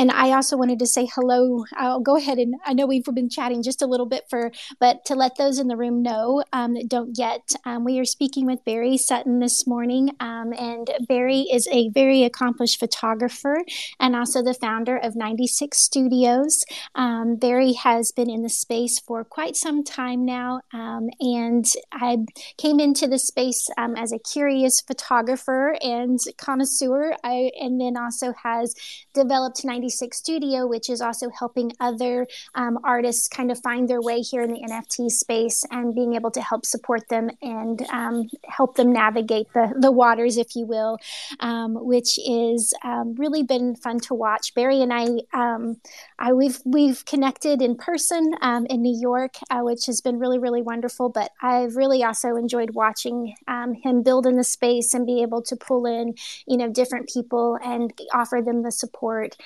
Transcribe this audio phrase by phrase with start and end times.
[0.00, 1.66] and I also wanted to say hello.
[1.76, 5.04] I'll go ahead and I know we've been chatting just a little bit for, but
[5.04, 8.46] to let those in the room know um, that don't yet, um, we are speaking
[8.46, 10.08] with Barry Sutton this morning.
[10.18, 13.62] Um, and Barry is a very accomplished photographer
[14.00, 16.64] and also the founder of 96 Studios.
[16.94, 20.62] Um, Barry has been in the space for quite some time now.
[20.72, 22.16] Um, and I
[22.56, 27.14] came into the space um, as a curious photographer and connoisseur.
[27.22, 28.74] I, and then also has
[29.12, 34.20] developed 96 Studio, which is also helping other um, artists kind of find their way
[34.20, 38.76] here in the NFT space and being able to help support them and um, help
[38.76, 40.98] them navigate the, the waters, if you will,
[41.40, 44.54] um, which is um, really been fun to watch.
[44.54, 45.80] Barry and I, um,
[46.18, 50.38] I we've we've connected in person um, in New York, uh, which has been really
[50.38, 51.08] really wonderful.
[51.08, 53.34] But I've really also enjoyed watching
[53.82, 56.14] him build in the space and be able to pull in,
[56.46, 59.36] you know, different people and offer them the support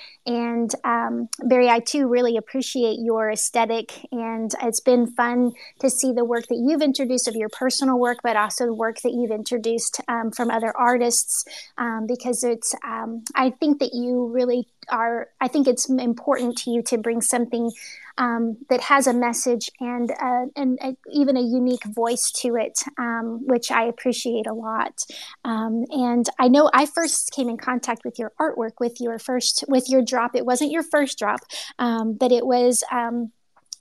[0.84, 6.24] um, Barry, I too really appreciate your aesthetic, and it's been fun to see the
[6.24, 10.00] work that you've introduced of your personal work, but also the work that you've introduced
[10.08, 11.44] um, from other artists,
[11.78, 12.74] um, because it's.
[12.84, 15.28] Um, I think that you really are.
[15.40, 17.70] I think it's important to you to bring something
[18.16, 22.80] um, that has a message and uh, and uh, even a unique voice to it,
[22.98, 25.00] um, which I appreciate a lot.
[25.44, 29.64] Um, and I know I first came in contact with your artwork with your first
[29.68, 30.36] with your drop.
[30.36, 31.40] It wasn't your first drop,
[31.78, 33.32] um, but it was um,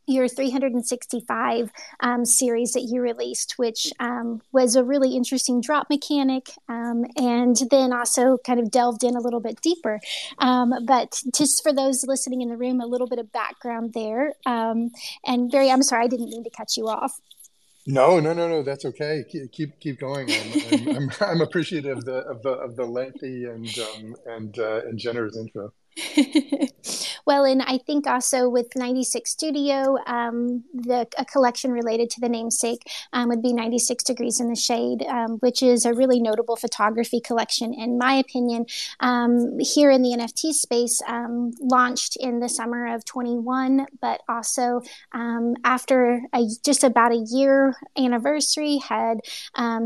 [0.05, 6.49] your 365 um, series that you released, which um, was a really interesting drop mechanic,
[6.69, 9.99] um, and then also kind of delved in a little bit deeper.
[10.39, 14.33] Um, but just for those listening in the room, a little bit of background there.
[14.45, 14.91] Um,
[15.25, 17.19] and Barry, I'm sorry, I didn't mean to cut you off.
[17.85, 18.63] No, no, no, no.
[18.63, 19.25] That's okay.
[19.29, 20.29] Keep keep going.
[20.31, 24.57] I'm, I'm, I'm, I'm appreciative of the of the of the lengthy and um, and
[24.59, 25.73] uh, and generous intro.
[27.25, 32.29] well, and I think also with 96 Studio, um, the a collection related to the
[32.29, 36.55] namesake um, would be 96 Degrees in the Shade, um, which is a really notable
[36.55, 38.65] photography collection, in my opinion.
[38.99, 44.81] Um, here in the NFT space, um, launched in the summer of 21, but also
[45.13, 49.19] um, after a, just about a year anniversary, had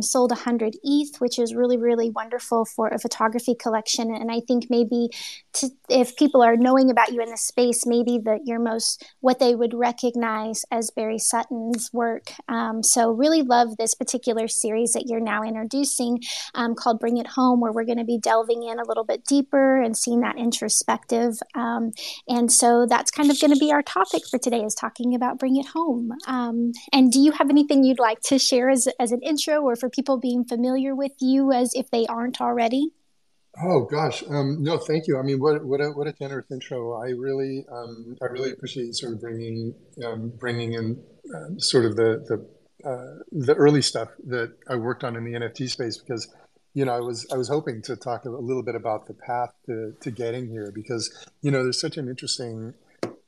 [0.02, 4.14] sold 100 ETH, which is really, really wonderful for a photography collection.
[4.14, 5.10] And I think maybe
[5.54, 9.40] to if people are knowing about you in the space, maybe that you're most what
[9.40, 12.34] they would recognize as Barry Sutton's work.
[12.48, 16.20] Um, so really love this particular series that you're now introducing
[16.54, 19.26] um, called Bring It Home, where we're going to be delving in a little bit
[19.26, 21.34] deeper and seeing that introspective.
[21.56, 21.94] Um,
[22.28, 25.40] and so that's kind of going to be our topic for today is talking about
[25.40, 26.12] Bring It Home.
[26.28, 29.76] Um, and do you have anything you'd like to share as, as an intro or
[29.76, 32.92] for people being familiar with you as if they aren't already?
[33.60, 35.18] Oh gosh, um, no, thank you.
[35.18, 36.94] I mean, what what a what a generous intro.
[37.02, 39.74] I really um, I really appreciate sort of bringing
[40.06, 41.04] um, bringing in
[41.36, 45.34] uh, sort of the the uh, the early stuff that I worked on in the
[45.34, 46.28] NFT space because
[46.76, 49.50] you know I was I was hoping to talk a little bit about the path
[49.66, 52.76] to to getting here because you know there's such an interesting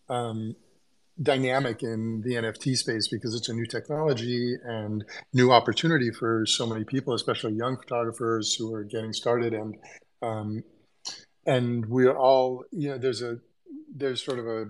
[0.09, 0.55] um,
[1.21, 5.03] dynamic in the NFT space because it's a new technology and
[5.33, 9.75] new opportunity for so many people, especially young photographers who are getting started and
[10.21, 10.63] um,
[11.45, 13.39] and we're all you know there's a
[13.93, 14.61] there's sort of a,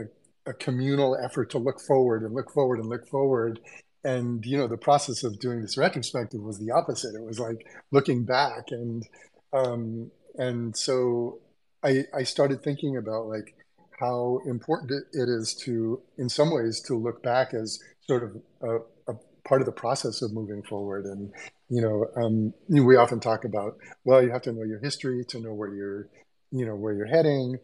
[0.00, 3.60] a, a communal effort to look forward and look forward and look forward.
[4.04, 7.14] And you know the process of doing this retrospective was the opposite.
[7.14, 9.06] It was like looking back and
[9.52, 11.40] um and so
[11.84, 13.54] i i started thinking about like
[14.00, 19.12] how important it is to in some ways to look back as sort of a,
[19.12, 21.04] a part of the process of moving forward.
[21.04, 21.32] And
[21.72, 25.40] you know, um, we often talk about, well, you have to know your history to
[25.40, 26.06] know where you're,
[26.50, 27.56] you know, where you're heading.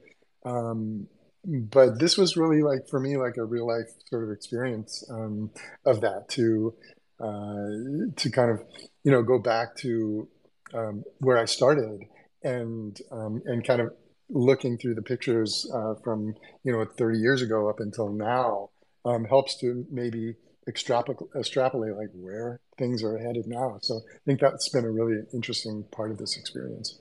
[0.46, 1.08] Um,
[1.44, 5.50] but this was really like for me, like a real life sort of experience um,
[5.84, 6.74] of that to
[7.20, 8.62] uh, to kind of,
[9.04, 10.26] you know, go back to
[10.72, 12.00] um, where I started
[12.42, 13.92] and um, and kind of
[14.30, 18.70] looking through the pictures uh, from you know 30 years ago up until now
[19.05, 20.37] um, helps to maybe
[20.69, 23.79] extrapolate, extrapolate like where things are headed now.
[23.82, 27.00] So I think that's been a really interesting part of this experience.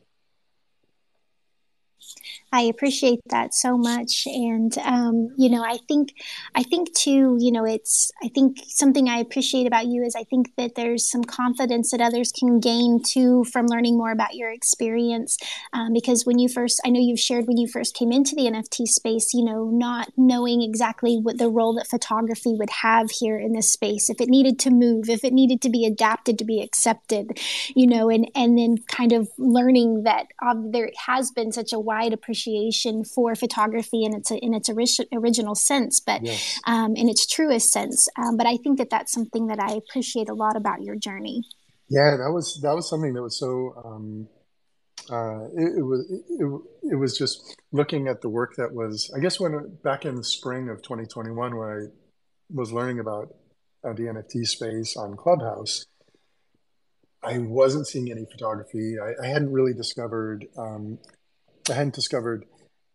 [2.52, 6.14] I appreciate that so much, and um, you know, I think,
[6.56, 10.24] I think too, you know, it's, I think something I appreciate about you is I
[10.24, 14.50] think that there's some confidence that others can gain too from learning more about your
[14.50, 15.38] experience,
[15.74, 18.44] um, because when you first, I know you've shared when you first came into the
[18.44, 23.38] NFT space, you know, not knowing exactly what the role that photography would have here
[23.38, 26.46] in this space, if it needed to move, if it needed to be adapted to
[26.46, 27.38] be accepted,
[27.76, 31.80] you know, and and then kind of learning that um, there has been such a
[31.88, 36.60] wide appreciation for photography in its in its original sense, but yes.
[36.68, 38.08] um, in its truest sense.
[38.20, 41.42] Um, but I think that that's something that I appreciate a lot about your journey.
[41.90, 43.74] Yeah, that was that was something that was so.
[43.84, 44.28] Um,
[45.10, 49.20] uh, it, it, was it, it, was just looking at the work that was I
[49.20, 51.80] guess when back in the spring of 2021 when I
[52.54, 53.34] was learning about
[53.86, 55.86] uh, the NFT space on Clubhouse,
[57.24, 58.96] I wasn't seeing any photography.
[59.00, 61.00] I, I hadn't really discovered um,
[61.70, 62.46] I hadn't discovered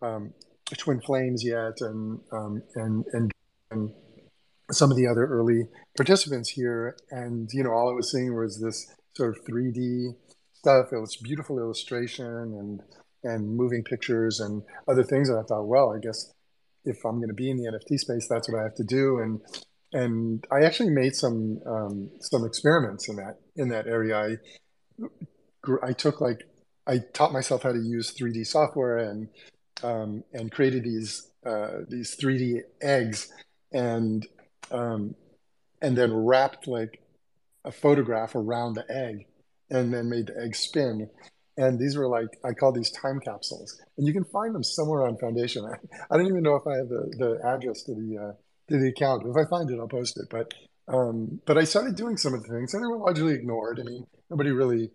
[0.00, 0.32] um,
[0.76, 3.32] Twin Flames yet, and um, and and
[3.70, 3.90] and
[4.70, 8.60] some of the other early participants here, and you know all I was seeing was
[8.60, 10.14] this sort of 3D
[10.54, 10.86] stuff.
[10.92, 12.80] It was beautiful illustration and
[13.24, 15.28] and moving pictures and other things.
[15.28, 16.32] And I thought, well, I guess
[16.84, 19.18] if I'm going to be in the NFT space, that's what I have to do.
[19.18, 19.40] And
[19.92, 24.16] and I actually made some um, some experiments in that in that area.
[24.16, 25.06] I
[25.82, 26.40] I took like
[26.86, 29.28] I taught myself how to use 3D software and
[29.82, 33.32] um, and created these uh, these 3D eggs
[33.72, 34.26] and
[34.70, 35.14] um,
[35.80, 37.00] and then wrapped like
[37.64, 39.26] a photograph around the egg
[39.70, 41.08] and then made the egg spin.
[41.56, 43.78] And these were like, I call these time capsules.
[43.98, 45.64] And you can find them somewhere on Foundation.
[45.64, 45.76] I,
[46.10, 48.32] I don't even know if I have the, the address to the, uh,
[48.70, 49.24] to the account.
[49.26, 50.28] If I find it, I'll post it.
[50.30, 50.52] But,
[50.88, 53.80] um, but I started doing some of the things and they were largely ignored.
[53.80, 54.90] I mean, nobody really,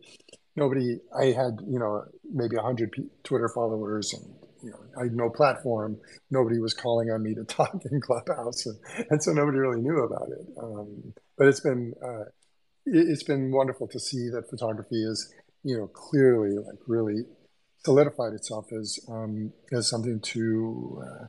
[0.57, 2.93] nobody, I had, you know, maybe 100
[3.23, 4.25] Twitter followers and,
[4.63, 5.97] you know, I had no platform.
[6.31, 8.65] Nobody was calling on me to talk in Clubhouse.
[8.65, 8.77] And,
[9.09, 10.47] and so nobody really knew about it.
[10.61, 12.25] Um, but it's been, uh,
[12.85, 15.33] it's been wonderful to see that photography is,
[15.63, 17.23] you know, clearly like really
[17.87, 21.25] solidified itself as um, as something to uh,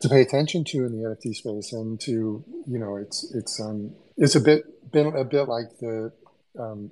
[0.00, 3.94] to pay attention to in the NFT space, and to you know, it's it's um,
[4.16, 6.12] it's a bit been a bit like the
[6.58, 6.90] um,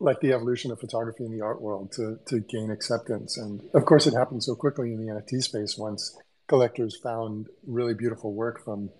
[0.00, 3.84] like the evolution of photography in the art world to to gain acceptance, and of
[3.84, 6.16] course, it happened so quickly in the NFT space once
[6.46, 8.90] collectors found really beautiful work from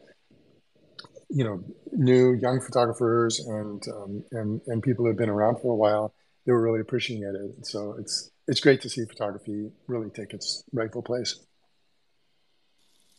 [1.31, 1.63] you know
[1.93, 6.15] new young photographers and um, and and people who have been around for a while.
[6.47, 7.67] They were really appreciating it.
[7.67, 11.39] So it's it's great to see photography really take its rightful place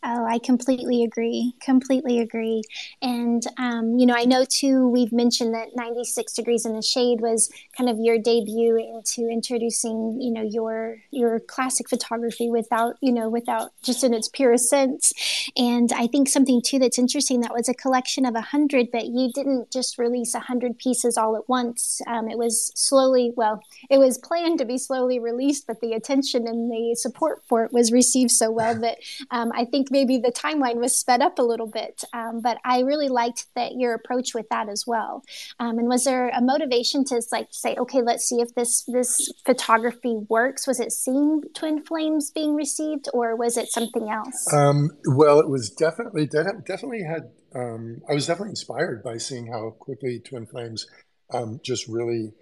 [0.02, 1.56] Oh, I completely agree.
[1.60, 2.64] Completely agree.
[3.02, 7.20] And, um, you know, I know too, we've mentioned that 96 Degrees in the Shade
[7.20, 13.12] was kind of your debut into introducing, you know, your, your classic photography without, you
[13.12, 15.12] know, without just in its purest sense.
[15.58, 19.08] And I think something too that's interesting that was a collection of a hundred, but
[19.08, 22.02] you didn't just release a hundred pieces all at once.
[22.08, 23.60] Um, it was slowly, well,
[23.90, 27.74] it was planned to be slowly released, but the attention and the support for it
[27.74, 29.00] was received so well that
[29.32, 32.04] um, I think maybe the timeline was sped up a little bit.
[32.14, 35.24] Um, but I really liked that your approach with that as well.
[35.60, 39.32] Um, and was there a motivation to like say, okay, let's see if this this
[39.46, 40.68] photography works?
[40.68, 44.54] Was it seeing twin flames being received, or was it something else?
[44.54, 47.32] Um, well, it was definitely definitely had.
[47.56, 50.88] Um, I was definitely inspired by seeing how quickly twin flames
[51.34, 52.34] um, just really.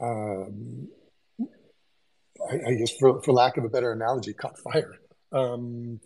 [0.00, 0.88] Um,
[2.50, 4.98] I, I, guess, for, for lack of a better analogy, caught fire.
[5.32, 6.00] Um,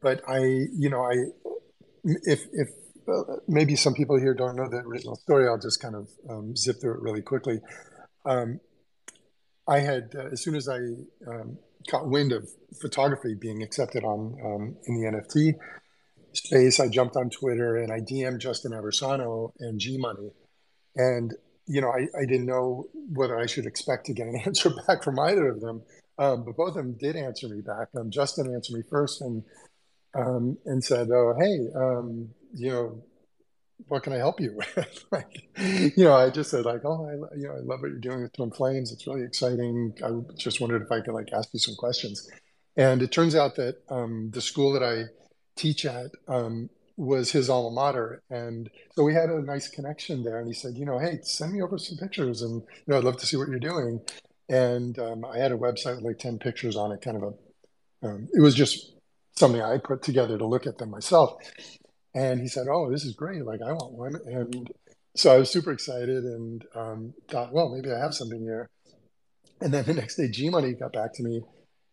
[0.00, 1.14] but I, you know, I,
[2.04, 2.68] if if
[3.08, 6.56] uh, maybe some people here don't know the original story, I'll just kind of um,
[6.56, 7.60] zip through it really quickly.
[8.24, 8.60] Um,
[9.66, 10.78] I had, uh, as soon as I
[11.26, 11.58] um,
[11.88, 12.48] caught wind of
[12.80, 15.54] photography being accepted on um, in the NFT
[16.32, 20.30] space, I jumped on Twitter and I DM'd Justin Aversano and G Money,
[20.96, 21.34] and
[21.68, 25.04] you know, I, I didn't know whether I should expect to get an answer back
[25.04, 25.82] from either of them.
[26.18, 27.88] Um, but both of them did answer me back.
[27.96, 29.44] Um, Justin answered me first, and
[30.14, 33.02] um, and said, "Oh, hey, um, you know,
[33.86, 35.48] what can I help you with?" like,
[35.96, 38.22] you know, I just said like, "Oh, I, you know, I love what you're doing
[38.22, 38.92] with Twin Flames.
[38.92, 39.94] It's really exciting.
[40.04, 42.28] I just wondered if I could like ask you some questions."
[42.76, 45.04] And it turns out that um, the school that I
[45.56, 50.38] teach at um, was his alma mater, and so we had a nice connection there.
[50.38, 53.04] And he said, "You know, hey, send me over some pictures, and you know, I'd
[53.04, 54.00] love to see what you're doing."
[54.48, 58.06] And um, I had a website with like ten pictures on it, kind of a.
[58.06, 58.92] Um, it was just
[59.38, 61.42] something I put together to look at them myself.
[62.14, 63.44] And he said, "Oh, this is great!
[63.44, 64.70] Like I want one." And
[65.14, 68.68] so I was super excited and um, thought, "Well, maybe I have something here."
[69.60, 71.42] And then the next day, G Money got back to me,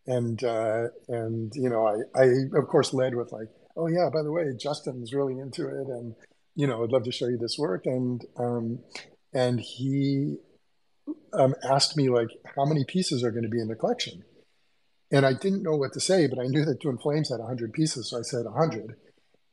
[0.06, 2.24] and uh, and you know, I I
[2.58, 6.14] of course led with like, "Oh yeah, by the way, Justin's really into it, and
[6.54, 8.80] you know, I'd love to show you this work." And um,
[9.32, 10.36] and he
[11.32, 14.24] um, asked me like, "How many pieces are going to be in the collection?"
[15.12, 17.72] And I didn't know what to say, but I knew that Twin Flames had 100
[17.72, 18.10] pieces.
[18.10, 18.96] So I said 100.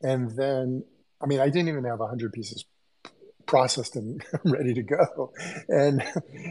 [0.02, 0.84] And then,
[1.22, 2.64] I mean, I didn't even have 100 pieces
[3.46, 5.32] processed and ready to go.
[5.68, 6.02] And,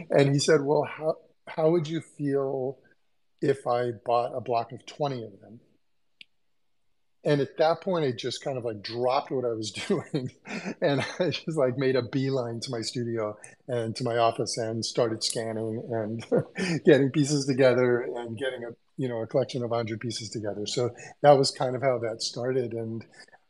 [0.10, 1.16] and he said, well, how,
[1.48, 2.78] how would you feel
[3.44, 5.60] if I bought a block of 20 of them.
[7.26, 10.32] And at that point, I just kind of like dropped what I was doing.
[10.82, 14.84] and I just like made a beeline to my studio and to my office and
[14.84, 16.26] started scanning and
[16.86, 20.66] getting pieces together and getting a, you know, a collection of 100 pieces together.
[20.66, 22.74] So that was kind of how that started.
[22.74, 23.04] And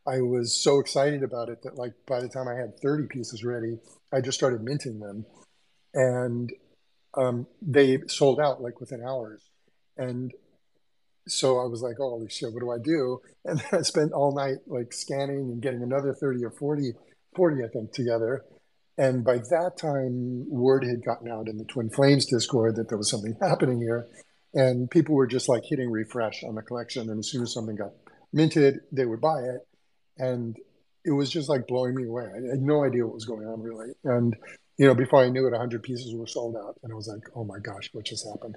[0.08, 3.44] I was so excited about it that like by the time I had 30 pieces
[3.44, 3.80] ready,
[4.12, 5.26] I just started minting them.
[5.94, 6.52] And
[7.16, 9.50] um, they sold out like within hours.
[9.98, 10.32] And
[11.28, 13.22] so I was like, oh, holy shit, what do I do?
[13.46, 16.94] And I spent all night like scanning and getting another 30 or 40,
[17.36, 18.46] 40, I think, together.
[18.98, 22.98] And by that time, word had gotten out in the Twin Flames Discord that there
[22.98, 24.08] was something happening here.
[24.54, 27.10] And people were just like hitting refresh on the collection.
[27.10, 27.94] And as soon as something got
[28.32, 29.68] minted, they would buy it.
[30.18, 30.56] And
[31.04, 32.26] it was just like blowing me away.
[32.26, 33.94] I had no idea what was going on really.
[34.04, 34.36] And,
[34.78, 36.78] you know, before I knew it, 100 pieces were sold out.
[36.84, 38.56] And I was like, oh my gosh, what just happened?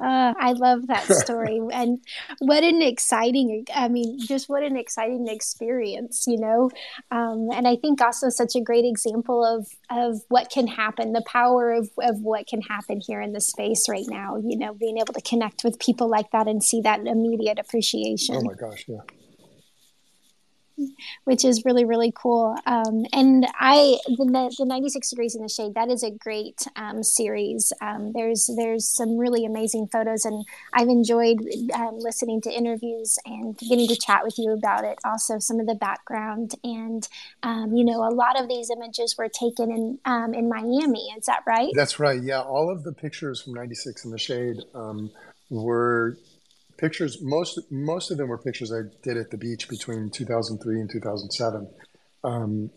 [0.00, 1.60] Uh, I love that story.
[1.72, 1.98] and
[2.40, 6.70] what an exciting, I mean, just what an exciting experience, you know?
[7.10, 11.24] Um, and I think also such a great example of, of what can happen, the
[11.26, 14.98] power of, of what can happen here in the space right now, you know, being
[14.98, 18.36] able to connect with people like that and see that immediate appreciation.
[18.36, 19.00] Oh my gosh, yeah
[21.24, 22.56] which is really really cool.
[22.66, 27.02] Um, and I the, the 96 degrees in the shade that is a great um,
[27.02, 27.72] series.
[27.80, 31.38] Um, there's there's some really amazing photos, and I've enjoyed
[31.74, 34.98] um, listening to interviews and getting to chat with you about it.
[35.04, 37.08] Also, some of the background and
[37.42, 41.12] um, you know a lot of these images were taken in um, in Miami.
[41.16, 41.70] Is that right?
[41.74, 42.22] That's right.
[42.22, 44.58] Yeah, all of the pictures from 96 in the shade
[45.50, 46.16] were
[46.76, 50.90] pictures most most of them were pictures i did at the beach between 2003 and
[50.90, 51.68] 2007
[52.24, 52.70] um,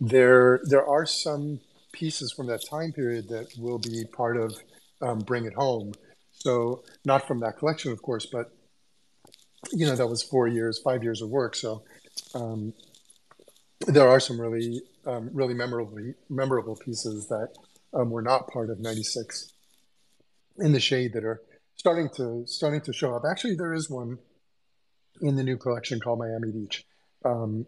[0.00, 1.60] there there are some
[1.92, 4.56] pieces from that time period that will be part of
[5.00, 5.92] um, bring it home.
[6.32, 8.50] So not from that collection of course but
[9.70, 11.54] you know that was four years five years of work.
[11.54, 11.84] So
[12.34, 12.74] um,
[13.86, 17.50] there are some really um, really memorable memorable pieces that
[17.94, 19.52] um, were not part of 96
[20.58, 21.40] in the shade that are
[21.76, 23.22] starting to starting to show up.
[23.28, 24.18] Actually, there is one
[25.20, 26.84] in the new collection called Miami Beach.
[27.24, 27.66] Um,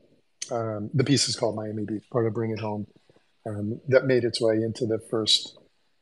[0.51, 2.87] um, the piece is called Miami Beach, part of Bring It Home,
[3.47, 5.57] um, that made its way into the first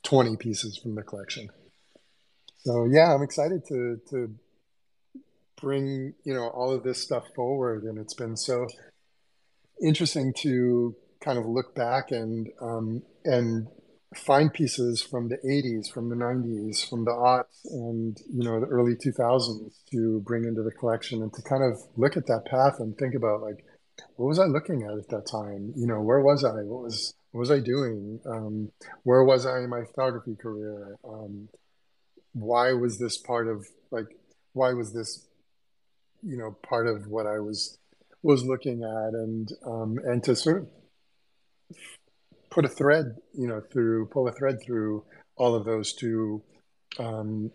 [0.05, 1.49] 20 pieces from the collection.
[2.65, 4.35] So yeah, I'm excited to to
[5.61, 8.67] bring you know all of this stuff forward, and it's been so
[9.83, 13.69] interesting to kind of look back and um, and
[14.17, 18.67] find pieces from the 80s, from the 90s, from the aughts, and you know the
[18.67, 22.77] early 2000s to bring into the collection and to kind of look at that path
[22.79, 23.65] and think about like
[24.17, 25.73] what was I looking at at that time?
[25.77, 26.63] You know, where was I?
[26.63, 28.21] What was what was I doing?
[28.27, 28.71] Um,
[29.05, 30.97] where was I in my photography career?
[31.05, 31.49] Um,
[32.33, 34.17] why was this part of like
[34.53, 35.27] why was this
[36.23, 37.79] you know part of what I was
[38.23, 41.77] was looking at and um, and to sort of
[42.53, 45.05] put a thread, you know, through pull a thread through
[45.37, 46.43] all of those to
[46.99, 47.51] um,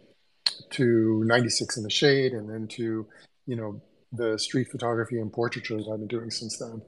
[0.72, 3.08] to 96 in the shade, and then to
[3.46, 6.82] you know the street photography and portraiture that I've been doing since then.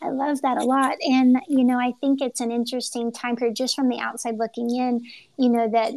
[0.00, 0.96] I love that a lot.
[1.00, 4.70] And, you know, I think it's an interesting time period just from the outside looking
[4.70, 5.02] in,
[5.36, 5.92] you know, that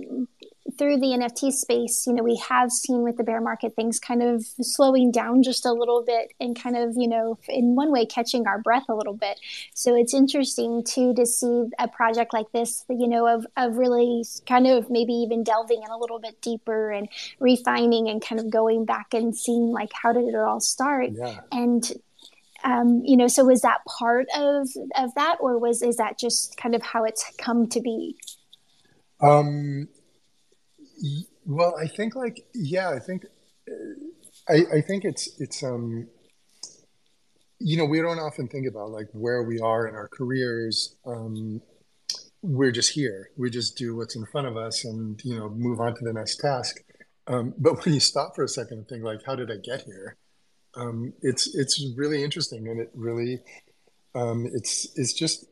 [0.77, 4.21] through the NFT space, you know, we have seen with the bear market things kind
[4.21, 8.05] of slowing down just a little bit and kind of, you know, in one way
[8.05, 9.39] catching our breath a little bit.
[9.73, 14.23] So it's interesting too to see a project like this, you know, of, of really
[14.47, 17.07] kind of maybe even delving in a little bit deeper and
[17.39, 21.39] refining and kind of going back and seeing like how did it all start yeah.
[21.51, 21.93] and
[22.63, 26.57] um, you know so was that part of of that or was is that just
[26.57, 28.15] kind of how it's come to be
[29.21, 29.87] um
[31.46, 33.25] well, I think like yeah, I think
[34.50, 36.08] I, I think it's it's um
[37.60, 40.96] you know we don't often think about like where we are in our careers.
[41.05, 41.62] Um,
[42.43, 43.29] we're just here.
[43.38, 46.13] We just do what's in front of us and you know move on to the
[46.13, 46.77] next task.
[47.27, 49.84] Um, but when you stop for a second and think like, how did I get
[49.84, 50.17] here?
[50.75, 53.41] Um, it's it's really interesting and it really
[54.15, 55.46] um, it's it's just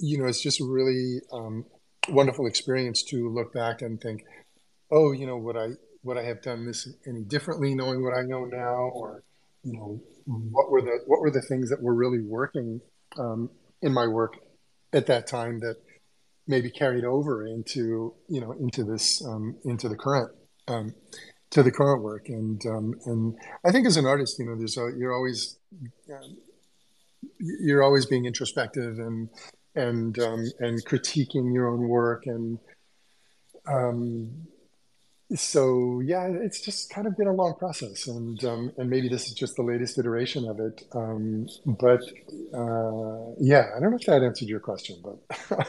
[0.00, 1.64] you know it's just really um,
[2.08, 4.24] wonderful experience to look back and think
[4.90, 5.68] oh, you know, would I
[6.02, 9.22] would I have done this any differently, knowing what I know now, or
[9.62, 12.80] you know, what were the what were the things that were really working
[13.18, 13.50] um,
[13.82, 14.34] in my work
[14.92, 15.76] at that time that
[16.46, 20.30] maybe carried over into you know into this um, into the current
[20.68, 20.94] um,
[21.50, 22.28] to the current work?
[22.28, 25.58] And um, and I think as an artist you know there's a, you're always
[27.38, 29.28] you're always being introspective and
[29.74, 32.58] and um, and critiquing your own work and
[33.70, 34.46] um,
[35.34, 39.26] so yeah, it's just kind of been a long process, and um, and maybe this
[39.26, 40.84] is just the latest iteration of it.
[40.92, 42.00] Um, but
[42.54, 45.18] uh, yeah, I don't know if that answered your question, but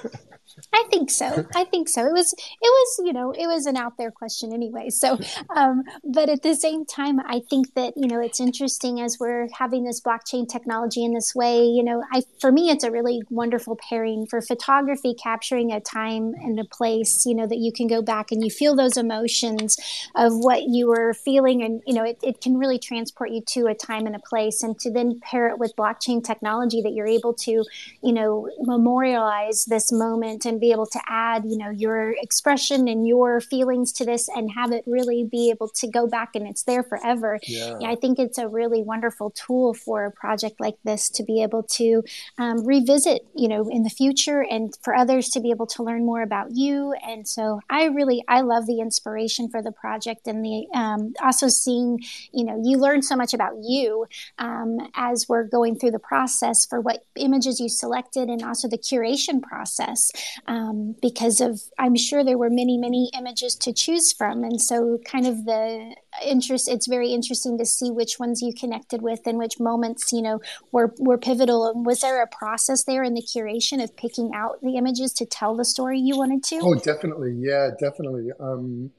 [0.74, 1.46] I think so.
[1.56, 2.06] I think so.
[2.06, 4.90] It was it was you know it was an out there question anyway.
[4.92, 5.20] So,
[5.54, 9.50] um, but at the same time, I think that you know it's interesting as we're
[9.58, 11.64] having this blockchain technology in this way.
[11.64, 16.34] You know, I for me it's a really wonderful pairing for photography, capturing a time
[16.40, 17.26] and a place.
[17.26, 19.78] You know that you can go back and you feel those emotions emotions
[20.16, 21.64] of what you were feeling.
[21.64, 24.64] And you know it, it can really transport you to a time and a place
[24.64, 27.64] and to then pair it with blockchain technology that you're able to
[28.04, 33.08] you know memorialize this moment and be able to add you know your expression and
[33.08, 36.64] your feelings to this and have it really be able to go back and it's
[36.64, 37.40] there forever.
[37.44, 37.78] Yeah.
[37.86, 41.64] i think it's a really wonderful tool for a project like this to be able
[41.64, 42.04] to
[42.38, 46.06] um, revisit you know in the future and for others to be able to learn
[46.06, 46.94] more about you.
[47.06, 51.48] And so i really i love the inspiration for the project and the um, also
[51.48, 52.00] seeing
[52.34, 54.06] you know you learn so much about you
[54.40, 58.78] um, as we're going through the process for what images you selected and also the
[58.78, 60.12] curation process
[60.48, 64.44] um, because of i'm sure there were many many images to choose from.
[64.44, 69.02] And so kind of the interest it's very interesting to see which ones you connected
[69.02, 70.42] with and which moments you know
[70.72, 71.72] were were pivotal.
[71.84, 75.56] Was there a process there in the curation of picking out the images to tell
[75.56, 76.60] the story you wanted to?
[76.62, 77.36] Oh definitely.
[77.38, 78.32] Yeah definitely.
[78.40, 78.92] Um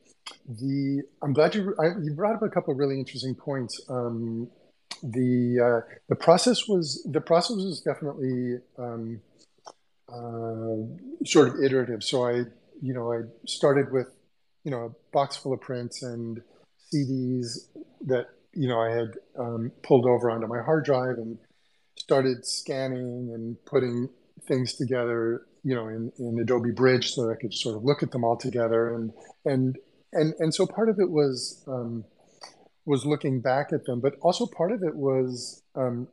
[0.49, 3.81] the I'm glad you I, you brought up a couple of really interesting points.
[3.89, 4.49] Um,
[5.03, 9.21] the uh, the process was the process was definitely um,
[10.09, 12.03] uh, sort of iterative.
[12.03, 12.45] So I
[12.81, 14.09] you know I started with
[14.65, 16.43] you know a box full of prints and
[16.93, 17.69] CDs
[18.07, 21.39] that you know I had um, pulled over onto my hard drive and
[21.97, 24.09] started scanning and putting
[24.49, 28.03] things together you know in, in Adobe Bridge so that I could sort of look
[28.03, 29.13] at them all together and
[29.45, 29.79] and
[30.13, 32.05] and and so part of it was um,
[32.85, 36.09] was looking back at them, but also part of it was um,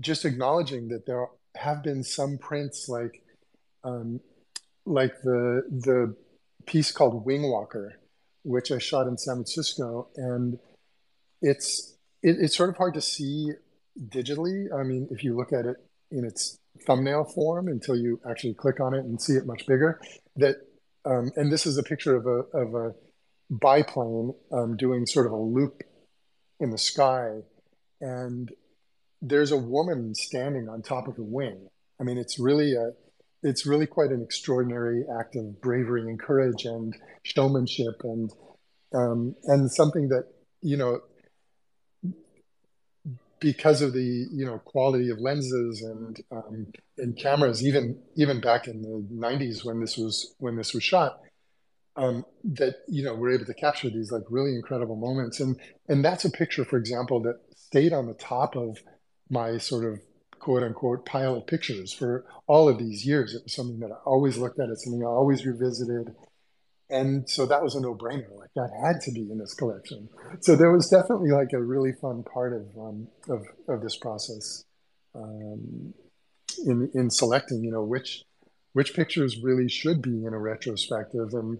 [0.00, 1.26] just acknowledging that there
[1.56, 3.22] have been some prints like
[3.82, 4.20] um,
[4.86, 6.14] like the the
[6.66, 8.00] piece called Wing Walker,
[8.42, 10.58] which I shot in San Francisco, and
[11.42, 13.50] it's it, it's sort of hard to see
[14.08, 14.66] digitally.
[14.72, 15.76] I mean, if you look at it
[16.10, 20.00] in its thumbnail form until you actually click on it and see it much bigger,
[20.36, 20.56] that
[21.04, 22.94] um, and this is a picture of a, of a
[23.50, 25.82] biplane um, doing sort of a loop
[26.60, 27.40] in the sky.
[28.00, 28.50] And
[29.20, 31.68] there's a woman standing on top of the wing.
[32.00, 32.90] I mean, it's really a,
[33.42, 38.30] it's really quite an extraordinary act of bravery and courage and showmanship and
[38.94, 40.24] um, and something that
[40.62, 41.00] you know
[43.44, 48.66] because of the you know quality of lenses and um, and cameras, even even back
[48.66, 51.20] in the '90s when this was when this was shot,
[51.96, 55.40] um, that you know we're able to capture these like really incredible moments.
[55.40, 58.78] And and that's a picture, for example, that stayed on the top of
[59.28, 60.00] my sort of
[60.38, 63.34] quote unquote pile of pictures for all of these years.
[63.34, 64.70] It was something that I always looked at.
[64.70, 66.14] It's something I always revisited.
[66.88, 68.43] And so that was a no brainer.
[68.56, 70.08] That had to be in this collection.
[70.40, 74.64] So there was definitely like a really fun part of um, of, of this process
[75.14, 75.92] um,
[76.64, 78.22] in in selecting, you know, which
[78.72, 81.32] which pictures really should be in a retrospective.
[81.32, 81.58] And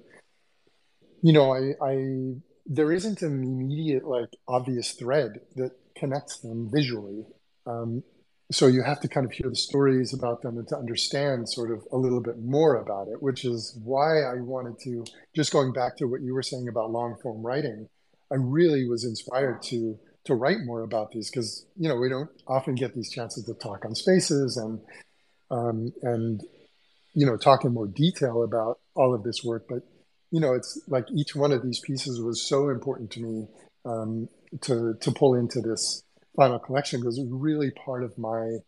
[1.23, 2.35] you know, I, I
[2.67, 7.25] there isn't an immediate like obvious thread that connects them visually.
[7.67, 8.03] Um,
[8.51, 11.71] so you have to kind of hear the stories about them and to understand sort
[11.71, 15.05] of a little bit more about it which is why i wanted to
[15.35, 17.89] just going back to what you were saying about long form writing
[18.31, 22.31] i really was inspired to to write more about these because you know we don't
[22.47, 24.81] often get these chances to talk on spaces and
[25.51, 26.41] um, and
[27.15, 29.67] you know talk in more detail about all of this work.
[29.69, 29.83] But
[30.31, 33.47] you know it's like each one of these pieces was so important to me
[33.85, 34.29] um,
[34.63, 36.03] to to pull into this
[36.37, 38.59] final collection was really part of my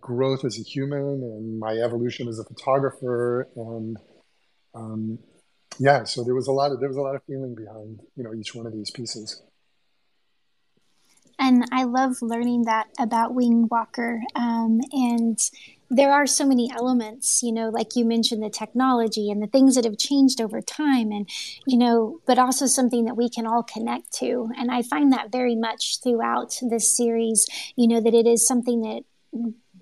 [0.00, 3.96] growth as a human and my evolution as a photographer and
[4.74, 5.18] um,
[5.78, 8.24] yeah so there was a lot of there was a lot of feeling behind you
[8.24, 9.42] know each one of these pieces
[11.40, 14.20] and I love learning that about Wing Walker.
[14.34, 15.38] Um, and
[15.90, 19.74] there are so many elements, you know, like you mentioned, the technology and the things
[19.74, 21.28] that have changed over time, and,
[21.66, 24.48] you know, but also something that we can all connect to.
[24.56, 28.82] And I find that very much throughout this series, you know, that it is something
[28.82, 29.02] that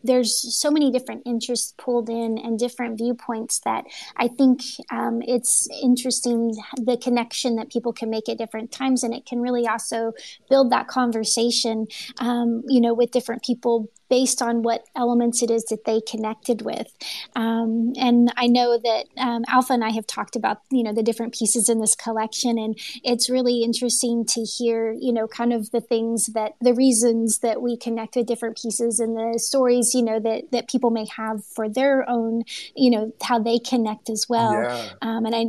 [0.05, 3.85] there's so many different interests pulled in and different viewpoints that
[4.17, 9.13] I think um, it's interesting the connection that people can make at different times, and
[9.13, 10.13] it can really also
[10.49, 15.65] build that conversation, um, you know, with different people based on what elements it is
[15.65, 16.93] that they connected with.
[17.37, 21.03] Um, and I know that um, Alpha and I have talked about, you know, the
[21.03, 25.71] different pieces in this collection, and it's really interesting to hear, you know, kind of
[25.71, 30.03] the things that the reasons that we connect with different pieces and the stories, you
[30.03, 32.43] know, that that people may have for their own,
[32.75, 34.53] you know, how they connect as well.
[34.53, 34.91] Yeah.
[35.03, 35.45] Um, and I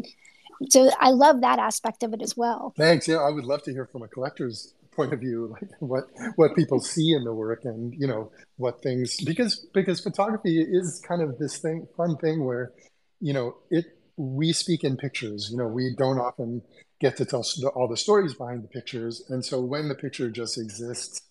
[0.70, 2.74] so I love that aspect of it as well.
[2.76, 3.08] Thanks.
[3.08, 6.56] Yeah, I would love to hear from a collector's point of view, like what what
[6.56, 11.22] people see in the work, and you know what things because because photography is kind
[11.22, 12.72] of this thing, fun thing where
[13.20, 13.86] you know it
[14.18, 15.50] we speak in pictures.
[15.52, 16.62] You know, we don't often
[17.00, 20.58] get to tell all the stories behind the pictures, and so when the picture just
[20.58, 21.22] exists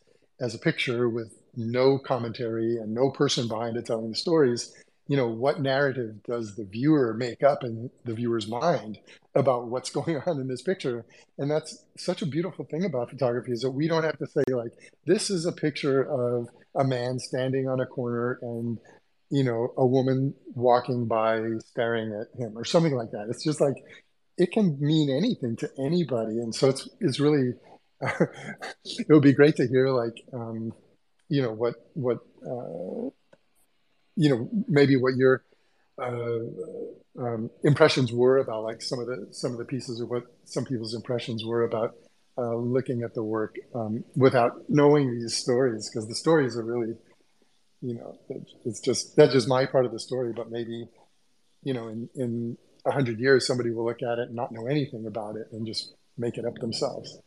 [0.40, 4.72] as a picture with no commentary and no person behind it telling the stories
[5.08, 8.98] you know what narrative does the viewer make up in the viewer's mind
[9.34, 11.04] about what's going on in this picture?
[11.38, 14.44] And that's such a beautiful thing about photography is that we don't have to say
[14.48, 14.72] like
[15.06, 18.78] this is a picture of a man standing on a corner and
[19.30, 23.26] you know a woman walking by staring at him or something like that.
[23.30, 23.76] It's just like
[24.36, 26.38] it can mean anything to anybody.
[26.38, 27.54] And so it's it's really
[28.02, 30.72] it would be great to hear like um
[31.28, 33.10] you know what what uh
[34.18, 35.44] you know maybe what your
[36.02, 36.40] uh,
[37.18, 40.64] um, impressions were about like some of the some of the pieces or what some
[40.64, 41.94] people's impressions were about
[42.36, 46.94] uh, looking at the work um, without knowing these stories because the stories are really
[47.80, 48.18] you know
[48.64, 50.88] it's just that's just my part of the story but maybe
[51.62, 54.66] you know in in a hundred years somebody will look at it and not know
[54.66, 57.18] anything about it and just make it up themselves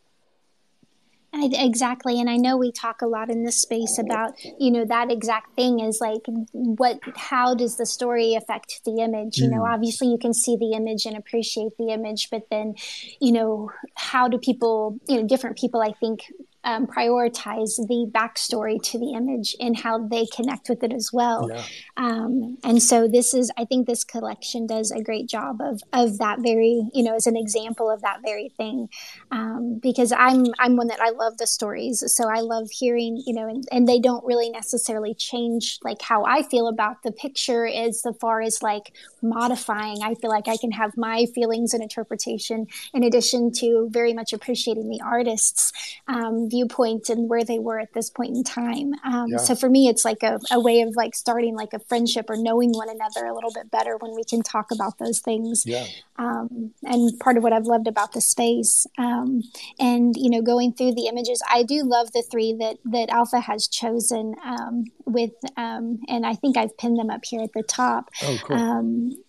[1.33, 2.19] I, exactly.
[2.19, 5.55] And I know we talk a lot in this space about, you know, that exact
[5.55, 9.37] thing is like, what, how does the story affect the image?
[9.37, 9.73] You know, mm.
[9.73, 12.75] obviously you can see the image and appreciate the image, but then,
[13.21, 16.25] you know, how do people, you know, different people, I think,
[16.63, 21.49] um, prioritize the backstory to the image and how they connect with it as well.
[21.49, 21.63] Yeah.
[21.97, 26.19] Um, and so this is, I think this collection does a great job of, of
[26.19, 28.89] that very, you know, as an example of that very thing.
[29.31, 32.03] Um, because I'm, I'm one that I love the stories.
[32.13, 36.25] So I love hearing, you know, and, and they don't really necessarily change like how
[36.25, 40.03] I feel about the picture as far as like modifying.
[40.03, 44.33] I feel like I can have my feelings and interpretation in addition to very much
[44.33, 45.71] appreciating the artists.
[46.07, 48.93] Um, viewpoint and where they were at this point in time.
[49.03, 49.37] Um, yeah.
[49.37, 52.35] So for me, it's like a, a, way of like starting like a friendship or
[52.37, 55.63] knowing one another a little bit better when we can talk about those things.
[55.65, 55.85] Yeah.
[56.17, 59.41] Um, and part of what I've loved about the space um,
[59.79, 63.39] and, you know, going through the images, I do love the three that, that Alpha
[63.39, 67.63] has chosen um, with, um, and I think I've pinned them up here at the
[67.63, 68.09] top.
[68.21, 68.57] Oh, cool.
[68.57, 69.23] Um,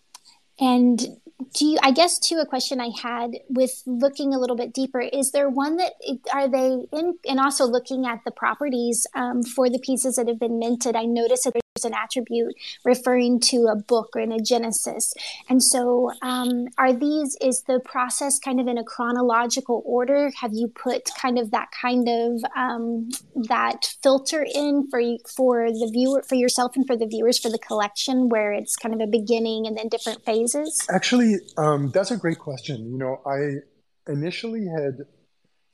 [0.60, 1.00] and
[1.54, 5.00] do you, I guess too a question I had with looking a little bit deeper
[5.00, 5.92] is there one that
[6.32, 10.38] are they in and also looking at the properties um, for the pieces that have
[10.38, 12.54] been minted I noticed that an attribute
[12.84, 15.14] referring to a book or in a Genesis
[15.48, 20.50] and so um, are these is the process kind of in a chronological order have
[20.52, 23.08] you put kind of that kind of um,
[23.48, 25.00] that filter in for
[25.34, 28.94] for the viewer for yourself and for the viewers for the collection where it's kind
[28.94, 32.90] of a beginning and then different phases actually um, that's a great question.
[32.90, 35.06] You know, I initially had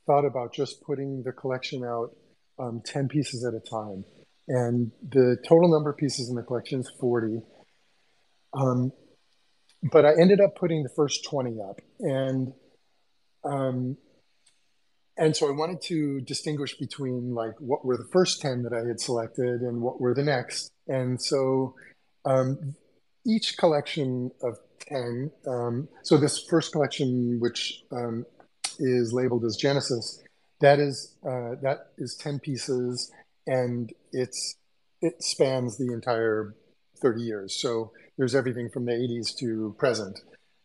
[0.06, 2.16] thought about just putting the collection out
[2.58, 4.04] um, 10 pieces at a time.
[4.48, 7.42] And the total number of pieces in the collection is 40.
[8.54, 8.92] Um,
[9.92, 11.80] but I ended up putting the first 20 up.
[12.00, 12.52] And
[13.44, 13.96] um,
[15.18, 18.86] and so I wanted to distinguish between like what were the first 10 that I
[18.86, 20.70] had selected and what were the next.
[20.86, 21.74] And so
[22.24, 22.76] um,
[23.26, 24.58] each collection of
[24.88, 25.30] 10.
[25.46, 28.26] Um, so this first collection, which um,
[28.78, 30.22] is labeled as Genesis,
[30.60, 33.10] that is uh, that is 10 pieces,
[33.48, 34.56] and it's
[35.00, 36.54] it spans the entire
[37.00, 37.60] 30 years.
[37.60, 40.20] So there's everything from the 80s to present,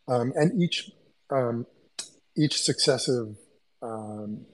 [0.08, 0.90] um, and each
[1.30, 1.66] um,
[2.36, 3.36] each successive
[3.82, 4.44] um,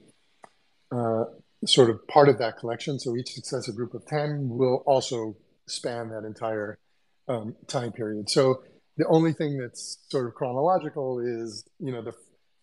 [0.91, 1.25] uh,
[1.65, 2.99] sort of part of that collection.
[2.99, 5.35] So each successive group of 10 will also
[5.67, 6.79] span that entire
[7.27, 8.29] um, time period.
[8.29, 8.63] So
[8.97, 12.13] the only thing that's sort of chronological is, you know, the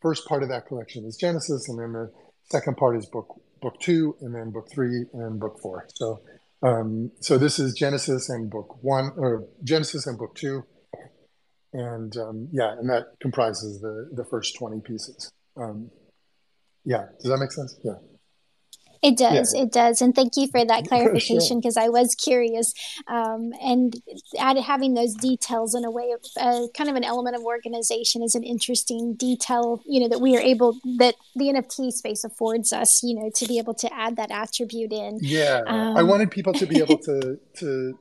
[0.00, 2.12] first part of that collection is Genesis, and then the
[2.50, 5.87] second part is book book two, and then book three and book four.
[5.94, 6.21] So,
[6.62, 10.64] um, so this is Genesis and book one, or Genesis and book two,
[11.73, 15.31] and um, yeah, and that comprises the the first twenty pieces.
[15.57, 15.90] Um,
[16.85, 17.79] yeah, does that make sense?
[17.85, 17.94] Yeah.
[19.02, 19.54] It does.
[19.54, 19.62] Yeah.
[19.62, 20.02] It does.
[20.02, 21.84] And thank you for that clarification because sure.
[21.84, 22.74] I was curious.
[23.06, 23.94] Um, and
[24.38, 28.22] add, having those details in a way of uh, kind of an element of organization
[28.22, 32.72] is an interesting detail, you know, that we are able, that the NFT space affords
[32.72, 35.18] us, you know, to be able to add that attribute in.
[35.20, 35.62] Yeah.
[35.66, 37.98] Um, I wanted people to be able to, to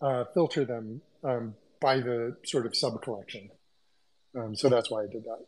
[0.00, 3.50] uh, filter them um, by the sort of sub collection.
[4.36, 5.44] Um, so that's why I did that.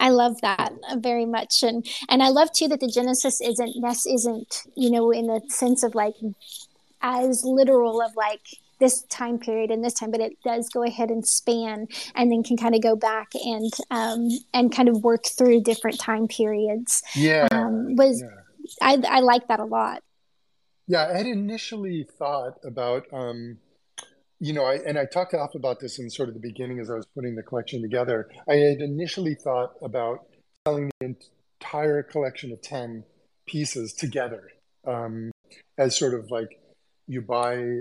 [0.00, 4.06] I love that very much, and and I love too that the Genesis isn't this
[4.06, 6.14] isn't you know in the sense of like
[7.00, 8.42] as literal of like
[8.80, 12.42] this time period and this time, but it does go ahead and span, and then
[12.42, 17.02] can kind of go back and um, and kind of work through different time periods.
[17.14, 18.28] Yeah, um, was yeah.
[18.80, 20.02] I I like that a lot.
[20.86, 23.58] Yeah, I had initially thought about um,
[24.40, 26.90] you know, I, and I talked Alf about this in sort of the beginning as
[26.90, 28.28] I was putting the collection together.
[28.48, 30.26] I had initially thought about
[30.66, 31.16] selling the
[31.60, 33.04] entire collection of 10
[33.46, 34.48] pieces together
[34.86, 35.30] um,
[35.76, 36.60] as sort of like
[37.06, 37.80] you buy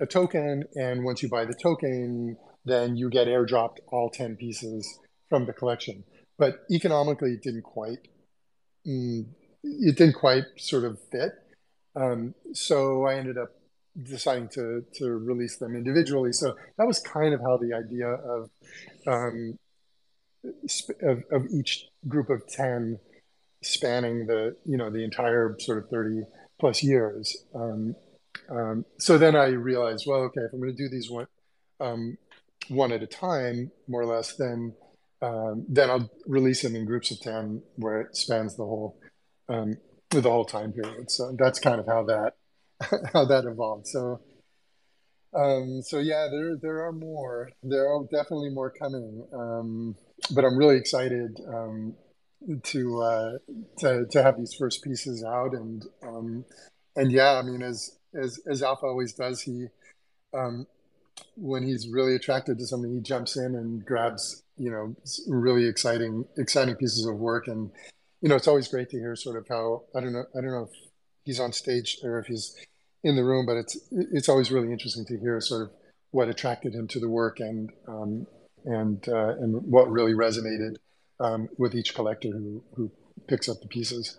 [0.00, 4.98] a token, and once you buy the token, then you get airdropped all 10 pieces
[5.28, 6.02] from the collection.
[6.38, 8.08] But economically, it didn't quite,
[8.86, 9.26] mm,
[9.62, 11.32] it didn't quite sort of fit.
[11.94, 13.50] Um, so I ended up
[14.00, 16.32] deciding to to release them individually.
[16.32, 18.50] So that was kind of how the idea of
[19.06, 19.58] um,
[21.02, 22.98] of, of each group of ten
[23.62, 26.22] spanning the you know the entire sort of thirty
[26.58, 27.36] plus years.
[27.54, 27.94] Um,
[28.48, 31.26] um, so then I realized, well, okay, if I'm going to do these one
[31.80, 32.16] um,
[32.68, 34.74] one at a time, more or less, then
[35.20, 38.98] um, then I'll release them in groups of ten where it spans the whole
[39.48, 39.76] um,
[40.10, 41.10] the whole time period.
[41.10, 42.34] So that's kind of how that
[43.12, 43.86] how that evolved.
[43.86, 44.20] So,
[45.34, 47.50] um, so yeah, there there are more.
[47.62, 49.26] There are definitely more coming.
[49.32, 49.96] Um,
[50.30, 51.94] but I'm really excited um,
[52.62, 53.30] to uh,
[53.78, 56.44] to to have these first pieces out, and um,
[56.96, 59.66] and yeah, I mean, as as as Alpha always does, he
[60.34, 60.66] um,
[61.36, 64.94] when he's really attracted to something, he jumps in and grabs you know
[65.26, 67.70] really exciting exciting pieces of work, and
[68.20, 70.52] you know it's always great to hear sort of how I don't know I don't
[70.52, 70.90] know if
[71.24, 72.54] he's on stage or if he's
[73.04, 75.70] in the room, but it's it's always really interesting to hear sort of
[76.10, 78.26] what attracted him to the work and um,
[78.64, 80.76] and uh, and what really resonated
[81.20, 82.90] um, with each collector who who
[83.28, 84.18] picks up the pieces.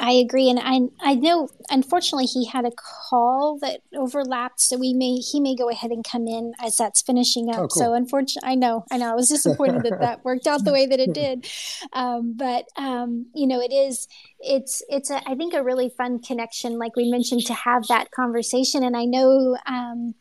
[0.00, 4.94] I agree, and I I know unfortunately he had a call that overlapped, so we
[4.94, 7.56] may he may go ahead and come in as that's finishing up.
[7.56, 7.82] Oh, cool.
[7.82, 10.86] So unfortunately, I know I know I was disappointed that that worked out the way
[10.86, 11.50] that it did,
[11.92, 14.06] um, but um, you know it is
[14.38, 18.10] it's it's a, I think a really fun connection, like we mentioned, to have that
[18.12, 19.56] conversation, and I know.
[19.66, 20.14] Um,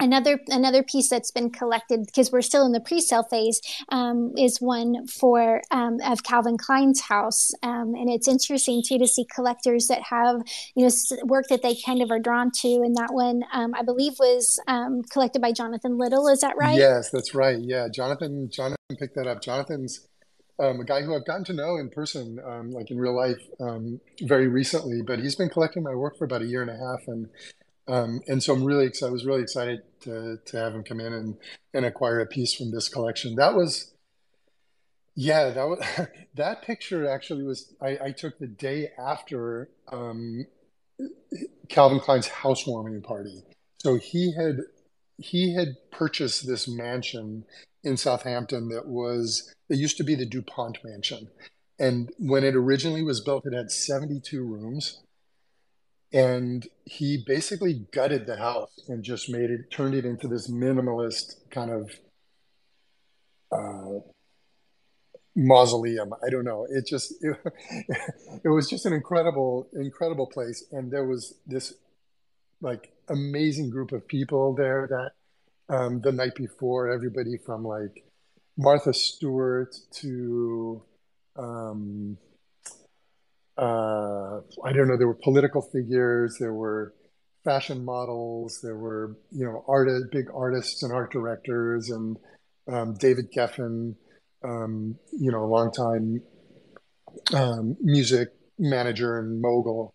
[0.00, 4.58] Another another piece that's been collected because we're still in the pre-sale phase um, is
[4.60, 9.88] one for um, of Calvin Klein's house, um, and it's interesting too to see collectors
[9.88, 10.36] that have
[10.76, 10.90] you know
[11.24, 12.68] work that they kind of are drawn to.
[12.68, 16.28] And that one um, I believe was um, collected by Jonathan Little.
[16.28, 16.76] Is that right?
[16.76, 17.58] Yes, that's right.
[17.60, 19.42] Yeah, Jonathan Jonathan picked that up.
[19.42, 20.06] Jonathan's
[20.60, 23.40] um, a guy who I've gotten to know in person, um, like in real life,
[23.60, 25.02] um, very recently.
[25.02, 27.28] But he's been collecting my work for about a year and a half, and
[27.88, 29.10] um, and so I'm really excited.
[29.10, 31.36] I was really excited to to have him come in and
[31.72, 33.34] and acquire a piece from this collection.
[33.36, 33.94] That was,
[35.14, 35.82] yeah, that was
[36.34, 40.46] that picture actually was I, I took the day after um,
[41.68, 43.42] Calvin Klein's housewarming party.
[43.82, 44.58] So he had
[45.16, 47.44] he had purchased this mansion
[47.82, 51.28] in Southampton that was it used to be the DuPont mansion.
[51.78, 55.00] And when it originally was built, it had 72 rooms
[56.12, 61.36] and he basically gutted the house and just made it turned it into this minimalist
[61.50, 61.90] kind of
[63.52, 64.00] uh,
[65.36, 66.12] mausoleum.
[66.24, 66.66] I don't know.
[66.68, 67.36] It just it,
[68.44, 70.64] it, was just an incredible incredible place.
[70.72, 71.74] And there was this
[72.60, 78.04] like amazing group of people there that um, the night before everybody from like
[78.56, 80.82] martha stewart to
[81.36, 82.18] um,
[83.58, 86.94] uh, I don't know, there were political figures, there were
[87.44, 92.16] fashion models, there were, you know, artists, big artists and art directors, and
[92.72, 93.96] um, David Geffen,
[94.44, 96.22] um, you know, a longtime
[97.34, 99.94] um, music manager and mogul.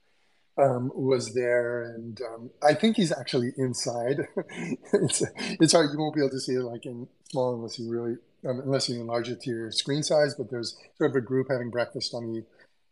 [0.56, 4.18] Um, was there, and um, I think he's actually inside.
[4.94, 5.24] it's,
[5.60, 8.18] it's hard; you won't be able to see it like in small unless you really,
[8.48, 10.36] um, unless you enlarge it to your screen size.
[10.38, 12.44] But there's sort of a group having breakfast on the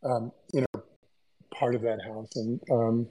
[0.03, 0.83] um, you know,
[1.53, 2.35] part of that house.
[2.35, 3.07] And um,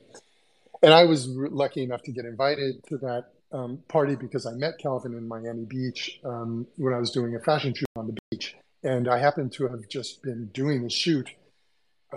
[0.82, 4.78] and I was lucky enough to get invited to that um, party because I met
[4.78, 8.56] Calvin in Miami Beach um, when I was doing a fashion shoot on the beach.
[8.82, 11.28] And I happened to have just been doing the shoot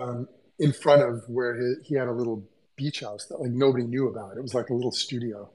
[0.00, 3.84] um, in front of where he, he, had a little beach house that like nobody
[3.84, 4.36] knew about.
[4.36, 5.50] It was like a little studio,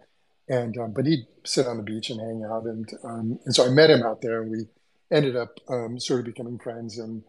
[0.48, 3.66] and um, but he'd sit on the beach and hang out, and um, and so
[3.66, 4.68] I met him out there, and we
[5.12, 7.24] ended up um, sort of becoming friends, and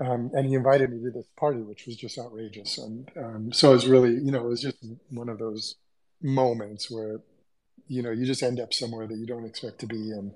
[0.00, 3.70] um, and he invited me to this party, which was just outrageous, and um, so
[3.70, 4.78] it was really you know it was just
[5.10, 5.76] one of those
[6.22, 7.20] moments where
[7.88, 10.32] you know you just end up somewhere that you don't expect to be, and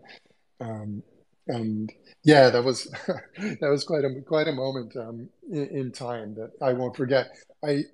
[0.61, 1.03] um,
[1.49, 1.93] and
[2.25, 2.85] yeah, that was
[3.39, 7.31] that was quite a quite a moment um, in, in, time that I won't forget.
[7.65, 7.85] I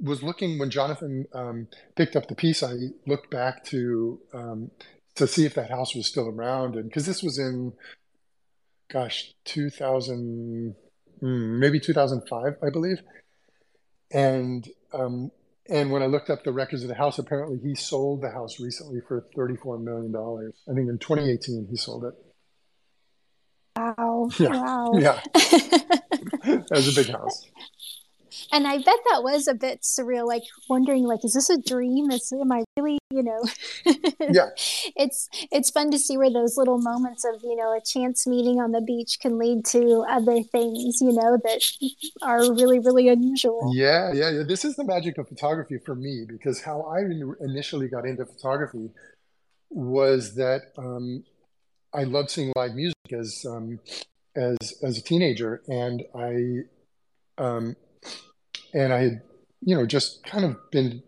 [0.00, 2.62] was looking when Jonathan um, picked up the piece.
[2.62, 2.74] I
[3.06, 4.70] looked back to um,
[5.14, 7.72] to see if that house was still around, and because this was in,
[8.92, 10.74] gosh, two thousand,
[11.20, 12.98] maybe two thousand five, I believe,
[14.10, 15.30] and um,
[15.68, 18.58] and when I looked up the records of the house, apparently he sold the house
[18.58, 20.54] recently for thirty four million dollars.
[20.70, 22.14] I think in twenty eighteen he sold it.
[23.76, 24.28] Wow.
[24.38, 24.48] Yeah.
[24.48, 24.92] Wow.
[24.94, 25.20] Yeah.
[25.34, 27.46] that was a big house.
[28.52, 32.10] And I bet that was a bit surreal, like wondering, like, is this a dream?
[32.10, 33.42] Is am I really, you know?
[34.20, 34.50] yeah.
[34.96, 38.60] It's it's fun to see where those little moments of, you know, a chance meeting
[38.60, 41.62] on the beach can lead to other things, you know, that
[42.22, 43.72] are really, really unusual.
[43.74, 44.42] Yeah, yeah, yeah.
[44.46, 47.00] This is the magic of photography for me because how I
[47.40, 48.90] initially got into photography
[49.70, 51.24] was that um,
[51.92, 53.80] I loved seeing live music as um,
[54.36, 56.62] as as a teenager, and I
[57.42, 57.76] um,
[58.74, 59.22] and I had
[59.60, 61.02] you know just kind of been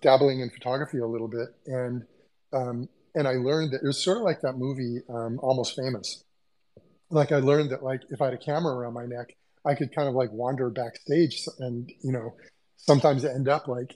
[0.00, 2.04] dabbling in photography a little bit, and
[2.52, 6.24] um, and I learned that it was sort of like that movie um, Almost Famous.
[7.10, 9.94] Like I learned that like if I had a camera around my neck, I could
[9.94, 12.34] kind of like wander backstage, and you know
[12.76, 13.94] sometimes end up like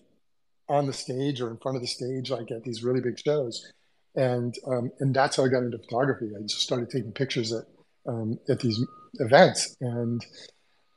[0.69, 3.73] on the stage or in front of the stage, like at these really big shows
[4.19, 6.31] and um, and that's how I got into photography.
[6.37, 7.65] I just started taking pictures at
[8.07, 8.85] um, at these
[9.15, 10.25] events, and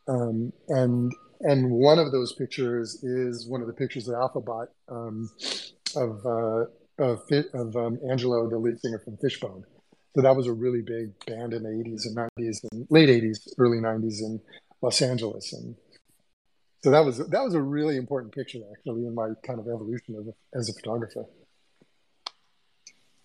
[0.08, 1.12] um, and
[1.44, 5.30] and one of those pictures is one of the pictures that Alpha bought um,
[5.96, 6.66] of uh,
[6.98, 7.22] of,
[7.54, 9.64] of um, Angelo, the lead singer from Fishbone.
[10.16, 13.48] So that was a really big band in the 80s and 90s and late 80s,
[13.58, 14.42] early 90s in
[14.82, 15.76] Los Angeles, and
[16.84, 20.16] so that was that was a really important picture actually in my kind of evolution
[20.16, 21.26] of, as a photographer.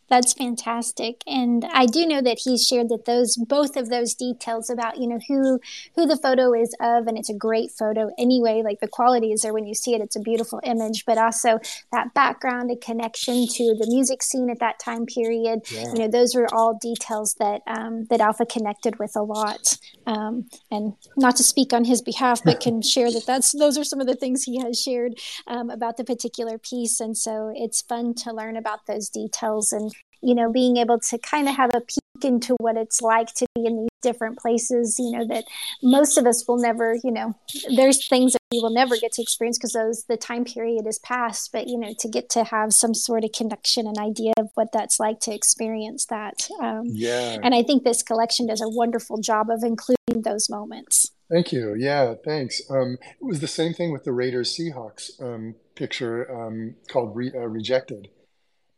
[0.09, 1.23] That's fantastic.
[1.27, 5.09] And I do know that he's shared that those both of those details about, you
[5.09, 5.61] know, who
[5.95, 9.43] who the photo is of and it's a great photo anyway, like the qualities is
[9.43, 11.59] there when you see it, it's a beautiful image, but also
[11.93, 15.61] that background and connection to the music scene at that time period.
[15.71, 15.93] Yeah.
[15.93, 19.79] You know, those were all details that um, that Alpha connected with a lot.
[20.07, 23.85] Um, and not to speak on his behalf, but can share that that's those are
[23.85, 27.01] some of the things he has shared um, about the particular piece.
[27.01, 29.93] And so it's fun to learn about those details and
[30.23, 33.47] you know, being able to kind of have a peek into what it's like to
[33.55, 35.45] be in these different places, you know, that
[35.83, 37.35] most of us will never, you know,
[37.75, 40.99] there's things that we will never get to experience because those the time period is
[41.01, 44.51] past, but you know, to get to have some sort of connection and idea of
[44.55, 46.49] what that's like to experience that.
[46.61, 47.39] Um, yeah.
[47.43, 51.13] And I think this collection does a wonderful job of including those moments.
[51.31, 51.75] Thank you.
[51.75, 52.63] Yeah, thanks.
[52.71, 57.33] Um, it was the same thing with the Raiders Seahawks um, picture um, called Re-
[57.35, 58.09] uh, Rejected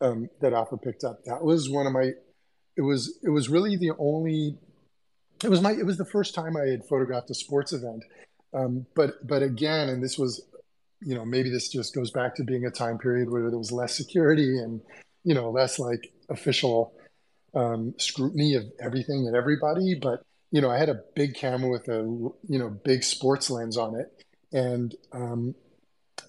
[0.01, 1.25] um, that Alpha picked up.
[1.25, 2.13] That was one of my.
[2.77, 4.57] It was it was really the only.
[5.43, 5.73] It was my.
[5.73, 8.05] It was the first time I had photographed a sports event,
[8.55, 10.43] um, but but again, and this was,
[11.01, 13.73] you know, maybe this just goes back to being a time period where there was
[13.73, 14.81] less security and,
[15.25, 16.93] you know, less like official
[17.55, 19.95] um, scrutiny of everything and everybody.
[20.01, 23.77] But you know, I had a big camera with a you know big sports lens
[23.77, 25.55] on it, and um,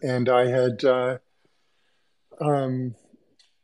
[0.01, 0.83] and I had.
[0.83, 1.17] Uh,
[2.41, 2.95] um,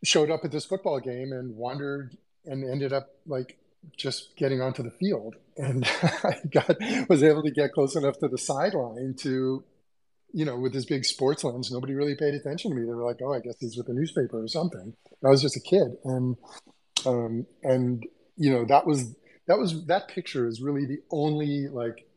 [0.06, 3.58] showed up at this football game and wandered and ended up like
[3.98, 5.36] just getting onto the field.
[5.58, 6.76] And I got
[7.10, 9.64] was able to get close enough to the sideline to
[10.34, 12.84] you know with this big sports lens nobody really paid attention to me.
[12.84, 14.94] They were like oh I guess he's with the newspaper or something.
[15.24, 15.98] I was just a kid.
[16.04, 16.38] And
[17.06, 18.04] um and
[18.38, 19.16] you know that was
[19.48, 22.08] that was that picture is really the only like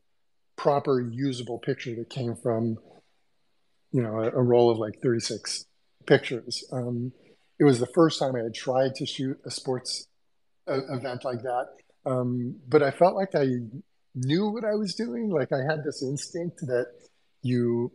[0.57, 2.79] proper usable picture that came from
[3.93, 5.65] you know a, a roll of like 36
[6.07, 6.65] pictures.
[6.73, 7.13] Um
[7.59, 10.07] it was the first time I had tried to shoot a sports
[10.69, 11.67] uh, event like that.
[12.07, 13.47] Um, but I felt like I
[14.15, 15.31] knew what I was doing.
[15.31, 16.87] Like I had this instinct that
[17.43, 17.93] you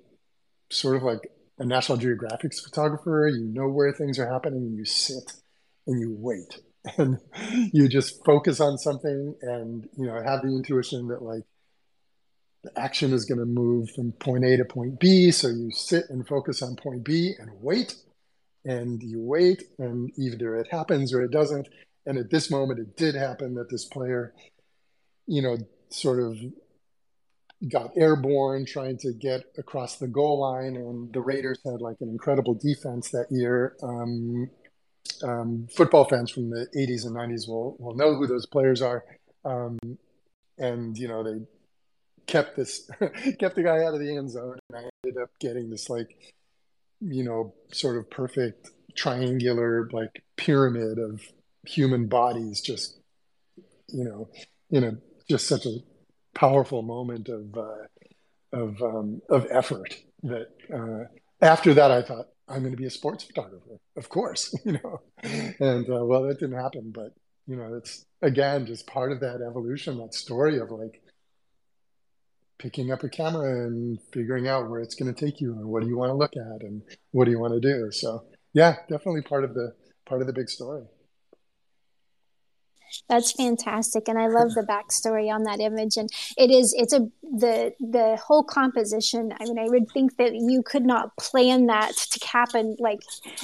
[0.70, 4.86] sort of like a National Geographic photographer, you know where things are happening and you
[4.86, 5.34] sit
[5.88, 6.60] and you wait
[6.98, 7.20] and
[7.72, 11.44] you just focus on something and, you know, have the intuition that like
[12.64, 15.32] the action is going to move from point A to point B.
[15.32, 17.96] So you sit and focus on point B and wait
[18.66, 21.68] and you wait and either it happens or it doesn't
[22.06, 24.34] and at this moment it did happen that this player
[25.28, 25.58] you know
[25.90, 26.38] sort of
[27.70, 32.10] got airborne trying to get across the goal line, and the Raiders had like an
[32.10, 33.76] incredible defense that year.
[33.82, 34.50] Um,
[35.22, 39.04] um, football fans from the 80s and 90s will will know who those players are.
[39.46, 39.78] Um,
[40.58, 41.46] and you know they
[42.26, 42.90] kept this
[43.40, 46.34] kept the guy out of the end zone, and I ended up getting this like
[47.06, 51.22] you know sort of perfect triangular like pyramid of
[51.66, 53.00] human bodies just
[53.88, 54.30] you know
[54.70, 54.92] in a
[55.30, 55.78] just such a
[56.36, 57.86] powerful moment of uh,
[58.52, 61.06] of um, of effort that uh,
[61.42, 65.02] after that I thought I'm going to be a sports photographer of course you know?
[65.60, 67.14] And uh, well that didn't happen but
[67.48, 71.02] you know it's again just part of that evolution that story of like
[72.64, 75.84] picking up a camera and figuring out where it's going to take you and what
[75.84, 77.92] do you want to look at and what do you want to do.
[77.92, 79.74] So yeah definitely part of the
[80.06, 80.86] part of the big story
[83.10, 85.98] that's fantastic, and I love the backstory on that image.
[85.98, 89.34] And it is it's a the the whole composition.
[89.40, 93.02] I mean, I would think that you could not plan that to happen, like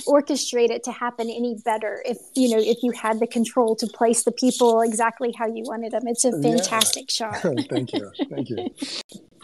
[0.08, 3.88] orchestrate it to happen any better if you know if you had the control to
[3.88, 6.08] place the people exactly how you wanted them.
[6.08, 7.32] It's a fantastic yeah.
[7.32, 7.42] shot.
[7.70, 8.70] Thank you, thank you.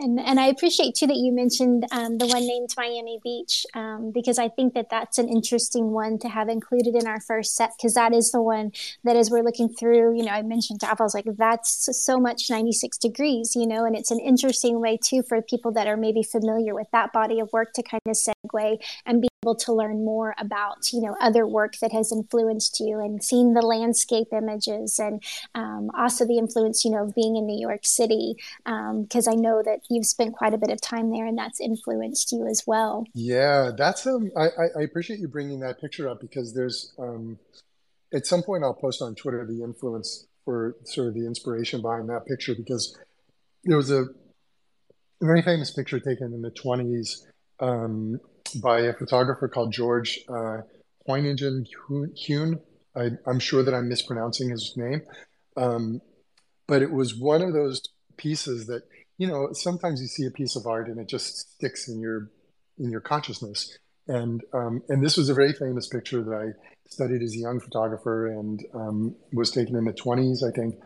[0.00, 4.10] And, and I appreciate too that you mentioned um, the one named Miami Beach um,
[4.12, 7.72] because I think that that's an interesting one to have included in our first set
[7.76, 8.72] because that is the one
[9.04, 12.18] that as we're looking through, you know, I mentioned to I was like, that's so
[12.18, 15.96] much 96 degrees, you know, and it's an interesting way too for people that are
[15.96, 19.72] maybe familiar with that body of work to kind of segue and be able to
[19.72, 24.28] learn more about you know other work that has influenced you and seeing the landscape
[24.32, 25.22] images and
[25.54, 29.36] um, also the influence you know of being in New York City because um, I
[29.36, 32.64] know that you've spent quite a bit of time there and that's influenced you as
[32.66, 33.06] well.
[33.14, 37.38] Yeah, that's um I, I appreciate you bringing that picture up because there's um
[38.12, 42.08] at some point I'll post on Twitter the influence for sort of the inspiration behind
[42.10, 42.96] that picture because
[43.64, 44.04] there was a
[45.22, 47.24] very famous picture taken in the 20s
[47.60, 48.20] um,
[48.54, 50.58] by a photographer called George uh,
[51.08, 52.60] Hoyningen Huene.
[52.96, 55.02] I, am sure that I'm mispronouncing his name.
[55.56, 56.00] Um,
[56.66, 57.82] but it was one of those
[58.16, 58.82] pieces that,
[59.18, 62.30] you know, sometimes you see a piece of art and it just sticks in your
[62.78, 63.78] in your consciousness.
[64.08, 66.52] And um, and this was a very famous picture that I
[66.88, 70.76] studied as a young photographer and um, was taken in the 20s, I think.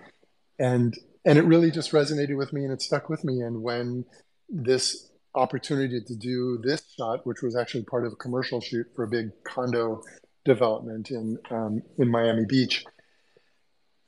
[0.58, 0.94] And
[1.24, 3.40] and it really just resonated with me and it stuck with me.
[3.40, 4.04] And when
[4.48, 9.04] this opportunity to do this shot, which was actually part of a commercial shoot for
[9.04, 10.02] a big condo
[10.44, 12.84] development in um, in Miami Beach,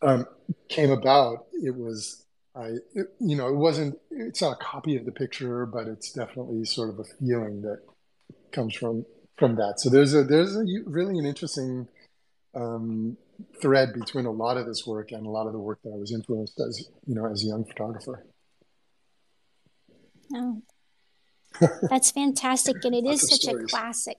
[0.02, 0.26] um,
[0.68, 1.46] came about.
[1.52, 2.24] It was
[2.54, 3.98] I, it, you know, it wasn't.
[4.10, 7.80] It's not a copy of the picture, but it's definitely sort of a feeling that
[8.52, 9.06] comes from
[9.38, 9.80] from that.
[9.80, 11.88] So there's a there's a really an interesting
[12.54, 13.16] um,
[13.62, 15.96] thread between a lot of this work and a lot of the work that I
[15.96, 18.26] was influenced as you know as a young photographer.
[20.34, 20.62] Oh,
[21.82, 23.64] that's fantastic, and it is such stories.
[23.64, 24.18] a classic.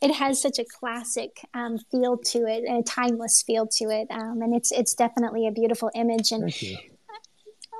[0.00, 4.08] It has such a classic um, feel to it, and a timeless feel to it,
[4.10, 6.32] um, and it's it's definitely a beautiful image.
[6.32, 6.52] And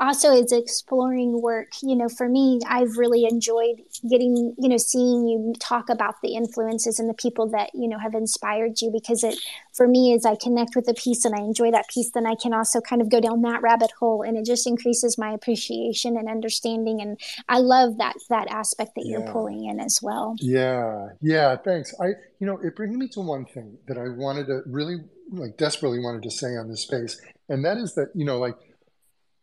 [0.01, 1.69] also it's exploring work.
[1.83, 3.77] You know for me i've really enjoyed
[4.09, 7.99] getting you know seeing you talk about the influences and the people that you know
[7.99, 9.39] have inspired you because it
[9.73, 12.35] for me as i connect with a piece and i enjoy that piece then i
[12.35, 16.17] can also kind of go down that rabbit hole and it just increases my appreciation
[16.17, 17.01] and understanding.
[17.01, 17.19] And
[17.49, 19.19] i love that that aspect that yeah.
[19.19, 20.37] you're pulling in as well.
[20.39, 21.09] Yeah.
[21.21, 21.57] Yeah.
[21.57, 21.95] Thanks.
[22.01, 24.97] I you know it brings me to one thing that i wanted to really
[25.33, 27.21] like desperately wanted to say on this space.
[27.49, 28.57] And that is that you know like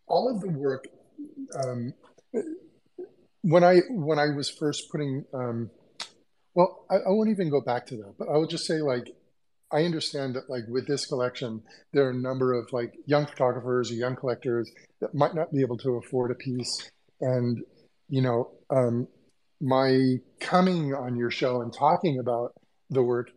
[0.07, 0.87] all of the work
[1.63, 1.93] um,
[3.41, 5.69] when I when I was first putting um,
[6.53, 9.15] well I, I, won't even go back to that but I will just say like
[9.71, 13.91] I understand that like with this collection there are a number of like young photographers
[13.91, 16.91] or young collectors that might not be able to afford a piece.
[17.21, 17.63] And
[18.09, 19.07] you know um,
[19.59, 22.53] my coming on your show and talking about
[22.89, 23.29] the work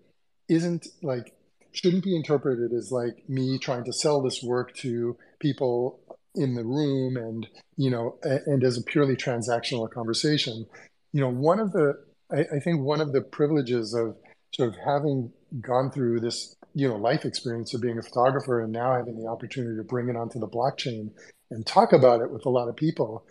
[0.48, 1.32] isn't like
[1.72, 6.00] shouldn't be interpreted as like me trying to sell this work to people
[6.36, 10.66] in the room and you know and as a purely transactional conversation
[11.12, 11.94] you know one of the
[12.30, 14.16] I, I, think one of the privileges of
[14.54, 18.72] sort of having gone through this you know life experience of being a photographer and
[18.72, 21.10] now having the opportunity to bring it onto the blockchain
[21.50, 23.24] and talk about it with a lot of people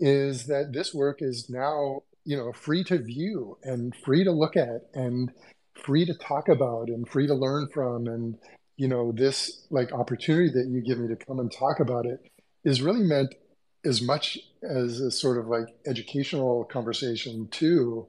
[0.00, 4.56] is that this work is now you know free to view and free to look
[4.56, 5.30] at and
[5.74, 8.36] free to talk about and free to learn from and
[8.78, 12.20] you know this like opportunity that you give me to come and talk about it
[12.64, 13.34] is really meant
[13.84, 18.06] as much as a sort of like educational conversation too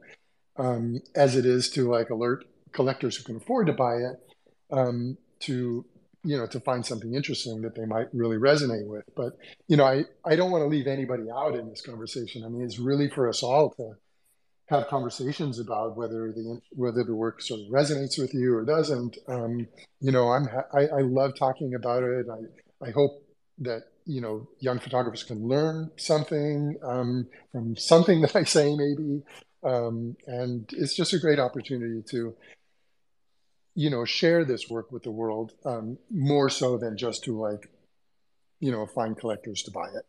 [0.57, 4.15] um, as it is to like alert collectors who can afford to buy it
[4.72, 5.84] um, to
[6.24, 9.03] you know, to find something interesting that they might really resonate with.
[9.15, 12.43] But, you know, I, I don't want to leave anybody out in this conversation.
[12.43, 13.93] I mean, it's really for us all to
[14.70, 19.17] have conversations about whether the whether the work sort of resonates with you or doesn't.
[19.28, 19.67] Um,
[19.99, 22.28] you know, I'm I, I love talking about it.
[22.32, 23.24] I I hope
[23.59, 29.24] that you know young photographers can learn something um, from something that I say maybe,
[29.63, 32.36] um, and it's just a great opportunity to
[33.74, 37.72] you know share this work with the world um, more so than just to like
[38.59, 40.05] you know find collectors to buy it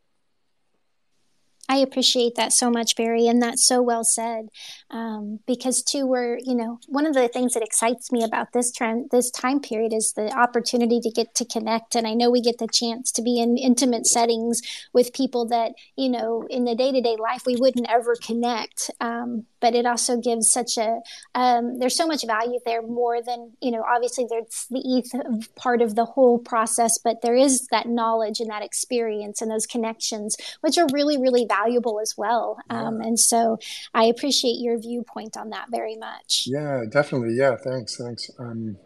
[1.70, 4.48] I appreciate that so much, Barry, and that's so well said.
[4.90, 8.72] Um, because too, we're you know one of the things that excites me about this
[8.72, 11.94] trend, this time period, is the opportunity to get to connect.
[11.94, 14.62] And I know we get the chance to be in intimate settings
[14.92, 18.90] with people that you know in the day to day life we wouldn't ever connect.
[19.00, 20.98] Um, but it also gives such a
[21.36, 25.82] um, there's so much value there more than you know obviously there's the ETH part
[25.82, 30.36] of the whole process but there is that knowledge and that experience and those connections
[30.62, 31.59] which are really really valuable
[32.00, 32.58] as well.
[32.70, 32.86] Yeah.
[32.86, 33.58] um, and so
[33.94, 36.44] i appreciate your viewpoint on that very much.
[36.46, 37.34] Yeah definitely.
[37.36, 38.30] Yeah thanks thanks.
[38.38, 38.76] Um,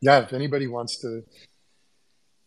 [0.00, 1.22] yeah if anybody wants to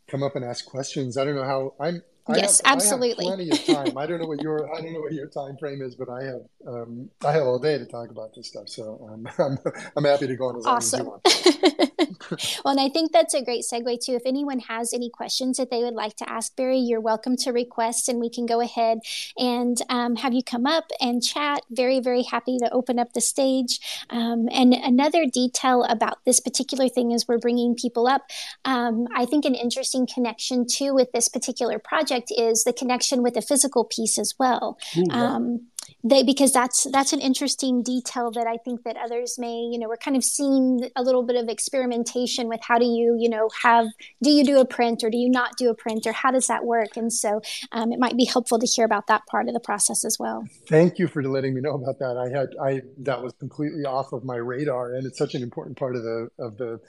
[0.07, 3.25] come up and ask questions i don't know how i'm I yes, have, absolutely.
[3.27, 3.97] I plenty of time.
[3.97, 6.23] I don't know what your I don't know what your time frame is, but I
[6.23, 8.67] have um, I have all day to talk about this stuff.
[8.67, 9.59] So um, I'm
[9.95, 11.07] I'm happy to go on as awesome.
[11.07, 11.91] long as you want.
[12.65, 14.13] well, and I think that's a great segue too.
[14.13, 17.51] If anyone has any questions that they would like to ask Barry, you're welcome to
[17.51, 18.99] request, and we can go ahead
[19.37, 21.61] and um, have you come up and chat.
[21.69, 23.79] Very, very happy to open up the stage.
[24.09, 28.23] Um, and another detail about this particular thing is we're bringing people up.
[28.63, 33.33] Um, I think an interesting connection too with this particular project is the connection with
[33.33, 34.77] the physical piece as well.
[34.97, 35.35] Ooh, yeah.
[35.35, 35.67] Um,
[36.03, 39.87] they because that's that's an interesting detail that I think that others may you know
[39.87, 43.49] we're kind of seeing a little bit of experimentation with how do you you know
[43.63, 43.87] have
[44.21, 46.47] do you do a print or do you not do a print or how does
[46.47, 47.41] that work and so
[47.71, 50.43] um, it might be helpful to hear about that part of the process as well.
[50.67, 52.17] Thank you for letting me know about that.
[52.17, 55.77] I had I that was completely off of my radar and it's such an important
[55.77, 56.79] part of the of the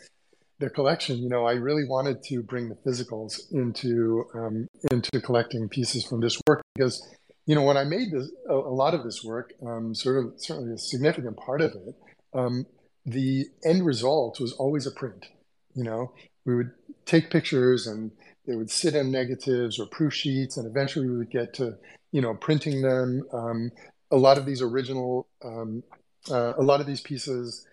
[0.58, 5.68] the collection, you know, I really wanted to bring the physicals into um, into collecting
[5.68, 7.02] pieces from this work because
[7.46, 10.34] you know, when I made this, a, a lot of this work, um, sort of
[10.36, 11.94] certainly a significant part of it,
[12.34, 12.66] um,
[13.06, 15.26] the end result was always a print.
[15.74, 16.12] You know,
[16.44, 16.72] we would
[17.04, 18.10] take pictures and
[18.46, 21.76] they would sit in negatives or proof sheets, and eventually we would get to,
[22.12, 23.22] you know, printing them.
[23.32, 23.70] Um,
[24.10, 25.82] a lot of these original, um,
[26.30, 27.66] uh, a lot of these pieces,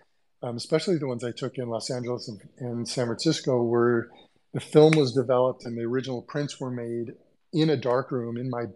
[0.44, 4.10] um, especially the ones I took in Los Angeles and, and San Francisco, were
[4.52, 7.14] the film was developed and the original prints were made
[7.52, 8.66] in a dark room in my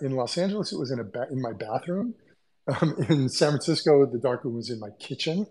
[0.00, 2.14] in Los Angeles, it was in a ba- in my bathroom.
[2.80, 5.46] Um, in San Francisco, the dark room was in my kitchen.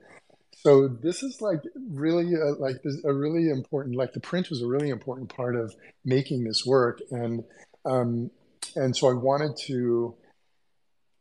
[0.58, 4.68] So this is like really a, like a really important like the print was a
[4.68, 7.44] really important part of making this work, and
[7.86, 8.32] um,
[8.76, 10.16] and so I wanted to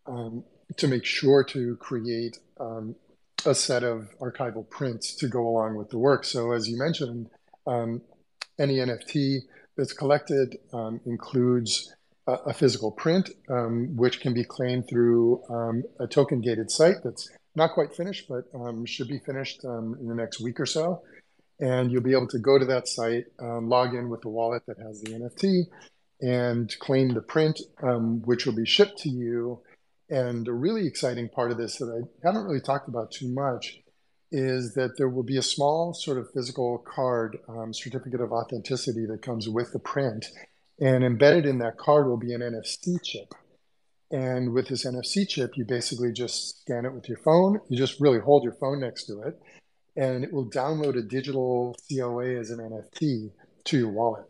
[0.07, 0.45] um,
[0.78, 2.97] to make sure to create um,
[3.47, 6.24] a set of archival prints to go along with the work.
[6.24, 7.28] So as you mentioned,
[7.66, 8.03] um,
[8.59, 9.40] any NFT
[9.76, 11.92] that's collected um, includes
[12.28, 17.30] a physical print, um, which can be claimed through um, a token gated site that's
[17.55, 21.03] not quite finished, but um, should be finished in the next week or so.
[21.61, 24.78] And you'll be able to go to that site, log in with the wallet that
[24.78, 25.66] has the NFT,
[26.20, 27.61] and claim the print,
[28.24, 29.61] which will be shipped to you.
[30.09, 33.80] And a really exciting part of this that I haven't really talked about too much
[34.30, 39.07] is that there will be a small sort of physical card, um, certificate of authenticity
[39.07, 40.26] that comes with the print
[40.80, 43.32] and embedded in that card will be an NFC chip.
[44.11, 47.61] And with this NFC chip, you basically just scan it with your phone.
[47.68, 49.40] You just really hold your phone next to it,
[49.96, 53.30] and it will download a digital COA as an NFT
[53.64, 54.26] to your wallet.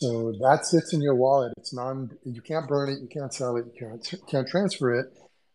[0.00, 1.52] So that sits in your wallet.
[1.56, 2.10] It's non.
[2.24, 3.00] You can't burn it.
[3.00, 3.66] You can't sell it.
[3.66, 5.06] You can't can't transfer it.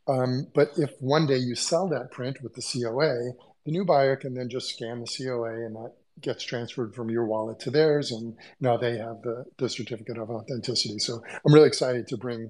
[0.07, 3.33] Um, but if one day you sell that print with the COA,
[3.65, 7.25] the new buyer can then just scan the COA, and that gets transferred from your
[7.25, 10.99] wallet to theirs, and now they have the the certificate of authenticity.
[10.99, 12.49] So I'm really excited to bring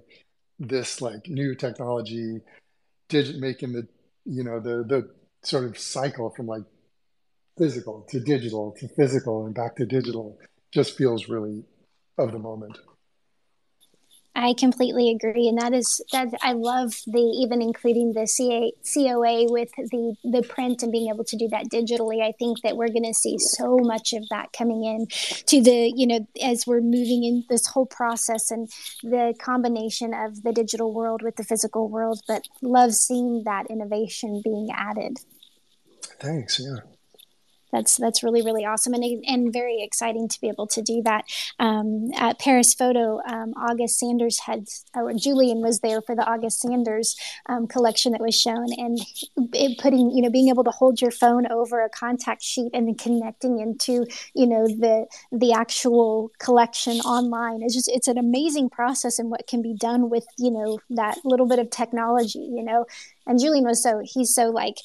[0.60, 2.42] this like new technology,
[3.10, 3.88] digit making the
[4.26, 5.10] you know the the
[5.42, 6.64] sort of cycle from like
[7.58, 10.38] physical to digital to physical and back to digital
[10.72, 11.64] just feels really
[12.20, 12.78] of the moment.
[14.36, 16.30] I completely agree, and that is that.
[16.42, 21.26] I love the even including the CA, COA with the the print and being able
[21.26, 22.22] to do that digitally.
[22.22, 25.92] I think that we're going to see so much of that coming in to the
[25.94, 28.70] you know as we're moving in this whole process and
[29.04, 32.22] the combination of the digital world with the physical world.
[32.26, 35.18] But love seeing that innovation being added.
[36.22, 36.62] Thanks.
[36.62, 36.99] Yeah.
[37.72, 41.26] That's that's really really awesome and and very exciting to be able to do that.
[41.60, 46.62] Um, at Paris Photo, um, August Sanders had or Julian was there for the August
[46.62, 47.16] Sanders
[47.48, 49.00] um, collection that was shown, and
[49.80, 52.96] putting you know being able to hold your phone over a contact sheet and then
[52.96, 59.20] connecting into you know the the actual collection online is just it's an amazing process
[59.20, 62.86] and what can be done with you know that little bit of technology you know
[63.28, 64.78] and Julian was so he's so like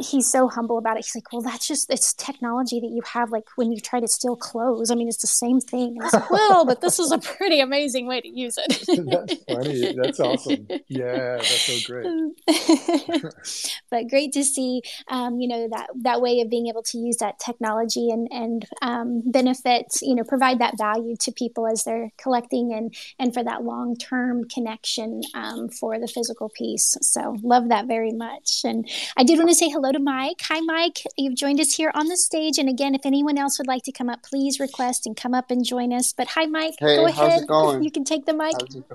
[0.00, 1.04] he's so humble about it.
[1.04, 3.30] He's like, well, that's just it's technology that you have.
[3.30, 5.96] Like when you try to steal clothes, I mean, it's the same thing.
[5.96, 8.68] And I was like, well, but this is a pretty amazing way to use it.
[9.06, 9.94] that's funny.
[9.94, 10.66] That's awesome.
[10.88, 12.06] Yeah, that's so great.
[13.90, 17.18] but great to see, um, you know, that that way of being able to use
[17.18, 22.10] that technology and and um, benefit, you know, provide that value to people as they're
[22.18, 26.96] collecting and and for that long term connection um, for the physical piece.
[27.00, 28.62] So love that very much.
[28.64, 30.40] And I did want to say hello hello to Mike.
[30.48, 31.02] Hi, Mike.
[31.18, 32.56] You've joined us here on the stage.
[32.56, 35.50] And again, if anyone else would like to come up, please request and come up
[35.50, 36.14] and join us.
[36.14, 36.76] But hi, Mike.
[36.78, 37.32] Hey, Go ahead.
[37.32, 37.84] how's it going?
[37.84, 38.54] You can take the mic.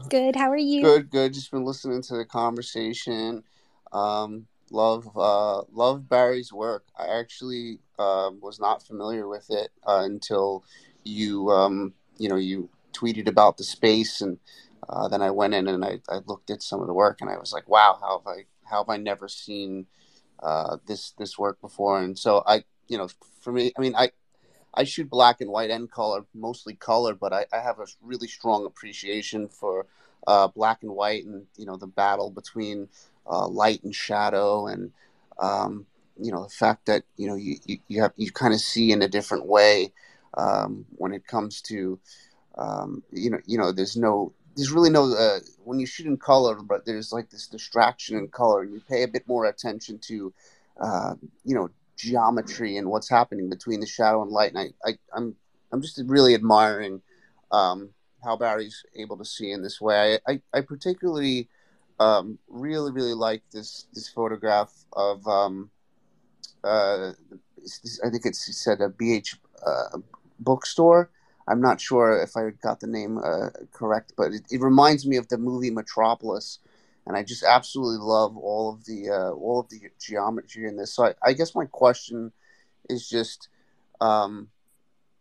[0.09, 0.35] Good.
[0.35, 0.81] How are you?
[0.81, 1.35] Good, good.
[1.35, 3.43] Just been listening to the conversation.
[3.91, 6.85] Um, love, uh, love Barry's work.
[6.97, 10.63] I actually uh, was not familiar with it uh, until
[11.03, 14.39] you, um, you know, you tweeted about the space, and
[14.89, 17.29] uh, then I went in and I, I looked at some of the work, and
[17.29, 19.85] I was like, wow, how have I, how have I never seen
[20.41, 23.09] uh, this this work before, and so I, you know,
[23.41, 24.11] for me, I mean, I
[24.73, 28.27] I shoot black and white and color, mostly color, but I, I have a really
[28.27, 29.85] strong appreciation for
[30.27, 32.89] uh, black and white, and you know, the battle between
[33.29, 34.91] uh, light and shadow, and
[35.39, 35.85] um,
[36.21, 38.91] you know, the fact that you know you you, you have you kind of see
[38.91, 39.91] in a different way
[40.35, 41.99] um, when it comes to
[42.57, 46.17] um, you know you know there's no there's really no uh, when you shoot in
[46.17, 49.99] color, but there's like this distraction in color, and you pay a bit more attention
[49.99, 50.33] to,
[50.81, 54.53] uh, you know, geometry and what's happening between the shadow and light.
[54.53, 55.35] And I, I I'm
[55.71, 57.01] I'm just really admiring
[57.51, 57.89] um,
[58.23, 60.19] how Barry's able to see in this way.
[60.27, 61.47] I I, I particularly
[61.99, 65.69] um, really really like this this photograph of um,
[66.63, 67.11] uh,
[68.03, 69.99] I think it's said a BH uh,
[70.39, 71.11] bookstore
[71.49, 75.17] I'm not sure if I got the name uh, correct, but it, it, reminds me
[75.17, 76.59] of the movie Metropolis,
[77.07, 80.93] and I just absolutely love all of the uh, all of the geometry in this.
[80.93, 82.31] So I, I guess my question
[82.87, 83.49] is just,
[83.99, 84.49] um,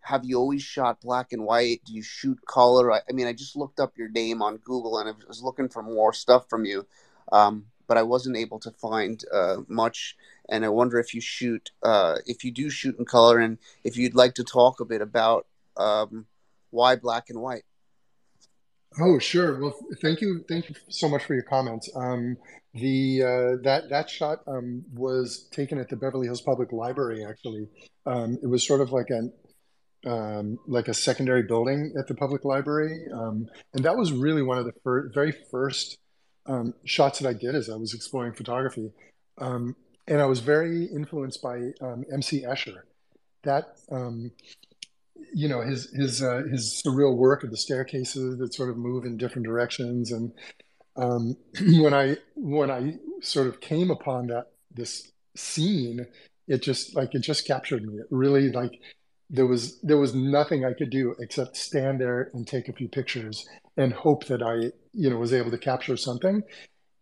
[0.03, 1.81] have you always shot black and white?
[1.87, 2.93] Do you shoot color?
[2.93, 5.71] I, I, mean, I just looked up your name on Google, and I was looking
[5.71, 6.87] for more stuff from you,
[7.33, 10.15] um, but I wasn't able to find uh, much.
[10.51, 13.97] And I wonder if you shoot, uh, if you do shoot in color, and if
[13.97, 15.47] you'd like to talk a bit about
[15.79, 16.27] um,
[16.71, 17.63] why black and white?
[19.01, 19.61] Oh, sure.
[19.61, 20.45] Well, thank you.
[20.49, 21.91] Thank you so much for your comments.
[21.95, 22.37] Um,
[22.75, 27.25] the uh, that that shot um, was taken at the Beverly Hills Public Library.
[27.25, 27.69] Actually,
[28.07, 29.33] um, it was sort of like an
[30.07, 34.59] um, like a secondary building at the public library, um, and that was really one
[34.59, 35.99] of the fir- very first
[36.47, 38.91] um, shots that I did as I was exploring photography.
[39.39, 41.73] and I was very influenced by
[42.11, 42.43] M.C.
[42.43, 42.79] Escher.
[43.45, 43.77] That
[45.35, 49.05] you know his his uh, his surreal work of the staircases that sort of move
[49.05, 50.13] in different directions.
[50.13, 50.33] And
[50.97, 51.37] um,
[51.83, 56.07] when I when I sort of came upon that this scene
[56.49, 57.99] it just like it just captured me.
[57.99, 58.81] It really like
[59.31, 62.89] there was there was nothing I could do except stand there and take a few
[62.89, 63.47] pictures
[63.77, 66.43] and hope that I you know was able to capture something.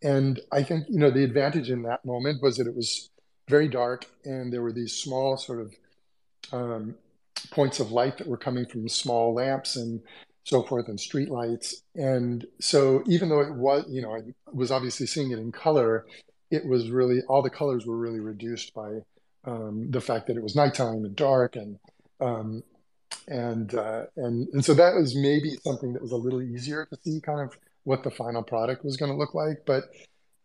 [0.02, 3.08] And I think you know the advantage in that moment was that it was
[3.48, 5.74] very dark and there were these small sort of
[6.52, 6.96] um,
[7.50, 10.00] points of light that were coming from small lamps and
[10.44, 11.82] so forth and street lights.
[11.94, 14.20] And so even though it was, you know, I
[14.52, 16.06] was obviously seeing it in color,
[16.50, 19.00] it was really, all the colors were really reduced by
[19.44, 21.78] um, the fact that it was nighttime and dark and,
[22.20, 22.62] um,
[23.26, 26.98] and, uh, and, and so that was maybe something that was a little easier to
[27.02, 29.64] see kind of what the final product was going to look like.
[29.66, 29.84] But,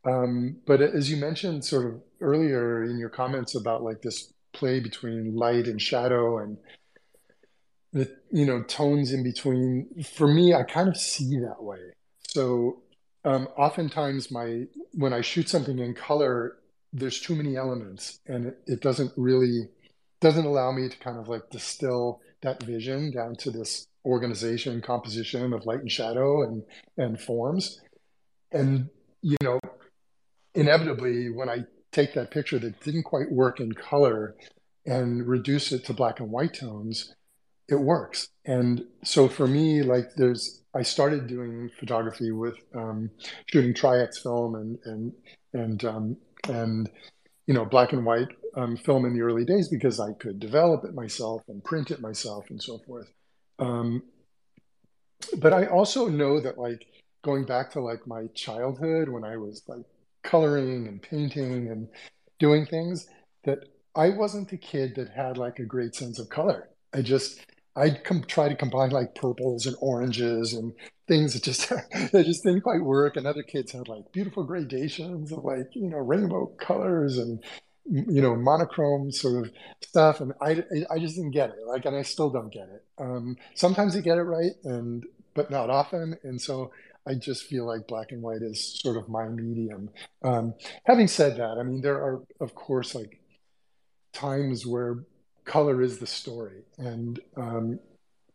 [0.04, 4.80] um, but as you mentioned sort of earlier in your comments about like this play
[4.80, 6.58] between light and shadow and
[7.94, 11.92] the you know tones in between for me i kind of see that way.
[12.28, 12.82] So
[13.26, 16.58] um, oftentimes my when i shoot something in color
[16.94, 19.70] there's too many elements and it, it doesn't really
[20.20, 25.54] doesn't allow me to kind of like distill that vision down to this organization composition
[25.54, 26.64] of light and shadow and
[26.98, 27.82] and forms.
[28.52, 28.90] And
[29.22, 29.60] you know
[30.56, 31.60] inevitably when i
[31.92, 34.36] take that picture that didn't quite work in color
[34.86, 37.14] and reduce it to black and white tones
[37.72, 38.30] it works.
[38.46, 43.10] And so for me, like there's, I started doing photography with um,
[43.48, 45.14] shooting Tri-X film and and
[45.54, 46.18] and um,
[46.48, 46.90] and
[47.48, 50.86] you know, black and white um, film in the early days because I could develop
[50.86, 53.12] it myself and print it myself and so forth.
[53.60, 54.04] Um,
[55.38, 56.86] but I also know that like
[57.24, 59.86] going back to like my childhood when I was like
[60.24, 61.88] coloring and painting and
[62.40, 63.08] doing things
[63.44, 63.60] that
[63.96, 66.70] I wasn't the kid that had like a great sense of color.
[66.94, 67.46] I just
[67.76, 70.74] I'd com- try to combine like purples and oranges and
[71.08, 71.70] things that just
[72.12, 73.16] that just didn't quite work.
[73.16, 77.44] And other kids had like beautiful gradations of like you know rainbow colors and
[77.86, 79.52] you know monochrome sort of
[79.82, 80.22] stuff.
[80.22, 81.66] And I I just didn't get it.
[81.66, 82.84] Like, and I still don't get it.
[82.98, 86.18] Um, sometimes I get it right, and but not often.
[86.24, 86.72] And so
[87.08, 89.90] I just feel like black and white is sort of my medium.
[90.24, 90.54] Um,
[90.86, 93.20] having said that, I mean there are of course like
[94.14, 95.06] times where
[95.46, 96.64] color is the story.
[96.78, 97.80] And um,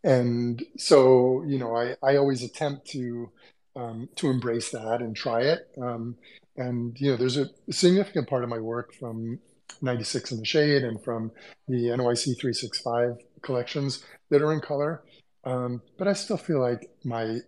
[0.05, 3.31] and so you know I, I always attempt to
[3.75, 5.69] um, to embrace that and try it.
[5.81, 6.17] Um,
[6.57, 9.39] and you know there's a significant part of my work from
[9.83, 11.31] 96 in the shade and from
[11.69, 15.03] the NYC 365 collections that are in color.
[15.45, 17.39] Um, but I still feel like my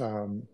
[0.00, 0.48] um,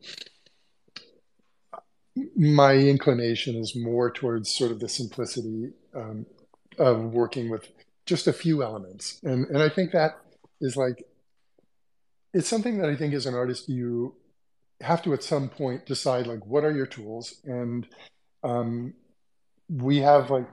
[2.36, 6.26] my inclination is more towards sort of the simplicity um,
[6.78, 7.68] of working with
[8.08, 9.20] just a few elements.
[9.22, 10.18] And and I think that
[10.60, 11.04] is like
[12.32, 14.16] it's something that I think as an artist you
[14.80, 17.40] have to at some point decide like what are your tools?
[17.44, 17.86] And
[18.42, 18.94] um,
[19.68, 20.48] we have like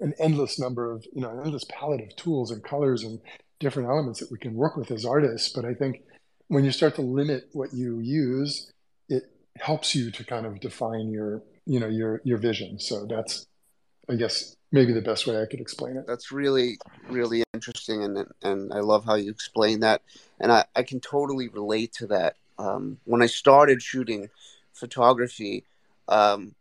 [0.00, 3.20] an endless number of you know an endless palette of tools and colors and
[3.60, 5.52] different elements that we can work with as artists.
[5.54, 6.02] But i think
[6.48, 8.72] when you start to limit what you use
[9.08, 9.24] it
[9.58, 12.80] helps you to kind of define your you know your your vision.
[12.80, 13.46] So that's
[14.08, 16.06] i guess maybe the best way I could explain it.
[16.06, 16.78] That's really,
[17.08, 20.02] really interesting, and and I love how you explain that,
[20.38, 22.36] and I, I can totally relate to that.
[22.58, 24.28] Um, when I started shooting
[24.72, 25.64] photography,
[26.08, 26.54] um,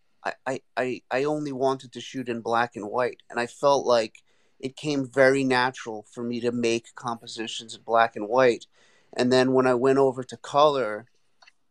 [0.46, 4.24] I, I I only wanted to shoot in black and white, and I felt like
[4.60, 8.66] it came very natural for me to make compositions in black and white,
[9.14, 11.06] and then when I went over to color,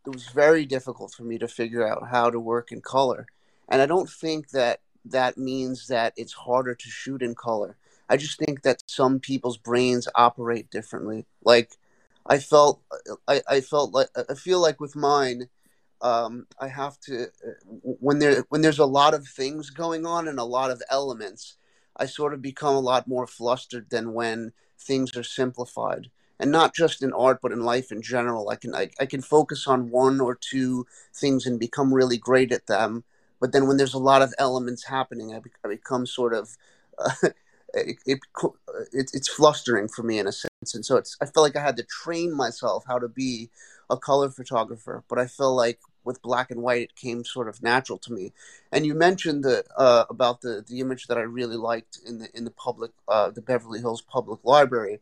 [0.07, 3.27] it was very difficult for me to figure out how to work in color,
[3.69, 7.77] and I don't think that that means that it's harder to shoot in color.
[8.09, 11.27] I just think that some people's brains operate differently.
[11.45, 11.73] Like
[12.27, 12.81] I felt,
[13.27, 15.49] I, I felt like I feel like with mine,
[16.01, 17.27] um, I have to
[17.83, 21.57] when there when there's a lot of things going on and a lot of elements,
[21.97, 26.11] I sort of become a lot more flustered than when things are simplified.
[26.41, 28.49] And not just in art, but in life in general.
[28.49, 32.53] I can I, I can focus on one or two things and become really great
[32.53, 33.05] at them
[33.41, 36.57] but then when there's a lot of elements happening, I, be, I become sort of
[36.99, 37.11] uh,
[37.75, 38.21] it, it,
[38.93, 41.63] it, it's flustering for me in a sense, and so it's I felt like I
[41.63, 43.51] had to train myself how to be
[43.91, 45.05] a color photographer.
[45.09, 48.33] But I feel like with black and white, it came sort of natural to me.
[48.73, 52.29] And you mentioned the, uh, about the the image that I really liked in the
[52.37, 55.01] in the public uh, the Beverly Hills Public Library.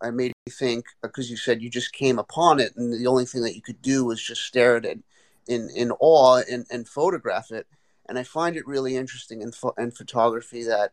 [0.00, 3.24] I made me think because you said you just came upon it, and the only
[3.24, 4.98] thing that you could do was just stare at it
[5.46, 7.66] in in awe and, and photograph it.
[8.08, 10.92] And I find it really interesting in, in photography that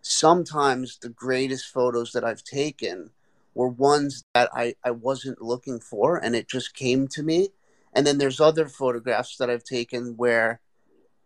[0.00, 3.10] sometimes the greatest photos that I've taken
[3.54, 7.48] were ones that I, I wasn't looking for and it just came to me.
[7.92, 10.60] And then there's other photographs that I've taken where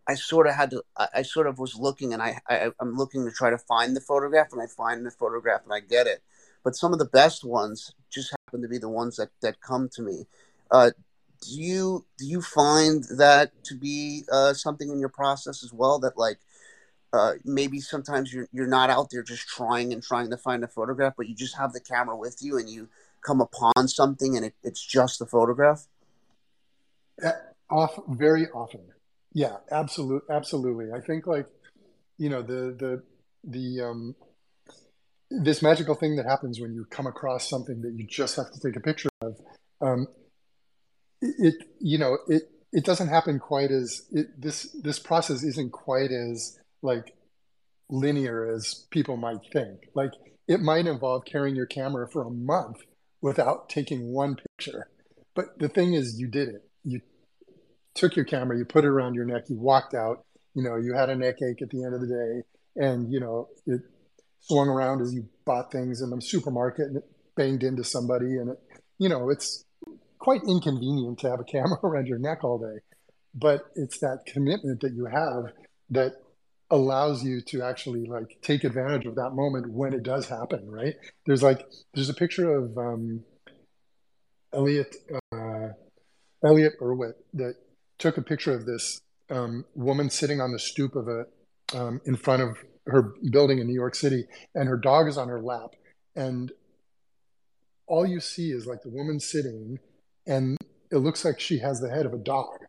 [0.07, 2.95] I sort of had to, I, I sort of was looking and I, I, I'm
[2.95, 6.07] looking to try to find the photograph and I find the photograph and I get
[6.07, 6.21] it.
[6.63, 9.89] But some of the best ones just happen to be the ones that, that come
[9.93, 10.27] to me.
[10.69, 10.91] Uh,
[11.41, 15.99] do you do you find that to be uh, something in your process as well
[15.99, 16.39] that like
[17.13, 20.67] uh, maybe sometimes you're you're not out there just trying and trying to find a
[20.67, 22.89] photograph, but you just have the camera with you and you
[23.25, 25.87] come upon something and it, it's just the photograph.
[27.69, 28.81] Off very often,
[29.33, 30.91] yeah, absolutely, absolutely.
[30.93, 31.47] I think like
[32.17, 33.03] you know the the
[33.43, 34.15] the um,
[35.29, 38.59] this magical thing that happens when you come across something that you just have to
[38.59, 39.37] take a picture of.
[39.81, 40.07] Um,
[41.21, 46.11] it you know it it doesn't happen quite as it, this this process isn't quite
[46.11, 47.13] as like
[47.89, 49.87] linear as people might think.
[49.95, 50.11] Like
[50.47, 52.77] it might involve carrying your camera for a month
[53.21, 54.89] without taking one picture.
[55.33, 56.69] But the thing is you did it.
[56.83, 57.01] You
[57.97, 60.93] took your camera you put it around your neck you walked out you know you
[60.93, 63.81] had a neck ache at the end of the day and you know it
[64.41, 67.03] swung around as you bought things in the supermarket and it
[67.35, 68.59] banged into somebody and it
[68.99, 69.65] you know it's
[70.27, 72.81] quite inconvenient to have a camera around your neck all day,
[73.33, 75.53] but it's that commitment that you have
[75.89, 76.11] that
[76.69, 80.69] allows you to actually like take advantage of that moment when it does happen.
[80.69, 80.95] Right?
[81.25, 83.23] There's like there's a picture of um,
[84.53, 84.97] Elliott
[85.31, 85.69] uh,
[86.43, 87.53] Elliott Erwitt that
[87.97, 88.99] took a picture of this
[89.29, 91.23] um, woman sitting on the stoop of a
[91.73, 92.57] um, in front of
[92.87, 95.69] her building in New York City, and her dog is on her lap,
[96.17, 96.51] and
[97.87, 99.79] all you see is like the woman sitting,
[100.27, 100.57] and
[100.91, 102.59] it looks like she has the head of a dog,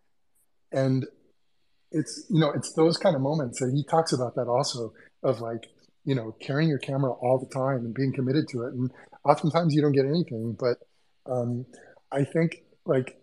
[0.72, 1.06] and
[1.90, 4.92] it's you know it's those kind of moments that he talks about that also
[5.22, 5.66] of like
[6.04, 8.90] you know carrying your camera all the time and being committed to it, and
[9.24, 10.78] oftentimes you don't get anything, but
[11.30, 11.66] um,
[12.10, 13.18] I think like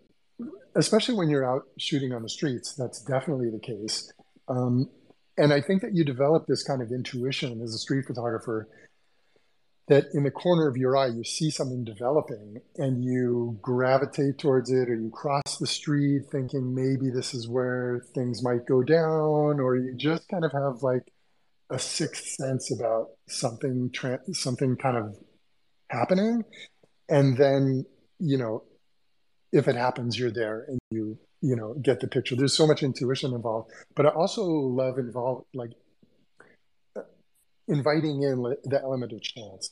[0.76, 4.12] especially when you're out shooting on the streets, that's definitely the case.
[4.48, 4.90] Um,
[5.38, 8.68] and I think that you develop this kind of intuition as a street photographer
[9.88, 14.70] that in the corner of your eye you see something developing and you gravitate towards
[14.70, 19.60] it or you cross the street thinking maybe this is where things might go down
[19.60, 21.02] or you just kind of have like
[21.70, 25.16] a sixth sense about something tra- something kind of
[25.90, 26.44] happening.
[27.08, 27.84] And then
[28.18, 28.64] you know
[29.52, 32.34] if it happens you're there and you you know get the picture.
[32.34, 35.70] There's so much intuition involved but i also love involved like
[37.68, 39.70] inviting in the element of chance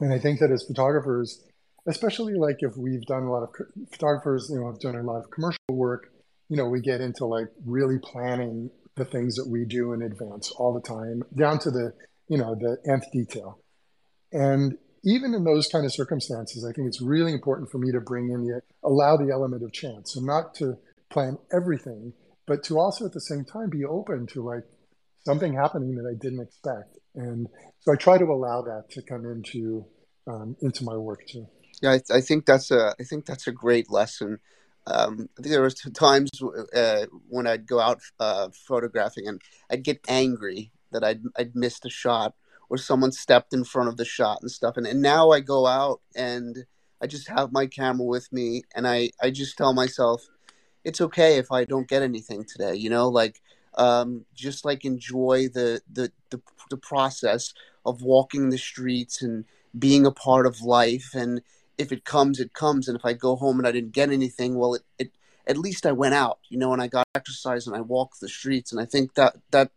[0.00, 1.44] and i think that as photographers
[1.88, 3.50] especially like if we've done a lot of
[3.90, 6.12] photographers you know have done a lot of commercial work
[6.48, 10.50] you know we get into like really planning the things that we do in advance
[10.52, 11.92] all the time down to the
[12.28, 13.58] you know the nth detail
[14.32, 14.76] and
[15.06, 18.30] even in those kind of circumstances, I think it's really important for me to bring
[18.30, 20.12] in the allow the element of chance.
[20.14, 20.76] So not to
[21.10, 22.12] plan everything,
[22.44, 24.64] but to also at the same time be open to like
[25.24, 26.95] something happening that I didn't expect.
[27.16, 27.48] And
[27.80, 29.84] so I try to allow that to come into
[30.26, 31.46] um, into my work too.
[31.82, 34.38] Yeah, I, I, think that's a I think that's a great lesson.
[34.86, 36.30] Um, I think there was times
[36.74, 39.40] uh, when I'd go out uh, photographing and
[39.70, 42.34] I'd get angry that I'd I'd missed a shot
[42.68, 44.76] or someone stepped in front of the shot and stuff.
[44.76, 46.64] And, and now I go out and
[47.00, 50.26] I just have my camera with me and I, I just tell myself,
[50.84, 53.40] it's okay if I don't get anything today, you know, like
[53.76, 57.52] um, just like enjoy the, the, the, the process
[57.84, 59.44] of walking the streets and
[59.78, 61.10] being a part of life.
[61.14, 61.42] And
[61.78, 62.88] if it comes, it comes.
[62.88, 65.12] And if I go home and I didn't get anything, well, it, it
[65.46, 68.28] at least I went out, you know, and I got exercise and I walked the
[68.28, 68.72] streets.
[68.72, 69.70] And I think that, that,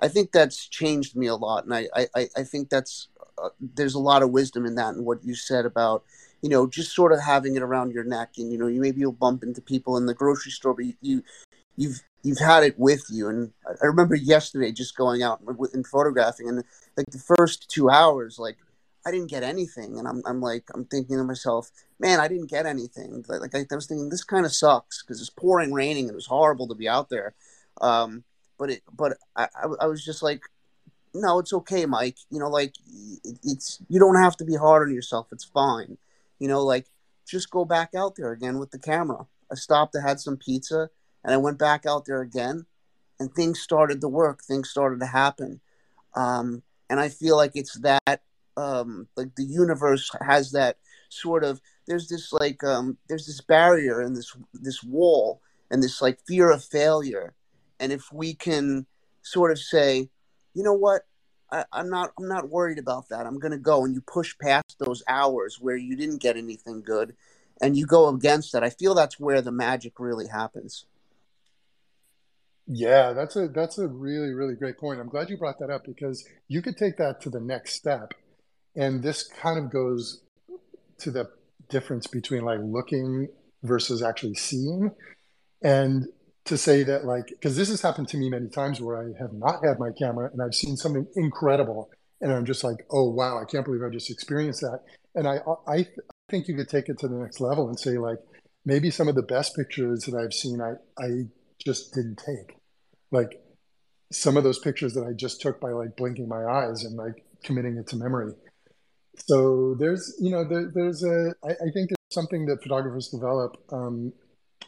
[0.00, 3.08] I think that's changed me a lot, and I I, I think that's
[3.40, 6.04] uh, there's a lot of wisdom in that and what you said about
[6.40, 9.00] you know just sort of having it around your neck, and you know you maybe
[9.00, 11.22] you'll bump into people in the grocery store, but you, you
[11.76, 13.28] you've you've had it with you.
[13.28, 15.40] And I remember yesterday just going out
[15.72, 16.64] and photographing, and
[16.96, 18.58] like the first two hours, like
[19.06, 22.50] I didn't get anything, and I'm I'm like I'm thinking to myself, man, I didn't
[22.50, 23.24] get anything.
[23.28, 26.16] Like, like I was thinking, this kind of sucks because it's pouring, raining, and it
[26.16, 27.34] was horrible to be out there.
[27.80, 28.24] Um,
[28.60, 29.48] but it but I,
[29.80, 30.42] I was just like
[31.14, 32.74] no it's okay mike you know like
[33.42, 35.96] it's you don't have to be hard on yourself it's fine
[36.38, 36.86] you know like
[37.26, 40.90] just go back out there again with the camera i stopped i had some pizza
[41.24, 42.66] and i went back out there again
[43.18, 45.60] and things started to work things started to happen
[46.14, 48.22] um, and i feel like it's that
[48.56, 50.76] um, like the universe has that
[51.08, 55.40] sort of there's this like um, there's this barrier and this this wall
[55.70, 57.34] and this like fear of failure
[57.80, 58.86] and if we can
[59.22, 60.10] sort of say,
[60.54, 61.02] you know what,
[61.50, 63.26] I, am not I'm not worried about that.
[63.26, 67.16] I'm to go, and you push past those hours where you didn't get anything good,
[67.60, 68.62] and you go against that.
[68.62, 70.84] I feel that's where the magic really happens.
[72.72, 75.00] Yeah, that's a that's a really really great point.
[75.00, 78.14] I'm glad you brought that up because you could take that to the next step,
[78.76, 80.22] and this kind of goes
[80.98, 81.28] to the
[81.68, 83.26] difference between like looking
[83.64, 84.92] versus actually seeing.
[85.64, 86.06] And
[86.44, 89.32] to say that like because this has happened to me many times where I have
[89.32, 91.90] not had my camera and I've seen something incredible
[92.20, 94.80] and I'm just like oh wow I can't believe I just experienced that
[95.14, 95.86] and I I
[96.30, 98.18] think you could take it to the next level and say like
[98.64, 101.24] maybe some of the best pictures that I've seen I I
[101.64, 102.59] just didn't take
[103.10, 103.40] like
[104.12, 107.24] some of those pictures that I just took by like blinking my eyes and like
[107.44, 108.32] committing it to memory.
[109.26, 113.56] So there's you know there, there's a I, I think there's something that photographers develop
[113.72, 114.12] um,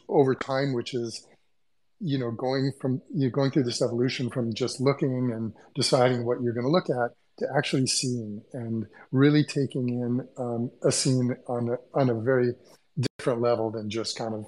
[0.07, 1.25] over time which is
[1.99, 6.41] you know going from you're going through this evolution from just looking and deciding what
[6.41, 11.35] you're going to look at to actually seeing and really taking in um, a scene
[11.47, 12.53] on a, on a very
[13.17, 14.45] different level than just kind of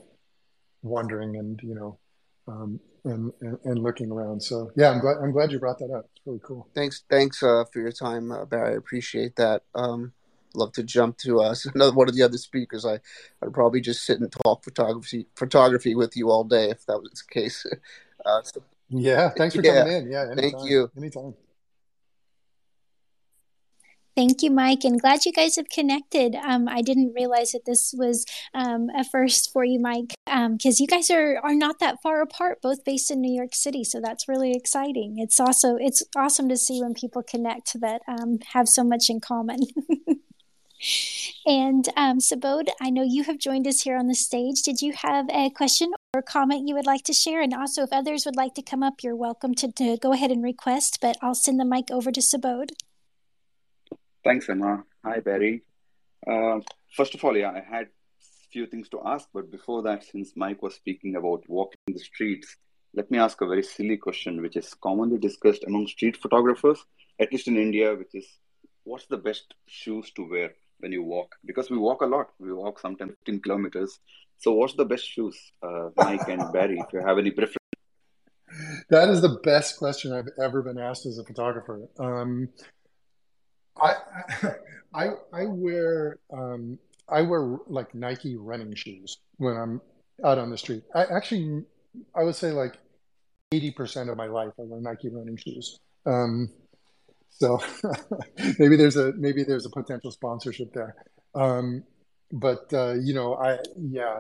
[0.84, 1.98] wondering and you know
[2.48, 4.42] um, and, and, and looking around.
[4.42, 6.10] So yeah, I'm glad I'm glad you brought that up.
[6.16, 6.68] It's really cool.
[6.76, 8.74] Thanks thanks uh, for your time, uh, Barry.
[8.74, 9.64] I appreciate that.
[9.74, 10.14] Um,
[10.54, 12.86] love to jump to uh, another one of the other speakers.
[12.86, 13.00] I
[13.42, 17.24] I'd probably just sit and talk photography photography with you all day if that was
[17.28, 17.66] the case.
[18.26, 20.12] Uh, so, yeah, thanks for yeah, coming in.
[20.12, 20.90] Yeah, anytime, thank you.
[20.98, 21.36] Anytime.
[24.16, 26.36] Thank you, Mike, and glad you guys have connected.
[26.36, 30.84] Um, I didn't realize that this was um, a first for you, Mike, because um,
[30.84, 33.84] you guys are are not that far apart, both based in New York City.
[33.84, 35.20] So that's really exciting.
[35.20, 39.20] It's also it's awesome to see when people connect that um, have so much in
[39.20, 39.60] common.
[41.46, 44.62] and um, Subodh, I know you have joined us here on the stage.
[44.62, 47.42] Did you have a question or comment you would like to share?
[47.42, 50.32] And also, if others would like to come up, you're welcome to, to go ahead
[50.32, 51.00] and request.
[51.02, 52.70] But I'll send the mic over to Subodh.
[54.26, 54.84] Thanks, Emma.
[55.06, 55.62] Hi, Barry.
[56.26, 56.60] Uh,
[56.98, 57.90] first of all, yeah, I had
[58.52, 62.58] few things to ask, but before that, since Mike was speaking about walking the streets,
[62.96, 66.80] let me ask a very silly question, which is commonly discussed among street photographers,
[67.20, 68.26] at least in India, which is
[68.84, 71.36] what's the best shoes to wear when you walk?
[71.46, 72.32] Because we walk a lot.
[72.40, 74.00] We walk sometimes 15 kilometers.
[74.40, 77.58] So, what's the best shoes, uh, Mike and Barry, if you have any preference?
[78.90, 81.88] That is the best question I've ever been asked as a photographer.
[82.00, 82.50] Um,
[83.82, 83.96] I
[84.94, 89.82] I I wear um, I wear like Nike running shoes when I'm
[90.24, 90.84] out on the street.
[90.94, 91.64] I actually
[92.16, 92.78] I would say like
[93.52, 95.80] eighty percent of my life I wear Nike running shoes.
[96.06, 96.50] Um,
[97.30, 97.60] so
[98.60, 100.96] maybe there's a maybe there's a potential sponsorship there.
[101.34, 101.84] Um,
[102.32, 104.20] but uh, you know I yeah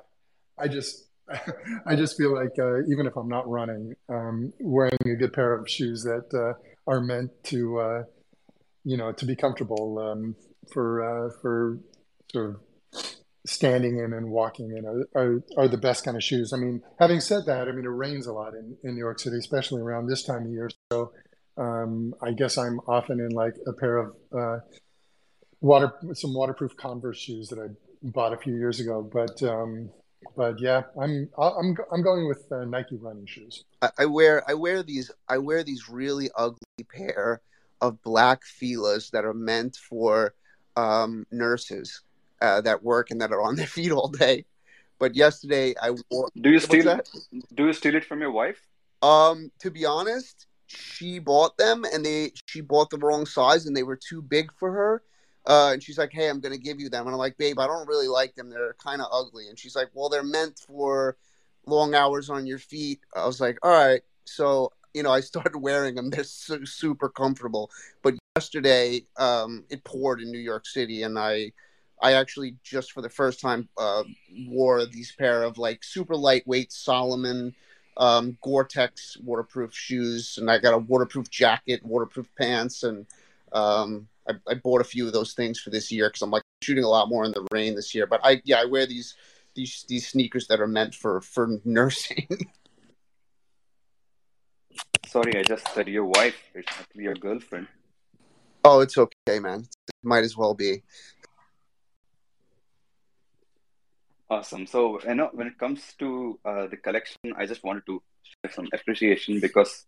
[0.57, 1.07] I just
[1.85, 5.53] I just feel like uh, even if I'm not running, um, wearing a good pair
[5.53, 6.53] of shoes that uh,
[6.89, 8.03] are meant to uh,
[8.85, 10.35] you know, to be comfortable um,
[10.71, 11.79] for uh, for
[12.31, 13.05] sort of
[13.45, 16.51] standing in and walking in are, are, are, the best kind of shoes.
[16.51, 19.19] I mean, having said that, I mean, it rains a lot in, in New York
[19.19, 20.69] City, especially around this time of year.
[20.91, 21.11] So
[21.57, 24.57] um, I guess I'm often in like a pair of uh,
[25.61, 27.67] water, some waterproof Converse shoes that I
[28.01, 29.07] bought a few years ago.
[29.11, 29.89] But um,
[30.35, 33.63] but yeah, I'm I'm I'm going with uh, Nike running shoes.
[33.81, 36.59] I, I wear I wear these I wear these really ugly
[36.91, 37.41] pair
[37.81, 40.33] of black filas that are meant for
[40.75, 42.01] um, nurses
[42.41, 44.45] uh, that work and that are on their feet all day.
[44.99, 46.29] But yesterday I wore.
[46.39, 46.85] Do you steal?
[46.85, 47.07] That?
[47.53, 48.61] Do you steal it from your wife?
[49.01, 53.75] Um, to be honest, she bought them and they she bought the wrong size and
[53.75, 55.03] they were too big for her.
[55.45, 57.67] Uh, and she's like, "Hey, I'm gonna give you them." And I'm like, "Babe, I
[57.67, 58.49] don't really like them.
[58.49, 61.17] They're kind of ugly." And she's like, "Well, they're meant for
[61.67, 65.57] long hours on your feet." I was like, "All right." So you know, I started
[65.57, 66.09] wearing them.
[66.11, 67.69] They're su- super comfortable.
[68.01, 71.51] But yesterday, um, it poured in New York City, and I,
[72.01, 74.03] I actually just for the first time uh,
[74.47, 77.53] wore these pair of like super lightweight Salomon
[77.97, 83.05] um, Gore-Tex waterproof shoes, and I got a waterproof jacket, waterproof pants, and
[83.51, 86.43] um, I, I, bought a few of those things for this year because I'm like
[86.61, 88.05] shooting a lot more in the rain this year.
[88.05, 89.15] But I, yeah, I wear these
[89.53, 92.27] these these sneakers that are meant for for nursing.
[95.07, 96.35] Sorry, I just said your wife.
[96.55, 97.67] It's actually your girlfriend.
[98.63, 99.61] Oh, it's okay, man.
[99.61, 100.81] It might as well be.
[104.29, 104.65] Awesome.
[104.65, 108.51] So, you know, when it comes to uh, the collection, I just wanted to share
[108.51, 109.85] some appreciation because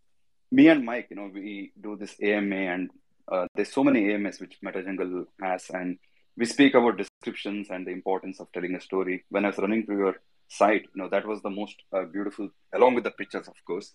[0.51, 2.91] me and Mike, you know, we do this AMA and
[3.31, 5.97] uh, there's so many AMAs which MetaJungle has, and
[6.37, 9.25] we speak about descriptions and the importance of telling a story.
[9.29, 10.15] When I was running through your
[10.47, 13.93] site, you know, that was the most uh, beautiful, along with the pictures, of course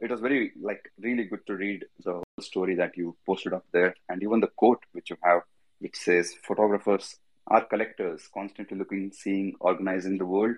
[0.00, 3.94] it was very like really good to read the story that you posted up there.
[4.08, 5.42] And even the quote which you have
[5.78, 7.16] which says photographers
[7.46, 10.56] are collectors constantly looking seeing organizing the world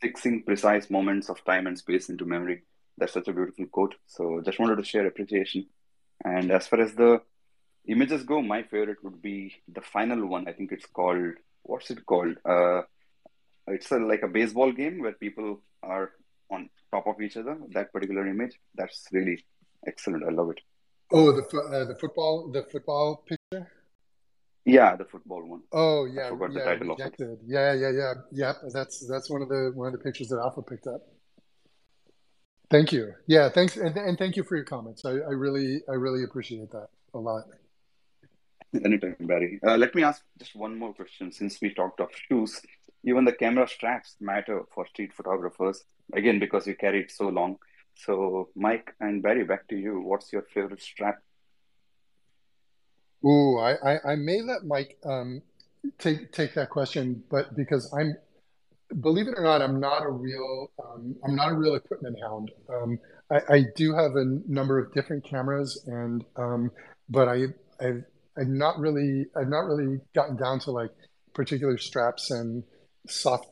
[0.00, 2.62] fixing precise moments of time and space into memory.
[2.98, 3.94] That's such a beautiful quote.
[4.06, 5.66] So just wanted to share appreciation.
[6.24, 7.22] And as far as the
[7.86, 10.48] images go my favorite would be the final one.
[10.48, 12.36] I think it's called what's it called?
[12.44, 12.82] Uh
[13.68, 16.10] it's a, like a baseball game where people are
[16.50, 17.56] on top of each other.
[17.72, 19.44] That particular image, that's really
[19.86, 20.24] excellent.
[20.24, 20.60] I love it.
[21.12, 23.70] Oh, the uh, the football the football picture.
[24.64, 25.62] Yeah, the football one.
[25.72, 27.38] Oh yeah, yeah, rejected.
[27.44, 28.52] Yeah, yeah, yeah, yeah.
[28.72, 31.02] That's that's one of the one of the pictures that Alpha picked up.
[32.70, 33.12] Thank you.
[33.26, 35.04] Yeah, thanks, and, and thank you for your comments.
[35.04, 37.44] I, I really I really appreciate that a lot.
[38.72, 39.60] Anytime, Barry.
[39.66, 41.30] Uh, let me ask just one more question.
[41.30, 42.62] Since we talked of shoes,
[43.04, 45.84] even the camera straps matter for street photographers
[46.14, 47.56] again because you carry it so long.
[47.94, 50.00] So mike and barry back to you.
[50.00, 51.18] What's your favorite strap?
[53.24, 55.42] Ooh, I, I, I may let Mike um,
[55.98, 58.16] take take that question, but because I'm,
[59.00, 62.50] believe it or not, I'm not a real um, I'm not a real equipment hound.
[62.68, 62.98] Um,
[63.30, 66.70] I, I do have a number of different cameras, and um,
[67.08, 67.44] but I
[67.80, 68.04] I've,
[68.36, 70.90] I've not really I've not really gotten down to like
[71.32, 72.64] particular straps and
[73.06, 73.46] soft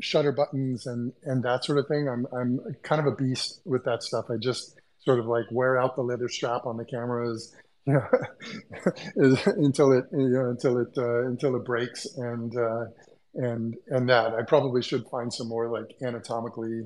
[0.00, 2.08] shutter buttons and and that sort of thing.
[2.08, 4.26] I'm I'm kind of a beast with that stuff.
[4.30, 7.54] I just sort of like wear out the leather strap on the cameras,
[7.86, 8.06] you know,
[9.46, 12.84] until it you know until it uh, until it breaks and uh,
[13.34, 16.82] and and that I probably should find some more like anatomically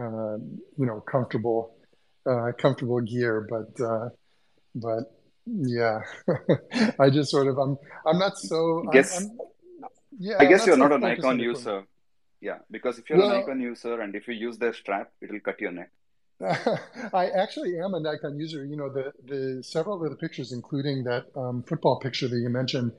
[0.00, 1.74] uh, you know comfortable
[2.28, 4.08] uh, comfortable gear, but uh,
[4.74, 5.12] but
[5.46, 6.00] yeah,
[6.98, 7.76] I just sort of I'm
[8.06, 9.88] I'm not so guess I'm, I'm,
[10.18, 11.84] yeah I guess I'm you're so not an focused Nikon on user.
[12.42, 15.38] Yeah, because if you're a Well, Nikon user and if you use their strap, it'll
[15.38, 15.90] cut your neck.
[17.14, 18.64] I actually am a Nikon user.
[18.64, 22.48] You know, the the several of the pictures, including that um, football picture that you
[22.48, 22.92] mentioned,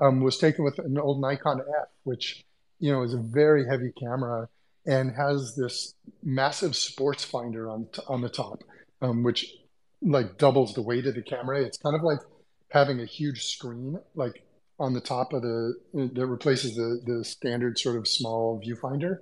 [0.00, 2.46] um, was taken with an old Nikon F, which
[2.80, 4.48] you know is a very heavy camera
[4.86, 8.64] and has this massive sports finder on on the top,
[9.02, 9.54] um, which
[10.00, 11.60] like doubles the weight of the camera.
[11.60, 12.20] It's kind of like
[12.70, 14.44] having a huge screen like
[14.78, 19.18] on the top of the that replaces the the standard sort of small viewfinder.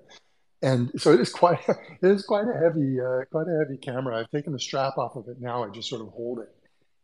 [0.62, 4.18] And so it is quite it is quite a heavy uh, quite a heavy camera.
[4.18, 5.64] I've taken the strap off of it now.
[5.64, 6.48] I just sort of hold it.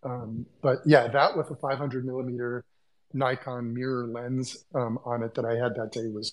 [0.05, 2.65] Um, but yeah, that with a 500 millimeter
[3.15, 6.33] Nikon mirror lens um, on it that I had that day was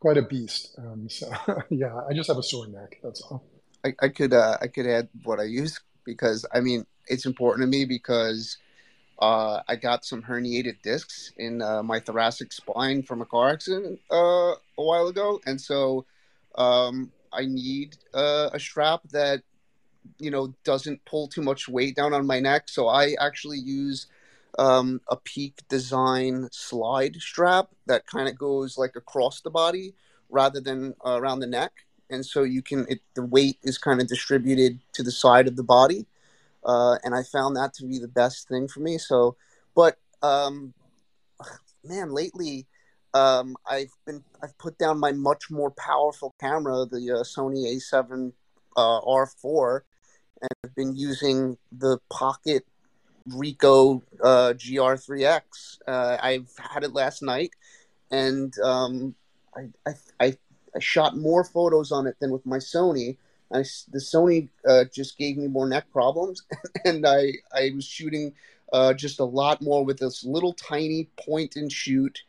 [0.00, 0.76] quite a beast.
[0.78, 1.30] Um, so
[1.70, 2.98] yeah, I just have a sore neck.
[3.02, 3.44] That's all.
[3.84, 7.64] I, I could uh, I could add what I use because I mean it's important
[7.64, 8.56] to me because
[9.20, 14.00] uh, I got some herniated discs in uh, my thoracic spine from a car accident
[14.10, 16.06] uh, a while ago, and so
[16.54, 19.42] um, I need uh, a strap that
[20.18, 22.68] you know doesn't pull too much weight down on my neck.
[22.68, 24.06] So I actually use
[24.58, 29.94] um, a Peak Design slide strap that kind of goes like across the body
[30.30, 31.72] rather than around the neck,
[32.08, 35.56] and so you can it, the weight is kind of distributed to the side of
[35.56, 36.06] the body,
[36.64, 38.98] uh, and I found that to be the best thing for me.
[38.98, 39.36] So,
[39.74, 40.74] but um,
[41.84, 42.66] man, lately
[43.14, 48.32] um, I've been I've put down my much more powerful camera, the uh, Sony A7
[48.76, 49.80] uh, R4,
[50.42, 52.64] and I've been using the Pocket
[53.28, 55.78] Ricoh uh, GR3X.
[55.86, 57.50] Uh, I've had it last night,
[58.10, 59.14] and um,
[59.56, 60.36] I, I, I
[60.74, 63.16] I shot more photos on it than with my Sony.
[63.52, 63.58] I,
[63.90, 66.42] the Sony uh, just gave me more neck problems,
[66.84, 68.32] and I I was shooting
[68.72, 72.22] uh, just a lot more with this little tiny point and shoot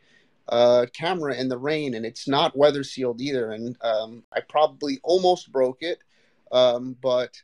[0.48, 3.52] uh, camera in the rain, and it's not weather sealed either.
[3.52, 6.02] And um, I probably almost broke it,
[6.50, 7.40] um, but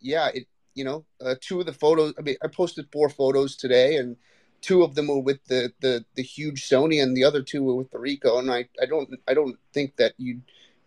[0.00, 2.14] yeah, it you know uh, two of the photos.
[2.18, 4.16] I mean, I posted four photos today, and
[4.60, 7.74] two of them were with the the the huge Sony, and the other two were
[7.74, 8.38] with the Ricoh.
[8.38, 10.42] And I I don't I don't think that you'd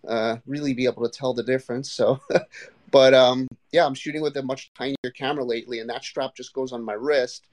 [0.08, 1.92] uh, really be able to tell the difference.
[1.92, 2.20] So.
[2.92, 6.54] But um, yeah, I'm shooting with a much tinier camera lately, and that strap just
[6.54, 7.48] goes on my wrist.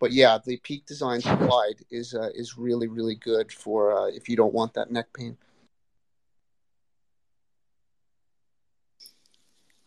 [0.00, 4.28] But yeah, the Peak Design slide is uh, is really really good for uh, if
[4.28, 5.36] you don't want that neck pain.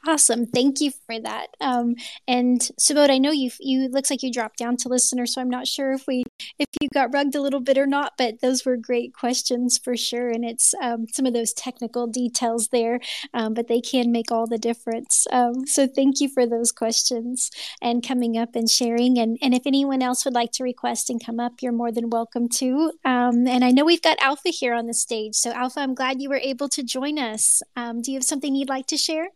[0.07, 0.47] Awesome.
[0.47, 1.49] Thank you for that.
[1.61, 1.93] Um,
[2.27, 5.49] and Subodh, I know you you looks like you dropped down to listener, so I'm
[5.49, 6.23] not sure if we
[6.57, 9.95] if you got rugged a little bit or not, but those were great questions for
[9.95, 10.29] sure.
[10.29, 12.99] And it's um, some of those technical details there,
[13.35, 15.27] um, but they can make all the difference.
[15.31, 19.19] Um, so thank you for those questions and coming up and sharing.
[19.19, 22.09] And and if anyone else would like to request and come up, you're more than
[22.09, 22.91] welcome to.
[23.05, 26.23] Um, and I know we've got Alpha here on the stage, so Alpha, I'm glad
[26.23, 27.61] you were able to join us.
[27.75, 29.27] Um, do you have something you'd like to share?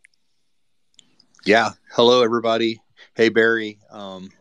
[1.46, 1.70] Yeah.
[1.92, 2.80] Hello, everybody.
[3.14, 3.78] Hey, Barry.
[3.92, 4.32] Um,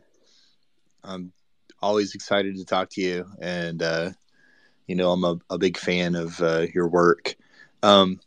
[1.03, 1.33] I'm
[1.79, 4.09] always excited to talk to you, and uh,
[4.87, 7.35] you know I'm a, a big fan of uh, your work.
[7.83, 8.19] Um,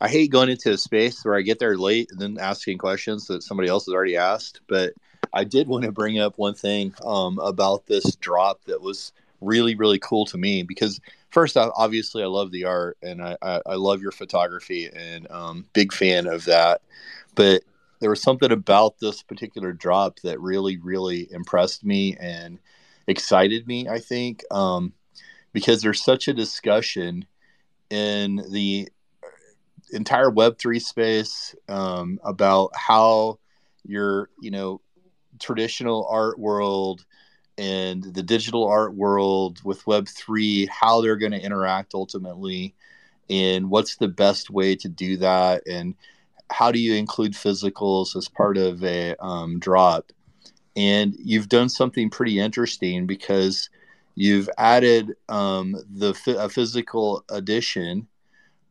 [0.00, 3.28] I hate going into a space where I get there late and then asking questions
[3.28, 4.60] that somebody else has already asked.
[4.66, 4.94] But
[5.32, 9.76] I did want to bring up one thing um, about this drop that was really,
[9.76, 11.00] really cool to me because
[11.30, 15.66] first, obviously, I love the art and I, I, I love your photography and um,
[15.74, 16.80] big fan of that.
[17.36, 17.62] But
[18.00, 22.58] there was something about this particular drop that really, really impressed me and
[23.06, 23.88] excited me.
[23.88, 24.92] I think um,
[25.52, 27.24] because there's such a discussion
[27.90, 28.88] in the
[29.92, 33.38] entire Web three space um, about how
[33.84, 34.80] your, you know,
[35.38, 37.04] traditional art world
[37.58, 42.74] and the digital art world with Web three, how they're going to interact ultimately,
[43.30, 45.94] and what's the best way to do that, and
[46.50, 50.12] how do you include physicals as part of a um, drop?
[50.76, 53.70] And you've done something pretty interesting because
[54.14, 58.06] you've added um, the a physical edition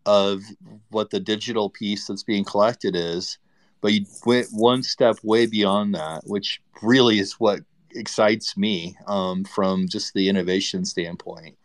[0.05, 0.43] of
[0.89, 3.39] what the digital piece that's being collected is,
[3.81, 7.61] but you went one step way beyond that, which really is what
[7.95, 11.57] excites me um, from just the innovation standpoint.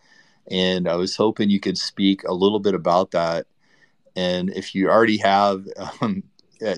[0.50, 3.46] And I was hoping you could speak a little bit about that
[4.16, 5.66] and if you already have
[6.00, 6.22] um,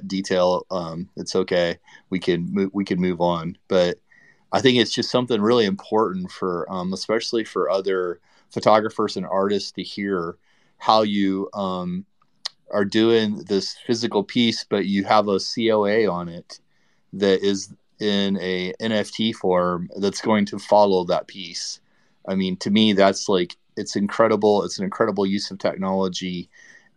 [0.06, 1.78] detail, um, it's okay.
[2.10, 3.56] We can move, we can move on.
[3.68, 3.98] But
[4.52, 9.72] I think it's just something really important for, um, especially for other photographers and artists
[9.72, 10.36] to hear
[10.76, 12.04] how you um,
[12.70, 16.60] are doing this physical piece, but you have a COA on it
[17.14, 21.80] that is in a NFT form that's going to follow that piece.
[22.26, 24.64] I mean, to me, that's like it's incredible.
[24.64, 26.50] It's an incredible use of technology,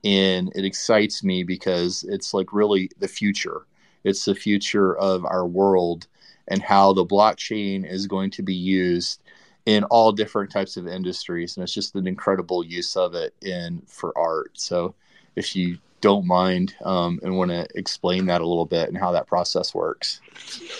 [0.06, 3.66] and it excites me because it's like really the future.
[4.04, 6.08] It's the future of our world
[6.48, 9.22] and how the blockchain is going to be used
[9.66, 13.82] in all different types of industries and it's just an incredible use of it in
[13.88, 14.52] for art.
[14.54, 14.94] So
[15.36, 19.12] if you don't mind um, and want to explain that a little bit and how
[19.12, 20.22] that process works.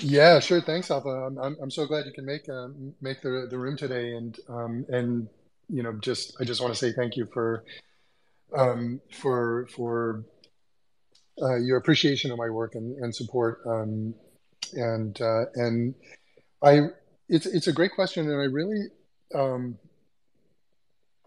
[0.02, 0.62] Yeah sure.
[0.62, 1.10] Thanks alpha.
[1.10, 2.68] I'm, I'm, I'm so glad you can make uh,
[3.02, 4.14] make the, the room today.
[4.14, 5.28] And um, and
[5.68, 7.64] you know just i just want to say thank you for
[8.58, 10.26] um, for for
[11.42, 14.14] uh, your appreciation of my work and, and support um,
[14.74, 15.96] and uh, and
[16.64, 16.88] I
[17.30, 18.88] it's it's a great question, and I really
[19.34, 19.78] um,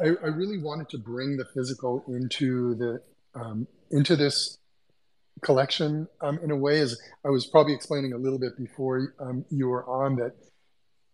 [0.01, 3.03] I, I really wanted to bring the physical into the
[3.35, 4.59] um, into this
[5.43, 9.45] collection um, in a way as I was probably explaining a little bit before um,
[9.51, 10.33] you were on that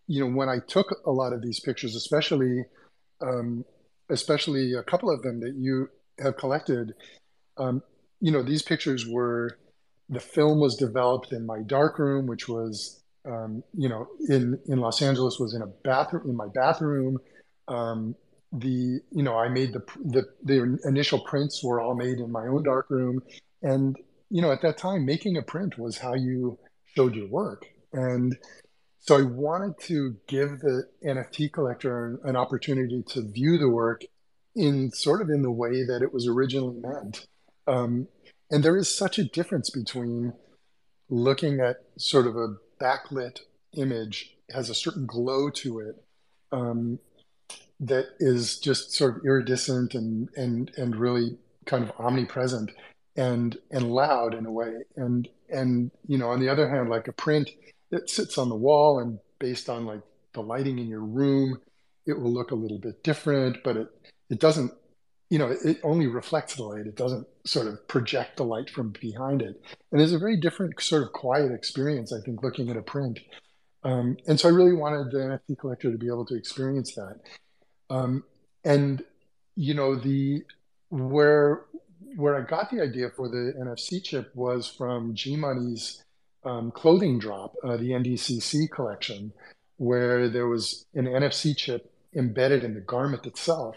[0.06, 2.64] you know when I took a lot of these pictures, especially
[3.20, 3.64] um,
[4.10, 6.94] especially a couple of them that you have collected,
[7.56, 7.82] um,
[8.20, 9.59] you know these pictures were
[10.09, 15.02] the film was developed in my darkroom, which was um, you know in in Los
[15.02, 17.18] Angeles was in a bathroom in my bathroom.
[17.68, 18.14] Um,
[18.52, 22.47] the you know I made the the the initial prints were all made in my
[22.47, 23.20] own darkroom,
[23.62, 23.97] and
[24.31, 26.59] you know at that time making a print was how you
[26.94, 28.36] showed your work, and
[29.05, 34.05] so I wanted to give the NFT collector an opportunity to view the work
[34.56, 37.26] in sort of in the way that it was originally meant.
[37.66, 38.09] Um,
[38.51, 40.32] and there is such a difference between
[41.10, 43.40] looking at sort of a backlit
[43.76, 46.02] image has a certain glow to it
[46.51, 46.98] um,
[47.81, 51.36] that is just sort of iridescent and and and really
[51.66, 52.70] kind of omnipresent
[53.16, 57.06] and and loud in a way and and you know on the other hand like
[57.06, 57.51] a print
[57.94, 60.02] that sits on the wall and based on like
[60.32, 61.60] the lighting in your room
[62.06, 63.88] it will look a little bit different but it
[64.30, 64.72] it doesn't
[65.30, 66.86] you know, it only reflects the light.
[66.86, 69.60] It doesn't sort of project the light from behind it.
[69.90, 73.18] And there's a very different sort of quiet experience, I think, looking at a print.
[73.82, 77.20] Um, and so I really wanted the NFT collector to be able to experience that.
[77.90, 78.22] Um,
[78.64, 79.02] and
[79.56, 80.44] you know, the
[80.90, 81.64] where
[82.16, 86.04] where I got the idea for the NFC chip was from G Money's
[86.44, 89.32] um, clothing drop, uh, the 9DCC collection,
[89.76, 93.76] where there was an NFC chip embedded in the garment itself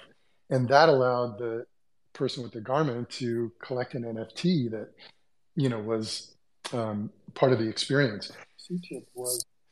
[0.50, 1.66] and that allowed the
[2.14, 4.90] person with the garment to collect an NFT that
[5.56, 6.36] you know was
[6.74, 8.32] um, part of the experience.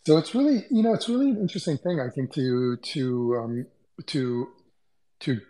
[0.05, 3.65] So it's really you know it's really an interesting thing I think to to um,
[4.07, 4.49] to
[5.21, 5.41] to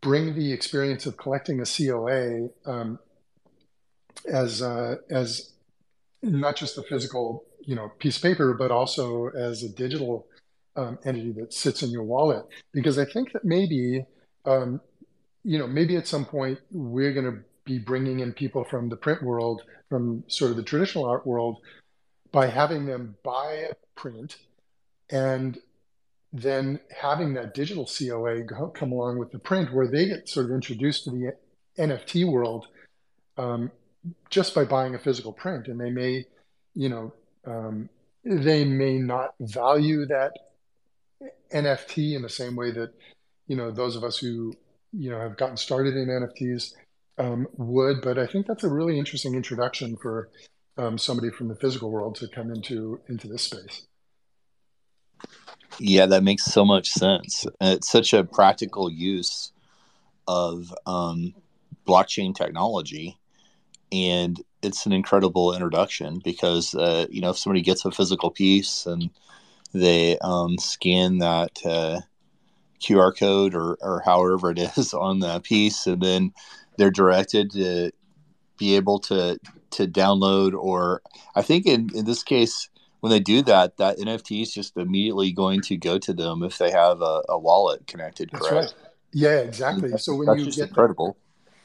[0.00, 2.98] bring the experience of collecting a COA um,
[4.26, 5.51] as uh, as
[6.22, 10.26] not just the physical you know piece of paper but also as a digital
[10.76, 12.46] um, entity that sits in your wallet.
[12.72, 14.06] Because I think that maybe
[14.44, 14.80] um,
[15.44, 18.96] you know, maybe at some point we're going to be bringing in people from the
[18.96, 21.58] print world, from sort of the traditional art world,
[22.30, 24.36] by having them buy a print
[25.10, 25.58] and
[26.32, 30.46] then having that digital COA go, come along with the print, where they get sort
[30.46, 31.32] of introduced to the
[31.78, 32.68] NFT world
[33.36, 33.70] um,
[34.30, 36.24] just by buying a physical print, and they may,
[36.74, 37.12] you know,
[37.46, 37.88] um,
[38.24, 40.32] they may not value that
[41.52, 42.92] NFT in the same way that
[43.46, 44.54] you know those of us who
[44.92, 46.72] you know have gotten started in NFTs
[47.18, 48.00] um, would.
[48.02, 50.30] But I think that's a really interesting introduction for
[50.76, 53.86] um, somebody from the physical world to come into into this space.
[55.78, 57.46] Yeah, that makes so much sense.
[57.60, 59.52] It's such a practical use
[60.28, 61.34] of um,
[61.86, 63.18] blockchain technology,
[63.92, 68.86] and it's an incredible introduction because uh, you know if somebody gets a physical piece
[68.86, 69.10] and
[69.74, 72.00] they um, scan that uh,
[72.82, 76.32] QR code or, or however it is on the piece, and then
[76.78, 77.92] they're directed to
[78.58, 79.38] be able to
[79.72, 80.54] to download.
[80.54, 81.02] Or
[81.34, 82.68] I think in, in this case,
[83.00, 86.58] when they do that, that NFT is just immediately going to go to them if
[86.58, 88.30] they have a, a wallet connected.
[88.32, 88.74] That's correct?
[88.76, 88.90] right.
[89.12, 89.90] Yeah, exactly.
[89.90, 91.16] That's, so when you get incredible.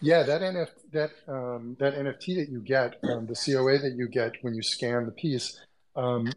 [0.02, 4.08] Yeah, that NFT that um, that NFT that you get, um, the COA that you
[4.08, 5.60] get when you scan the piece,
[5.96, 6.32] um,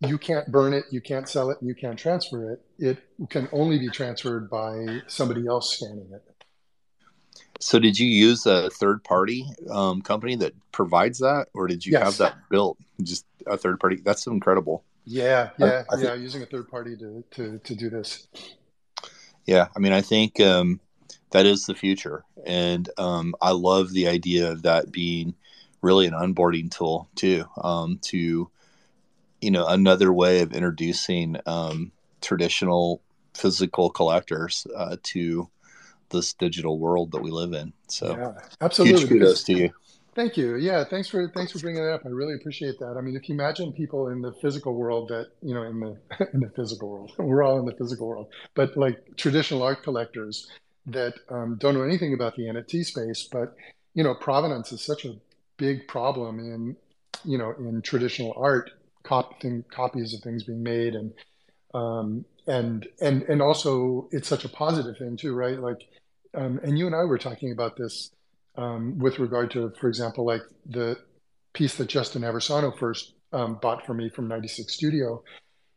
[0.00, 2.64] you can't burn it, you can't sell it, and you can't transfer it.
[2.78, 6.22] It can only be transferred by somebody else scanning it.
[7.60, 11.92] So, did you use a third party um, company that provides that, or did you
[11.92, 12.02] yes.
[12.02, 12.78] have that built?
[13.02, 13.96] Just a third party?
[14.04, 14.84] That's incredible.
[15.04, 16.10] Yeah, yeah, I, I yeah.
[16.10, 18.26] Think, using a third party to, to to do this.
[19.46, 20.80] Yeah, I mean, I think um,
[21.36, 25.34] that is the future, and um, I love the idea of that being
[25.82, 27.44] really an onboarding tool too.
[27.62, 28.50] Um, to
[29.42, 31.92] you know, another way of introducing um,
[32.22, 33.02] traditional
[33.34, 35.50] physical collectors uh, to
[36.08, 37.74] this digital world that we live in.
[37.86, 38.32] So, yeah,
[38.62, 39.00] absolutely.
[39.00, 39.70] Huge kudos to you.
[40.14, 40.56] Thank you.
[40.56, 42.06] Yeah, thanks for thanks for bringing that up.
[42.06, 42.96] I really appreciate that.
[42.96, 45.98] I mean, if you imagine people in the physical world that you know in the
[46.32, 50.48] in the physical world, we're all in the physical world, but like traditional art collectors
[50.86, 53.54] that um, don't know anything about the NFT space, but
[53.94, 55.16] you know, provenance is such a
[55.56, 56.76] big problem in
[57.24, 58.70] you know in traditional art,
[59.02, 61.12] cop- thing, copies of things being made, and
[61.74, 65.58] um, and and and also it's such a positive thing too, right?
[65.58, 65.88] Like,
[66.34, 68.10] um, and you and I were talking about this
[68.56, 70.98] um, with regard to, for example, like the
[71.52, 75.22] piece that Justin Aversano first um, bought for me from 96 Studio.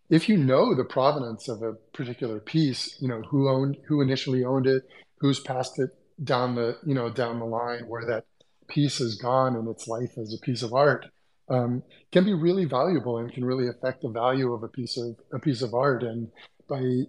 [0.10, 4.44] If you know the provenance of a particular piece, you know who owned, who initially
[4.44, 4.84] owned it,
[5.20, 5.92] who's passed it
[6.24, 8.26] down the, you know, down the line, where that
[8.68, 11.06] piece has gone in its life as a piece of art,
[11.50, 15.16] um, can be really valuable and can really affect the value of a piece of
[15.34, 16.04] a piece of art.
[16.04, 16.32] And
[16.68, 17.04] by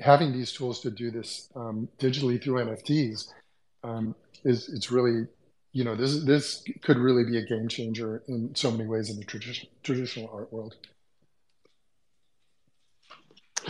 [0.00, 3.28] having these tools to do this um, digitally through NFTs,
[3.84, 4.14] um,
[4.44, 5.26] is it's really
[5.72, 9.16] you know this this could really be a game changer in so many ways in
[9.16, 10.76] the tradition, traditional art world.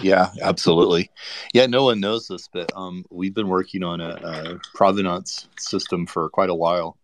[0.02, 1.10] Yeah, absolutely.
[1.52, 6.06] Yeah, no one knows this, but um, we've been working on a, a, provenance system
[6.06, 6.96] for quite a while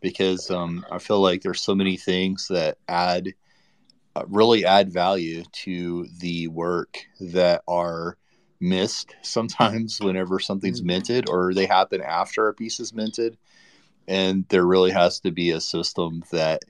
[0.00, 3.34] because um, I feel like there's so many things that add
[4.16, 8.16] uh, really add value to the work that are
[8.60, 10.88] missed sometimes whenever something's mm-hmm.
[10.88, 13.36] minted or they happen after a piece is minted
[14.08, 16.62] and there really has to be a system that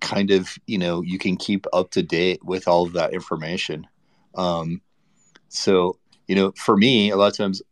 [0.00, 3.86] kind of you know you can keep up to date with all of that information
[4.36, 4.80] um,
[5.48, 5.98] so
[6.28, 7.62] you know for me a lot of times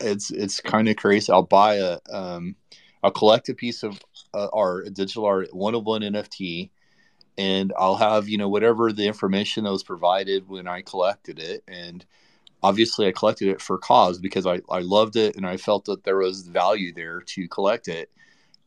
[0.00, 2.56] it's it's kind of crazy i'll buy a um,
[3.02, 4.00] i'll collect a piece of
[4.34, 6.70] uh, art a digital art one of one nft
[7.38, 11.62] and i'll have you know whatever the information that was provided when i collected it
[11.68, 12.04] and
[12.62, 16.04] obviously I collected it for cause because I, I loved it and I felt that
[16.04, 18.10] there was value there to collect it.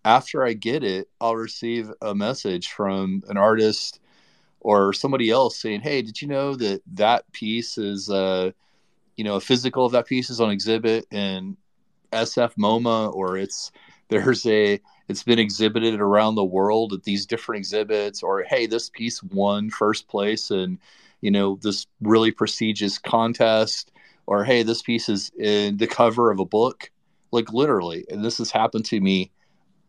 [0.06, 4.01] After I get it, I'll receive a message from an artist
[4.62, 8.52] or somebody else saying, "Hey, did you know that that piece is, uh,
[9.18, 11.58] you know, a physical of that piece is on exhibit in
[12.14, 13.72] SF MoMA, or it's
[14.10, 18.90] there's a it's been exhibited around the world at these different exhibits, or hey, this
[18.90, 20.80] piece won first place and."
[21.22, 23.92] you know this really prestigious contest
[24.28, 26.92] or hey this piece is in the cover of a book
[27.32, 29.32] like literally and this has happened to me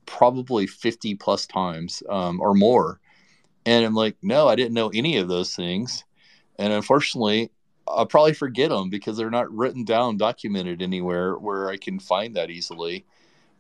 [0.07, 3.01] probably 50 plus times um, or more
[3.67, 6.05] and i'm like no i didn't know any of those things.
[6.59, 7.51] And unfortunately
[7.89, 12.37] i'll probably forget them because they're not written down documented anywhere where i can find
[12.37, 13.05] that easily.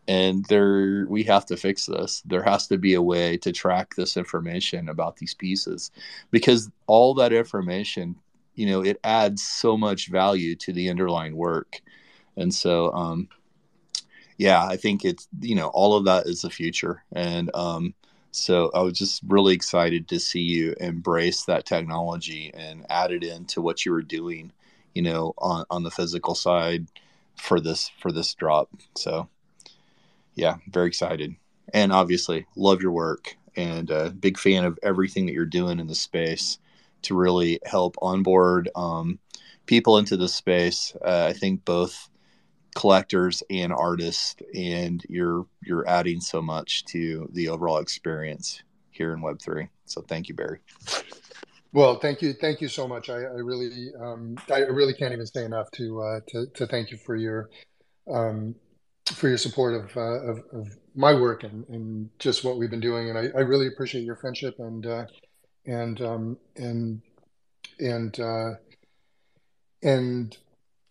[0.09, 2.23] And there we have to fix this.
[2.27, 5.93] There has to be a way to track this information about these pieces
[6.33, 8.17] because all that information
[8.55, 11.81] you know it adds so much value to the underlying work.
[12.37, 13.29] And so um
[14.39, 17.05] yeah i think it's you know all of that is the future.
[17.13, 17.95] And um
[18.33, 23.23] so i was just really excited to see you embrace that technology and add it
[23.23, 24.51] into what you were doing
[24.95, 26.87] you know on on the physical side
[27.37, 29.29] for this for this drop so
[30.35, 31.35] yeah, very excited.
[31.73, 35.79] And obviously, love your work and a uh, big fan of everything that you're doing
[35.79, 36.59] in the space
[37.03, 39.19] to really help onboard um,
[39.67, 40.95] people into the space.
[41.05, 42.09] Uh, I think both
[42.75, 49.21] collectors and artists, and you're you're adding so much to the overall experience here in
[49.21, 49.69] Web three.
[49.85, 50.61] So thank you, Barry.
[51.75, 53.09] Well, thank you, thank you so much.
[53.09, 56.91] I, I really, um, I really can't even say enough to uh, to, to thank
[56.91, 57.49] you for your
[58.11, 58.55] um,
[59.07, 62.81] for your support of, uh, of, of my work and, and just what we've been
[62.81, 63.09] doing.
[63.09, 65.07] And I, I really appreciate your friendship and uh,
[65.65, 67.01] and um, and
[67.79, 68.51] and uh,
[69.83, 70.37] and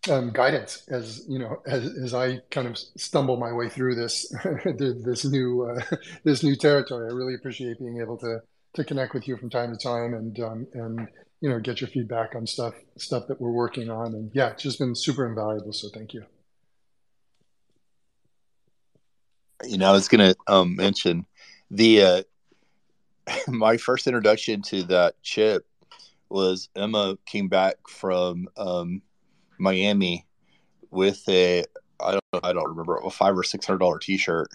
[0.09, 4.29] um, guidance as you know as, as I kind of stumble my way through this
[4.65, 5.81] this new uh,
[6.23, 7.09] this new territory.
[7.09, 8.41] I really appreciate being able to
[8.73, 11.07] to connect with you from time to time and um, and
[11.41, 14.07] you know get your feedback on stuff stuff that we're working on.
[14.13, 15.73] And yeah, it's just been super invaluable.
[15.73, 16.25] So thank you.
[19.65, 21.25] you know, I was going to um, mention
[21.69, 22.23] the uh,
[23.47, 25.65] my first introduction to that chip
[26.29, 29.01] was Emma came back from um,
[29.61, 30.25] Miami
[30.89, 31.63] with a
[31.99, 34.49] I don't I don't remember a five or six hundred dollar T shirt,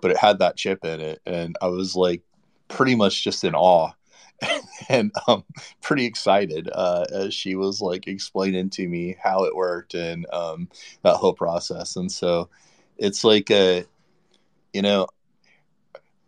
[0.00, 2.22] but it had that chip in it, and I was like
[2.68, 3.92] pretty much just in awe.
[4.88, 5.44] and um,
[5.82, 10.68] pretty excited uh, as she was like explaining to me how it worked and um,
[11.02, 11.96] that whole process.
[11.96, 12.48] And so
[12.98, 13.84] it's like a,
[14.72, 15.08] you know,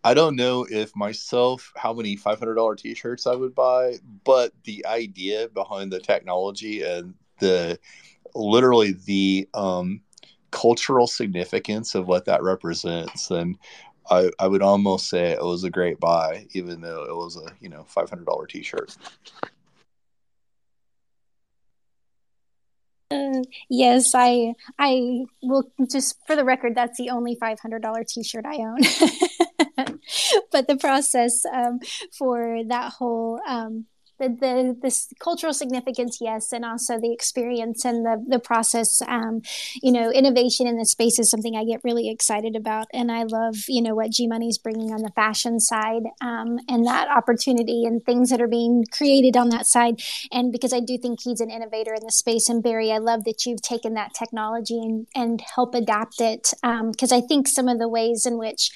[0.02, 3.98] I don't know if myself how many five hundred dollar t shirts I would buy,
[4.24, 7.78] but the idea behind the technology and the
[8.34, 10.00] literally the um,
[10.50, 13.58] cultural significance of what that represents, and
[14.10, 17.52] I, I would almost say it was a great buy, even though it was a
[17.60, 18.96] you know five hundred dollar t shirt.
[23.10, 28.04] Uh, yes, I I will just for the record, that's the only five hundred dollar
[28.04, 28.78] T-shirt I own.
[30.52, 31.80] but the process um,
[32.16, 33.86] for that whole um,
[34.20, 39.02] the, the this cultural significance, yes, and also the experience and the the process.
[39.08, 39.42] Um,
[39.82, 43.24] you know, innovation in the space is something I get really excited about, and I
[43.24, 47.84] love you know what G Money's bringing on the fashion side um, and that opportunity
[47.84, 50.00] and things that are being created on that side.
[50.30, 53.24] And because I do think he's an innovator in the space, and Barry, I love
[53.24, 57.68] that you've taken that technology and and help adapt it because um, I think some
[57.68, 58.70] of the ways in which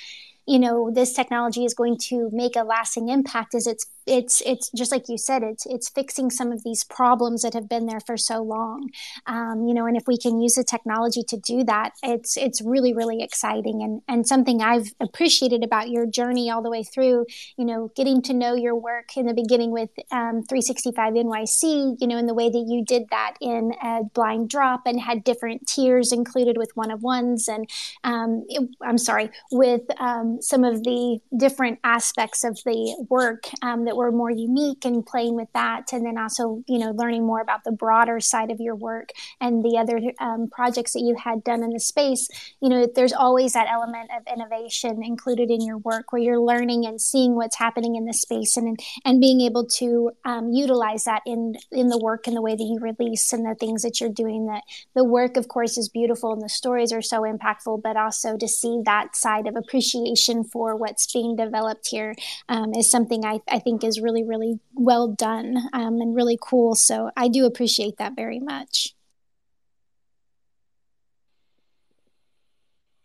[0.47, 4.71] you know this technology is going to make a lasting impact is it's it's it's
[4.71, 8.01] just like you said it's it's fixing some of these problems that have been there
[8.01, 8.91] for so long.
[9.27, 12.63] Um, you know and if we can use the technology to do that it's it's
[12.63, 13.83] really really exciting.
[13.83, 17.27] And and something i've appreciated about your journey all the way through
[17.57, 22.07] you know getting to know your work in the beginning with um, 365 nyc you
[22.07, 25.67] know in the way that you did that in a blind drop and had different
[25.67, 27.69] tiers included with one of ones and
[28.05, 33.85] um, it, i'm sorry with um, some of the different aspects of the work um,
[33.85, 37.25] that that were more unique and playing with that and then also you know learning
[37.25, 39.11] more about the broader side of your work
[39.41, 42.29] and the other um, projects that you had done in the space.
[42.61, 46.87] You know there's always that element of innovation included in your work where you're learning
[46.87, 51.23] and seeing what's happening in the space and and being able to um, utilize that
[51.27, 54.11] in in the work and the way that you release and the things that you're
[54.11, 54.63] doing that
[54.95, 58.49] the work of course is beautiful and the stories are so impactful but also to
[58.49, 62.15] see that side of appreciation for what's being developed here
[62.49, 66.75] um, is something I, I think is really, really well done um, and really cool.
[66.75, 68.95] So I do appreciate that very much.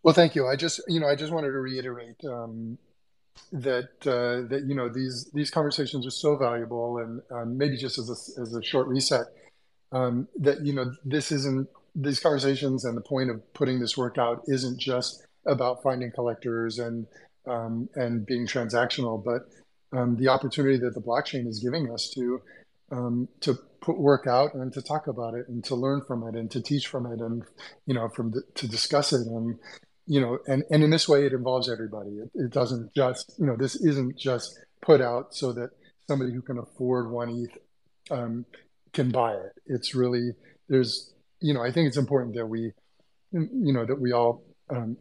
[0.01, 0.47] Well, thank you.
[0.47, 2.77] I just, you know, I just wanted to reiterate um,
[3.51, 7.97] that uh, that you know these these conversations are so valuable, and um, maybe just
[7.97, 9.27] as a, as a short reset,
[9.91, 14.17] um, that you know this isn't these conversations, and the point of putting this work
[14.17, 17.07] out isn't just about finding collectors and
[17.47, 19.47] um, and being transactional, but
[19.91, 22.41] um, the opportunity that the blockchain is giving us to
[22.91, 26.35] um, to put work out and to talk about it and to learn from it
[26.35, 27.43] and to teach from it and
[27.85, 29.57] you know from the, to discuss it and
[30.05, 32.11] you know and and in this way it involves everybody.
[32.11, 35.69] It, it doesn't just you know this isn't just put out so that
[36.07, 38.45] somebody who can afford one ETH um,
[38.93, 39.53] can buy it.
[39.67, 40.31] It's really
[40.67, 42.73] there's you know I think it's important that we
[43.31, 44.97] you know that we all um,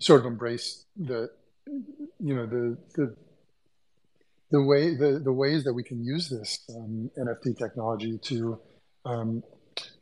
[0.00, 1.30] sort of embrace the
[2.20, 3.16] you know the the
[4.52, 8.60] the way the, the ways that we can use this um, NFT technology to
[9.04, 9.42] um,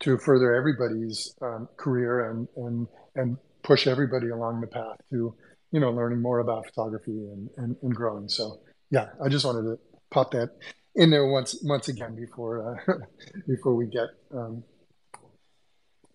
[0.01, 5.35] to further everybody's um, career and and and push everybody along the path to
[5.71, 8.29] you know learning more about photography and, and, and growing.
[8.29, 8.61] So
[8.91, 9.79] yeah, I just wanted to
[10.11, 10.51] pop that
[10.97, 12.95] in there once once again before uh,
[13.47, 14.65] before we get um,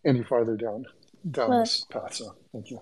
[0.05, 0.85] any farther down
[1.31, 2.15] down well, this path.
[2.15, 2.81] So thank you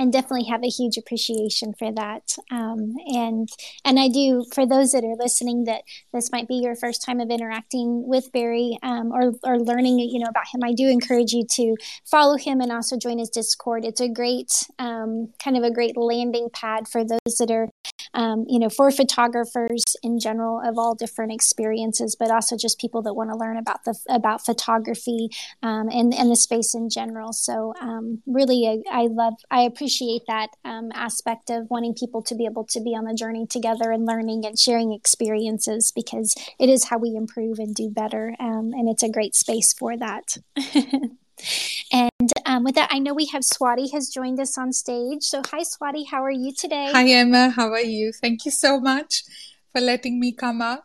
[0.00, 2.34] and definitely have a huge appreciation for that.
[2.50, 3.48] Um, and
[3.84, 5.82] and I do for those that are listening that
[6.14, 10.18] this might be your first time of interacting with Barry um, or or learning you
[10.18, 10.62] know about him.
[10.64, 11.76] I do encourage you to
[12.10, 13.84] follow him and also join his Discord.
[13.84, 17.68] It's a great um, kind of a great landing pad for those that are
[18.14, 23.02] um, you know for photographers in general of all different experiences, but also just people
[23.02, 25.28] that want to learn about the about photography
[25.62, 27.34] um, and and the space in general.
[27.34, 32.22] So um, really, I, I love I appreciate appreciate that um, aspect of wanting people
[32.22, 36.32] to be able to be on the journey together and learning and sharing experiences because
[36.60, 38.36] it is how we improve and do better.
[38.38, 40.36] Um, and it's a great space for that.
[41.92, 45.24] and um, with that, I know we have Swati has joined us on stage.
[45.24, 46.92] So, hi, Swati, how are you today?
[46.92, 47.50] Hi, Emma.
[47.50, 48.12] How are you?
[48.12, 49.24] Thank you so much
[49.72, 50.84] for letting me come up.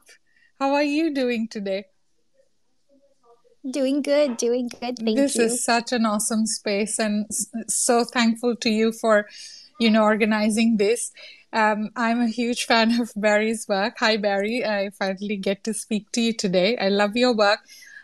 [0.59, 1.85] How are you doing today?
[3.69, 4.97] Doing good, doing good.
[4.99, 5.43] Thank this you.
[5.43, 7.25] This is such an awesome space, and
[7.67, 9.27] so thankful to you for,
[9.79, 11.11] you know, organizing this.
[11.51, 13.95] Um, I'm a huge fan of Barry's work.
[13.99, 14.63] Hi, Barry.
[14.63, 16.77] I finally get to speak to you today.
[16.77, 17.59] I love your work.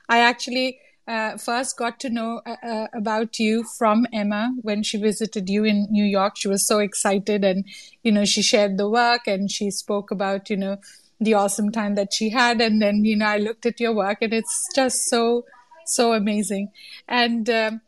[0.10, 4.98] I actually uh, first got to know uh, uh about you from Emma when she
[4.98, 6.38] visited you in New York.
[6.38, 7.66] She was so excited, and
[8.02, 10.78] you know, she shared the work and she spoke about, you know,
[11.22, 12.60] the awesome time that she had.
[12.60, 15.46] And then, you know, I looked at your work and it's just so,
[15.86, 16.72] so amazing.
[17.08, 17.82] And um,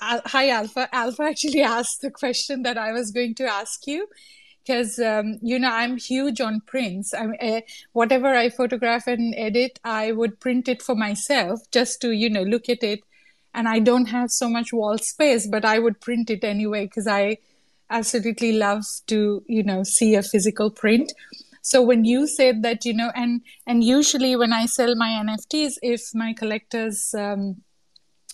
[0.00, 0.88] hi, Alpha.
[0.92, 4.08] Alpha actually asked the question that I was going to ask you
[4.70, 7.14] because um, you know I'm huge on prints.
[7.14, 7.60] I uh,
[7.92, 12.42] whatever I photograph and edit, I would print it for myself just to you know
[12.42, 13.00] look at it.
[13.52, 17.08] And I don't have so much wall space, but I would print it anyway because
[17.08, 17.38] I
[17.88, 21.12] absolutely love to you know see a physical print.
[21.62, 25.74] So when you said that you know, and and usually when I sell my NFTs,
[25.82, 27.62] if my collectors um,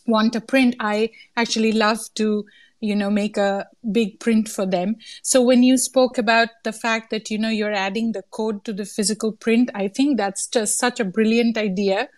[0.07, 2.45] want a print, I actually love to
[2.81, 4.97] you know make a big print for them.
[5.23, 8.73] So when you spoke about the fact that you know you're adding the code to
[8.73, 12.09] the physical print i think that's just such a brilliant idea.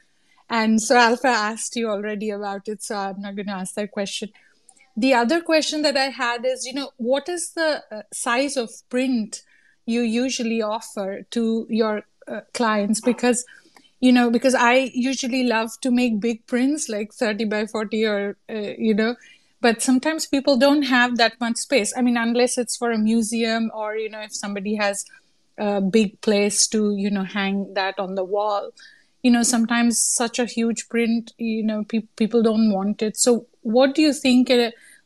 [0.51, 3.90] And so alpha asked you already about it so i'm not going to ask that
[3.93, 4.30] question.
[4.97, 8.70] The other question that i had is you know what is the uh, size of
[8.90, 9.43] print
[9.89, 13.44] you usually offer to your uh, clients because
[14.01, 18.36] you know because i usually love to make big prints like 30 by 40 or
[18.51, 19.16] uh, you know
[19.60, 21.93] but sometimes people don't have that much space.
[21.97, 25.05] I mean unless it's for a museum or you know if somebody has
[25.59, 28.70] a big place to you know hang that on the wall.
[29.23, 33.16] You know sometimes such a huge print you know pe- people don't want it.
[33.16, 34.51] So what do you think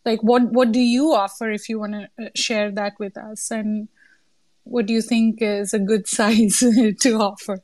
[0.04, 3.50] like what what do you offer if you want to uh, share that with us?
[3.50, 3.88] And
[4.64, 6.58] what do you think is a good size
[7.00, 7.62] to offer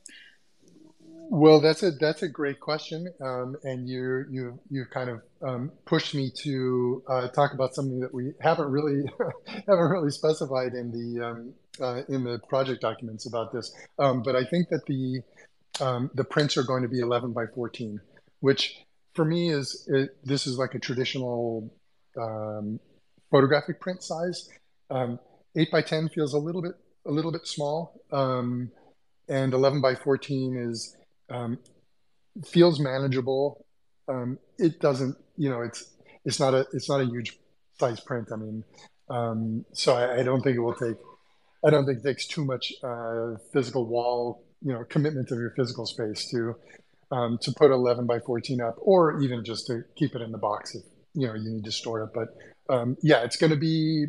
[1.31, 5.71] well, that's a that's a great question, um, and you you you've kind of um,
[5.85, 9.03] pushed me to uh, talk about something that we haven't really
[9.45, 13.71] haven't really specified in the um, uh, in the project documents about this.
[13.99, 15.21] Um, but I think that the
[15.85, 18.01] um, the prints are going to be 11 by 14,
[18.39, 21.71] which for me is it, this is like a traditional
[22.19, 22.79] um,
[23.29, 24.49] photographic print size.
[25.55, 26.73] Eight by 10 feels a little bit
[27.05, 30.95] a little bit small, and 11 by 14 is
[31.29, 31.59] um,
[32.45, 33.65] feels manageable.
[34.07, 35.93] Um, it doesn't, you know, it's
[36.25, 37.37] it's not a it's not a huge
[37.79, 38.29] size print.
[38.33, 38.63] I mean,
[39.09, 40.97] um, so I, I, don't think it will take.
[41.65, 45.51] I don't think it takes too much uh, physical wall, you know, commitment of your
[45.51, 46.55] physical space to
[47.11, 50.37] um, to put 11 by 14 up, or even just to keep it in the
[50.37, 52.09] box if you know you need to store it.
[52.13, 54.07] But um, yeah, it's going to be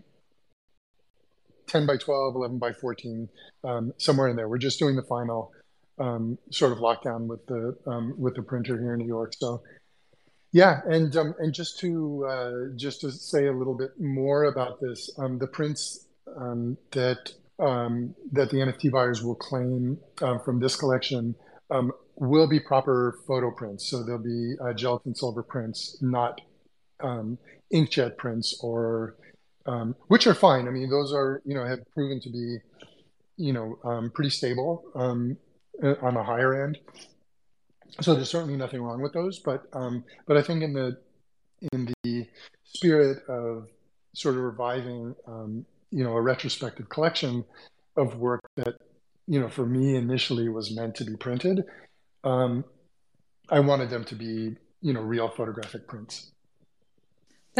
[1.71, 3.29] 10 by 12, 11 by 14,
[3.65, 4.49] um, somewhere in there.
[4.49, 5.53] We're just doing the final
[5.99, 9.35] um, sort of lockdown with the um, with the printer here in New York.
[9.39, 9.63] So
[10.53, 14.81] yeah, and um, and just to uh, just to say a little bit more about
[14.81, 16.07] this, um, the prints
[16.37, 21.35] um, that that the NFT buyers will claim from this collection
[22.17, 23.87] will be proper photo prints.
[23.87, 26.41] So they'll be uh, gelatin silver prints, not
[27.03, 29.17] inkjet prints or
[30.09, 30.66] which are fine.
[30.66, 32.59] I mean, those are you know have proven to be
[33.37, 34.85] you know pretty stable
[35.82, 36.78] uh, on the higher end.
[38.01, 40.99] So there's certainly nothing wrong with those, but um, but I think in the
[41.73, 42.27] in the
[42.65, 43.69] spirit of
[44.15, 47.45] sort of reviving, um, you know, a retrospective collection
[47.97, 48.77] of work that
[49.27, 51.65] you know for me initially was meant to be printed,
[52.24, 52.65] um,
[53.49, 56.31] I wanted them to be you know real photographic prints.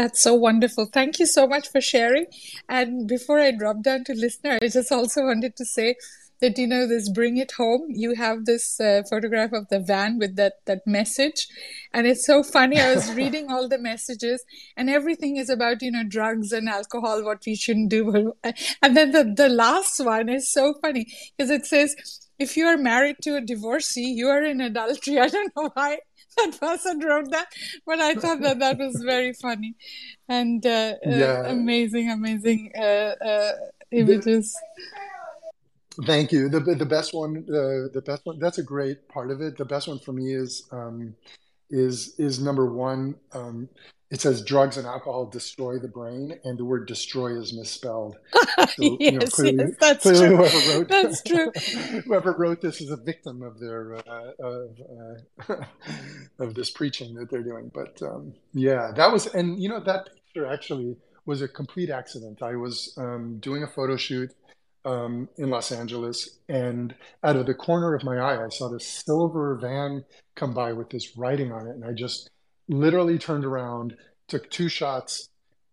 [0.01, 0.87] That's so wonderful.
[0.87, 2.25] Thank you so much for sharing.
[2.67, 5.95] And before I drop down to listener, I just also wanted to say
[6.39, 10.17] that you know this bring it home you have this uh, photograph of the van
[10.17, 11.47] with that that message.
[11.93, 12.79] And it's so funny.
[12.79, 14.43] I was reading all the messages
[14.75, 18.33] and everything is about you know drugs and alcohol what we shouldn't do.
[18.81, 21.05] And then the, the last one is so funny
[21.37, 21.95] because it says
[22.39, 25.19] if you are married to a divorcee you are in adultery.
[25.25, 25.99] I don't know why
[26.37, 27.47] that person wrote that
[27.85, 29.75] but i thought that that was very funny
[30.29, 31.41] and uh, uh yeah.
[31.45, 33.51] uh, amazing amazing uh, uh,
[33.91, 34.55] images
[36.05, 36.47] Thank you.
[36.47, 38.39] The the best one, uh, the best one.
[38.39, 39.57] That's a great part of it.
[39.57, 41.13] The best one for me is um,
[41.69, 43.15] is is number one.
[43.33, 43.67] Um,
[44.11, 48.17] it says drugs and alcohol destroy the brain, and the word destroy is misspelled.
[48.75, 50.37] So, yes, you know, clearly, yes, that's clearly true.
[50.37, 51.51] Whoever wrote, that's true.
[52.05, 54.81] whoever wrote this is a victim of their uh, of
[55.49, 55.55] uh,
[56.37, 57.71] of this preaching that they're doing.
[57.73, 62.43] But um, yeah, that was, and you know, that picture actually was a complete accident.
[62.43, 64.31] I was um, doing a photo shoot
[64.85, 66.93] um, in Los Angeles, and
[67.23, 70.05] out of the corner of my eye, I saw this silver van
[70.35, 72.29] come by with this writing on it, and I just
[72.71, 73.95] literally turned around,
[74.27, 75.29] took two shots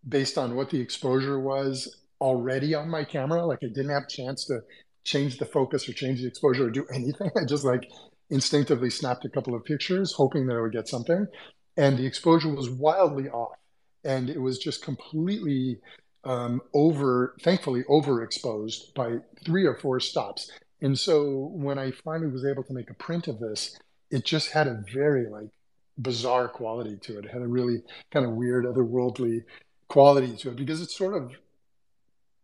[0.07, 3.47] based on what the exposure was already on my camera.
[3.47, 4.61] Like I didn't have a chance to
[5.05, 7.31] change the focus or change the exposure or do anything.
[7.37, 7.89] I just like
[8.31, 11.27] instinctively snapped a couple of pictures, hoping that I would get something,
[11.77, 13.57] and the exposure was wildly off,
[14.05, 15.79] and it was just completely
[16.25, 20.51] um, over, thankfully, overexposed by three or four stops.
[20.83, 23.79] And so when I finally was able to make a print of this,
[24.11, 25.49] it just had a very like
[26.01, 27.25] bizarre quality to it.
[27.25, 29.45] It had a really kind of weird, otherworldly
[29.89, 31.33] quality to it because it's sort of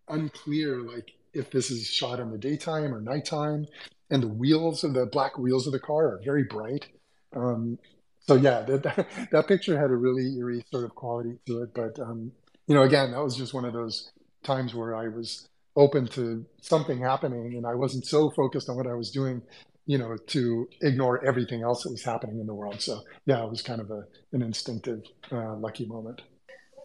[0.08, 3.66] unclear, like if this is shot in the daytime or nighttime.
[4.10, 6.86] And the wheels of the black wheels of the car are very bright.
[7.34, 7.78] Um,
[8.20, 11.74] so yeah, that, that, that picture had a really eerie sort of quality to it.
[11.74, 12.32] But um,
[12.66, 14.10] you know, again, that was just one of those
[14.42, 18.86] times where I was open to something happening, and I wasn't so focused on what
[18.86, 19.42] I was doing,
[19.86, 22.80] you know, to ignore everything else that was happening in the world.
[22.80, 26.22] So yeah, it was kind of a an instinctive, uh, lucky moment.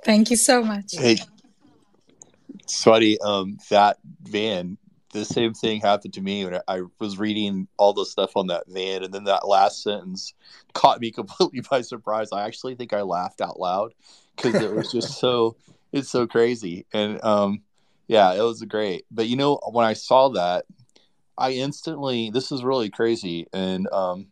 [0.03, 0.93] Thank you so much.
[0.93, 1.17] Hey,
[2.67, 4.77] Swati, um, that van
[5.11, 8.65] the same thing happened to me when I was reading all the stuff on that
[8.67, 10.34] van, and then that last sentence
[10.73, 12.30] caught me completely by surprise.
[12.31, 13.93] I actually think I laughed out loud
[14.35, 15.55] because it was just so
[15.91, 17.61] it's so crazy, and um,
[18.07, 19.05] yeah, it was great.
[19.11, 20.65] But you know, when I saw that,
[21.40, 24.28] I instantly this is really crazy, and um,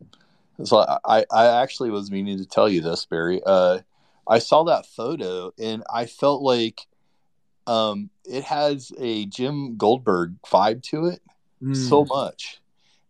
[0.63, 3.41] so I I actually was meaning to tell you this, Barry.
[3.45, 3.79] Uh,
[4.27, 6.85] I saw that photo, and I felt like
[7.67, 11.21] um, it has a Jim Goldberg vibe to it
[11.61, 11.75] mm.
[11.75, 12.59] so much.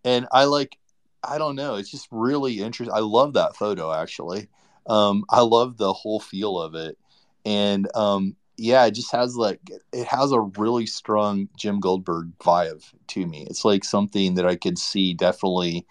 [0.03, 0.77] And I like,
[1.23, 2.93] I don't know, it's just really interesting.
[2.93, 4.47] I love that photo actually.
[4.87, 6.97] Um, I love the whole feel of it.
[7.45, 9.59] And um, yeah, it just has like,
[9.93, 13.45] it has a really strong Jim Goldberg vibe to me.
[13.49, 15.85] It's like something that I could see definitely.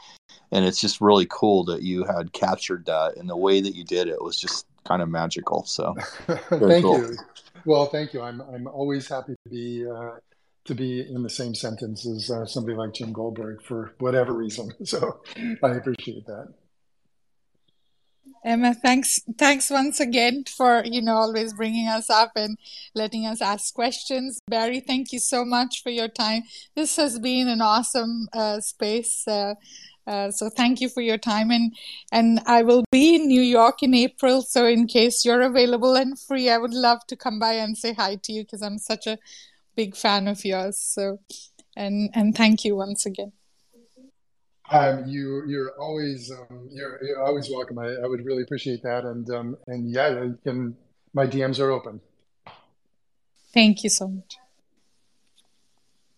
[0.52, 3.84] And it's just really cool that you had captured that and the way that you
[3.84, 5.64] did it was just kind of magical.
[5.64, 5.94] So
[6.26, 6.98] thank cool.
[6.98, 7.16] you.
[7.64, 8.22] Well, thank you.
[8.22, 10.12] I'm I'm always happy to be uh,
[10.66, 14.72] to be in the same sentence as uh, somebody like Jim Goldberg for whatever reason.
[14.84, 15.20] So
[15.62, 16.52] I appreciate that.
[18.44, 22.56] Emma, thanks thanks once again for you know always bringing us up and
[22.94, 24.40] letting us ask questions.
[24.48, 26.42] Barry, thank you so much for your time.
[26.76, 29.26] This has been an awesome uh, space.
[29.26, 29.54] Uh,
[30.06, 31.74] uh, so thank you for your time and
[32.12, 34.42] and I will be in New York in April.
[34.42, 37.94] So in case you're available and free, I would love to come by and say
[37.94, 39.18] hi to you because I'm such a
[39.74, 40.78] big fan of yours.
[40.78, 41.18] So
[41.76, 43.32] and and thank you once again.
[44.70, 47.78] Um, you you're always um, you're, you're always welcome.
[47.78, 49.04] I, I would really appreciate that.
[49.04, 50.76] And um, and yeah, you can
[51.14, 52.00] my DMs are open.
[53.54, 54.38] Thank you so much.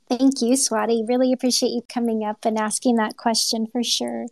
[0.08, 1.06] Thank you, Swati.
[1.06, 4.26] Really appreciate you coming up and asking that question for sure.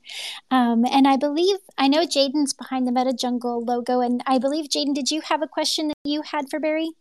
[0.51, 4.95] Um, and I believe, I know Jaden's behind the MetaJungle logo, and I believe, Jaden,
[4.95, 6.93] did you have a question that you had for Barry?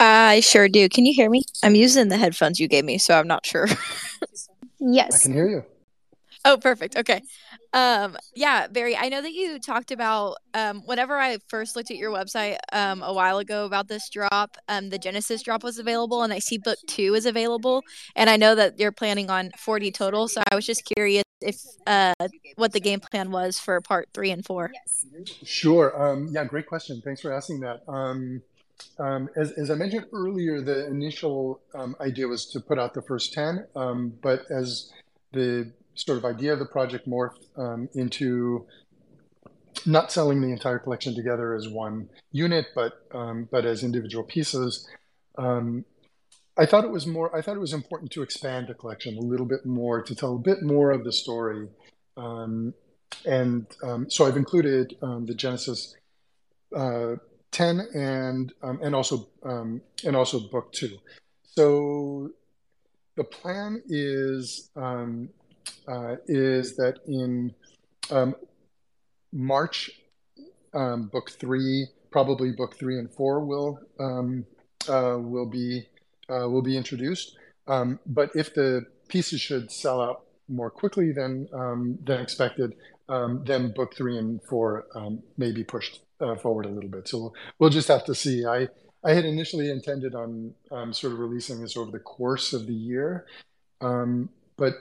[0.00, 0.88] I sure do.
[0.88, 1.42] Can you hear me?
[1.62, 3.66] I'm using the headphones you gave me, so I'm not sure.
[4.80, 5.14] Yes.
[5.14, 5.64] I can hear you.
[6.44, 6.96] Oh, perfect.
[6.96, 7.20] Okay.
[7.72, 11.96] Um, yeah, Barry, I know that you talked about um, whenever I first looked at
[11.96, 16.22] your website um, a while ago about this drop, um, the Genesis drop was available,
[16.22, 17.82] and I see book two is available.
[18.14, 20.28] And I know that you're planning on 40 total.
[20.28, 21.56] So I was just curious if
[21.86, 22.14] uh,
[22.56, 24.70] what the game plan was for part three and four.
[25.44, 26.00] Sure.
[26.00, 27.00] Um, yeah, great question.
[27.04, 27.80] Thanks for asking that.
[27.88, 28.42] Um,
[28.98, 33.02] um, as, as, I mentioned earlier, the initial um, idea was to put out the
[33.02, 34.92] first 10, um, but as
[35.32, 38.66] the sort of idea of the project morphed um, into
[39.86, 44.88] not selling the entire collection together as one unit, but um, but as individual pieces.
[45.36, 45.84] Um,
[46.56, 47.34] I thought it was more.
[47.36, 50.34] I thought it was important to expand the collection a little bit more to tell
[50.34, 51.68] a bit more of the story,
[52.16, 53.66] and
[54.08, 55.94] so I've included the Genesis
[56.74, 57.16] uh,
[57.50, 60.98] ten and and also and also book two.
[61.42, 62.30] So
[63.16, 65.28] the plan is um,
[65.88, 67.52] uh, is that in
[68.10, 68.36] um,
[69.32, 69.90] March,
[70.72, 74.46] um, book three, probably book three and four will um,
[74.88, 75.88] uh, will be
[76.30, 77.36] uh, will be introduced.
[77.66, 82.74] Um, but if the pieces should sell out more quickly than um, than expected,
[83.08, 84.86] um, then book three and four
[85.36, 87.08] may be pushed uh, forward a little bit.
[87.08, 88.44] So we'll, just have to see.
[88.44, 88.68] I
[89.04, 90.54] I had initially intended on
[90.92, 93.26] sort of releasing this over the course of the year,
[94.56, 94.74] but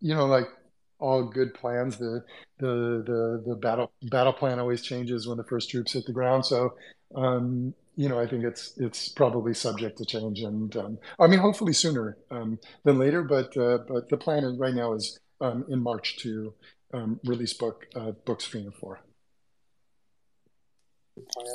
[0.00, 0.48] you know, like
[0.98, 2.24] all good plans, the
[2.58, 6.44] the the the battle battle plan always changes when the first troops hit the ground.
[6.44, 6.74] So,
[7.14, 11.40] um, you know, I think it's it's probably subject to change, and um, I mean,
[11.40, 13.22] hopefully sooner um, than later.
[13.22, 16.54] But uh, but the plan right now is um, in March to
[16.92, 19.00] um, release book uh, books three and four.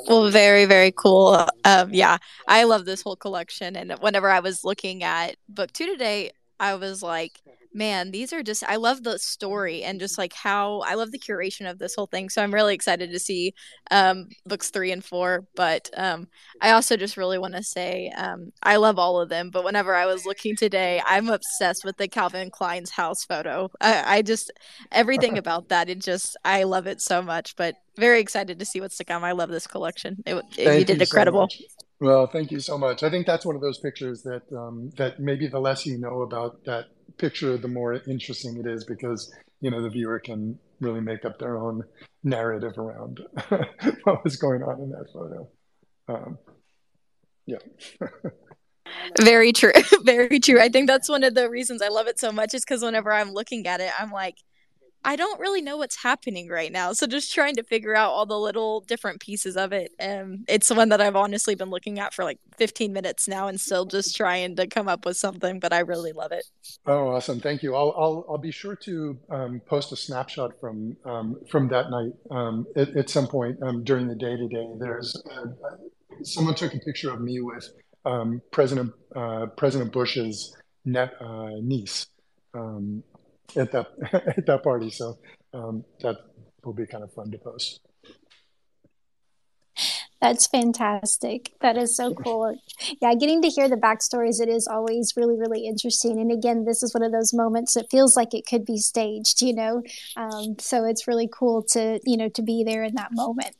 [0.08, 1.46] Well, very, very cool.
[1.64, 3.76] Um, yeah, I love this whole collection.
[3.76, 7.40] And whenever I was looking at book two today, I was like,
[7.74, 11.18] man, these are just I love the story and just like how I love the
[11.18, 12.30] curation of this whole thing.
[12.30, 13.52] So I'm really excited to see
[13.90, 15.44] um, books three and four.
[15.56, 16.28] But um,
[16.60, 19.50] I also just really want to say um, I love all of them.
[19.50, 23.70] But whenever I was looking today, I'm obsessed with the Calvin Klein's house photo.
[23.80, 24.52] I, I just
[24.92, 25.90] everything about that.
[25.90, 27.56] It just I love it so much.
[27.56, 29.24] But very excited to see what's to come.
[29.24, 30.22] I love this collection.
[30.26, 31.48] It, it you did incredible.
[31.50, 31.64] So
[32.00, 33.02] well, thank you so much.
[33.02, 36.22] I think that's one of those pictures that um, that maybe the less you know
[36.22, 36.86] about that
[37.18, 41.38] picture, the more interesting it is because you know the viewer can really make up
[41.38, 41.82] their own
[42.22, 43.20] narrative around
[44.04, 45.48] what was going on in that photo.
[46.08, 46.38] Um,
[47.46, 47.58] yeah.
[49.20, 49.72] Very true.
[50.02, 50.60] Very true.
[50.60, 53.12] I think that's one of the reasons I love it so much is because whenever
[53.12, 54.36] I'm looking at it, I'm like,
[55.04, 56.92] I don't really know what's happening right now.
[56.94, 59.92] So just trying to figure out all the little different pieces of it.
[60.00, 63.60] Um, it's one that I've honestly been looking at for like 15 minutes now and
[63.60, 66.46] still just trying to come up with something, but I really love it.
[66.86, 67.40] Oh, awesome.
[67.40, 67.74] Thank you.
[67.74, 72.12] I'll, I'll, I'll be sure to um, post a snapshot from, um, from that night
[72.30, 74.66] um, at, at, some point um, during the day today.
[74.78, 75.46] There's uh,
[76.22, 77.68] someone took a picture of me with
[78.06, 80.56] um, President, uh, President Bush's
[80.96, 81.06] uh,
[81.62, 82.06] niece.
[82.54, 83.02] Um,
[83.56, 83.86] at that
[84.36, 84.90] at that party.
[84.90, 85.18] So
[85.52, 86.16] um, that
[86.64, 87.80] will be kind of fun to post.
[90.24, 91.52] That's fantastic.
[91.60, 92.56] That is so cool.
[93.02, 96.18] Yeah, getting to hear the backstories, it is always really, really interesting.
[96.18, 99.42] And again, this is one of those moments that feels like it could be staged,
[99.42, 99.82] you know?
[100.16, 103.54] Um, so it's really cool to, you know, to be there in that moment.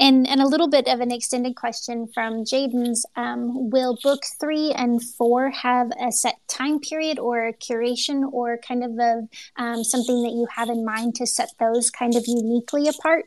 [0.00, 4.72] And, and a little bit of an extended question from Jaden's um, Will book three
[4.72, 9.28] and four have a set time period or a curation or kind of a,
[9.62, 13.26] um, something that you have in mind to set those kind of uniquely apart?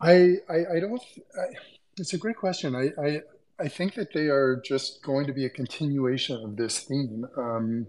[0.00, 1.00] I, I, I don't,
[1.38, 1.54] I,
[1.96, 2.74] it's a great question.
[2.74, 3.20] I, I,
[3.60, 7.86] I think that they are just going to be a continuation of this theme um,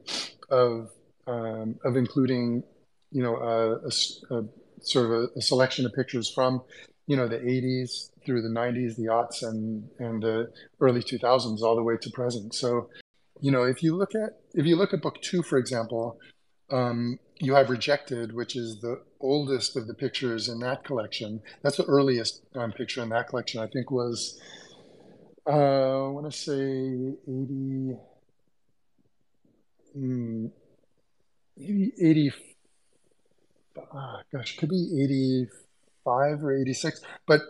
[0.52, 0.92] of,
[1.26, 2.64] um, of including,
[3.12, 4.46] you know, a, a, a
[4.82, 6.62] sort of a, a, selection of pictures from
[7.08, 10.52] you know the 80s through the 90s the aughts and and the
[10.82, 12.54] early 2000s all the way to present.
[12.54, 12.90] So
[13.42, 16.20] you know if you look at if you look at book two for example
[16.70, 21.42] um, you have rejected which is the oldest of the pictures in that collection.
[21.64, 24.40] That's the earliest um, picture in that collection i think was
[25.48, 27.98] uh, i want to say 80
[29.98, 30.52] mm,
[31.56, 32.34] maybe 80
[33.94, 35.48] ah, gosh could be 80
[36.08, 37.42] 85 or 86 but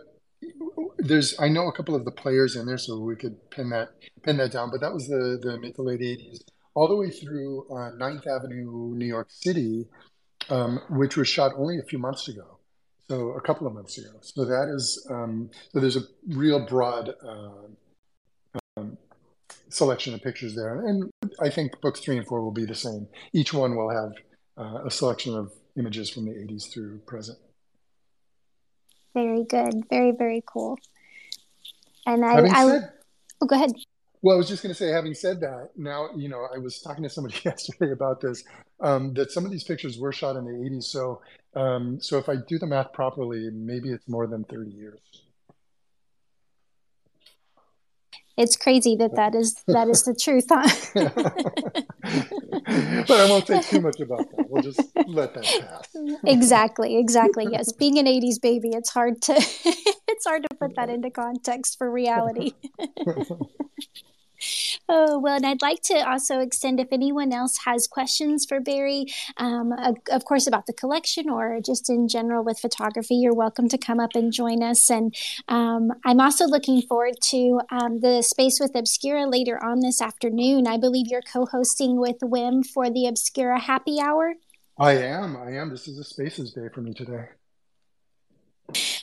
[0.98, 3.90] there's i know a couple of the players in there so we could pin that
[4.22, 6.40] pin that down but that was the the mid to late 80s
[6.74, 9.86] all the way through uh, 9th avenue new york city
[10.50, 12.58] um, which was shot only a few months ago.
[13.08, 14.10] So a couple of months ago.
[14.20, 18.82] So that is um, so there's a real broad uh,
[19.70, 20.86] selection of pictures there.
[20.86, 21.10] And
[21.40, 23.08] i think books three and four will be the same.
[23.32, 24.12] Each one will have
[24.56, 27.38] uh, a selection of images from the 80s through present
[29.24, 29.84] very good.
[29.90, 30.78] Very, very cool.
[32.06, 32.92] And I, I said,
[33.40, 33.72] oh, go ahead.
[34.22, 36.80] Well, I was just going to say, having said that, now, you know, I was
[36.80, 38.42] talking to somebody yesterday about this,
[38.80, 40.84] um, that some of these pictures were shot in the 80s.
[40.84, 41.20] So,
[41.54, 44.98] um, so if I do the math properly, maybe it's more than 30 years.
[48.38, 50.68] It's crazy that that is that is the truth huh?
[53.08, 54.46] But i won't say too much about that.
[54.48, 55.88] We'll just let that pass.
[56.24, 57.72] Exactly exactly yes.
[57.72, 61.90] Being an 80s baby it's hard to it's hard to put that into context for
[61.90, 62.52] reality
[64.88, 69.06] Oh, well, and I'd like to also extend if anyone else has questions for Barry,
[69.36, 69.72] um,
[70.10, 74.00] of course, about the collection or just in general with photography, you're welcome to come
[74.00, 74.90] up and join us.
[74.90, 75.14] And
[75.48, 80.66] um, I'm also looking forward to um, the Space with Obscura later on this afternoon.
[80.66, 84.34] I believe you're co hosting with Wim for the Obscura Happy Hour.
[84.78, 85.36] I am.
[85.36, 85.70] I am.
[85.70, 87.26] This is a Spaces day for me today.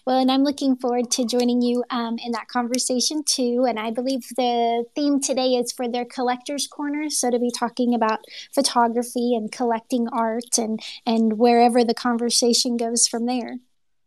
[0.06, 3.66] Well, and I'm looking forward to joining you um, in that conversation too.
[3.68, 7.10] And I believe the theme today is for their collectors corner.
[7.10, 8.20] So to be talking about
[8.54, 13.58] photography and collecting art and and wherever the conversation goes from there.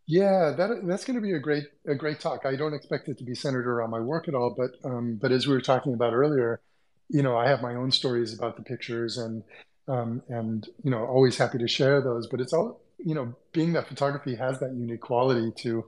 [0.07, 2.47] Yeah, that that's going to be a great a great talk.
[2.47, 5.33] I don't expect it to be centered around my work at all, but um, but
[5.33, 6.61] as we were talking about earlier,
[7.09, 9.43] you know, I have my own stories about the pictures and
[9.89, 12.27] um, and you know, always happy to share those.
[12.27, 15.85] But it's all you know, being that photography has that unique quality to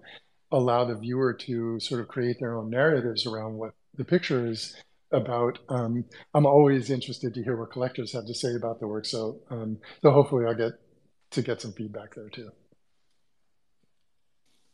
[0.53, 4.77] allow the viewer to sort of create their own narratives around what the picture is
[5.12, 5.59] about.
[5.69, 6.05] Um,
[6.35, 9.07] I'm always interested to hear what collectors have to say about the work.
[9.07, 10.73] So, um, so hopefully I'll get
[11.32, 12.51] to get some feedback there too.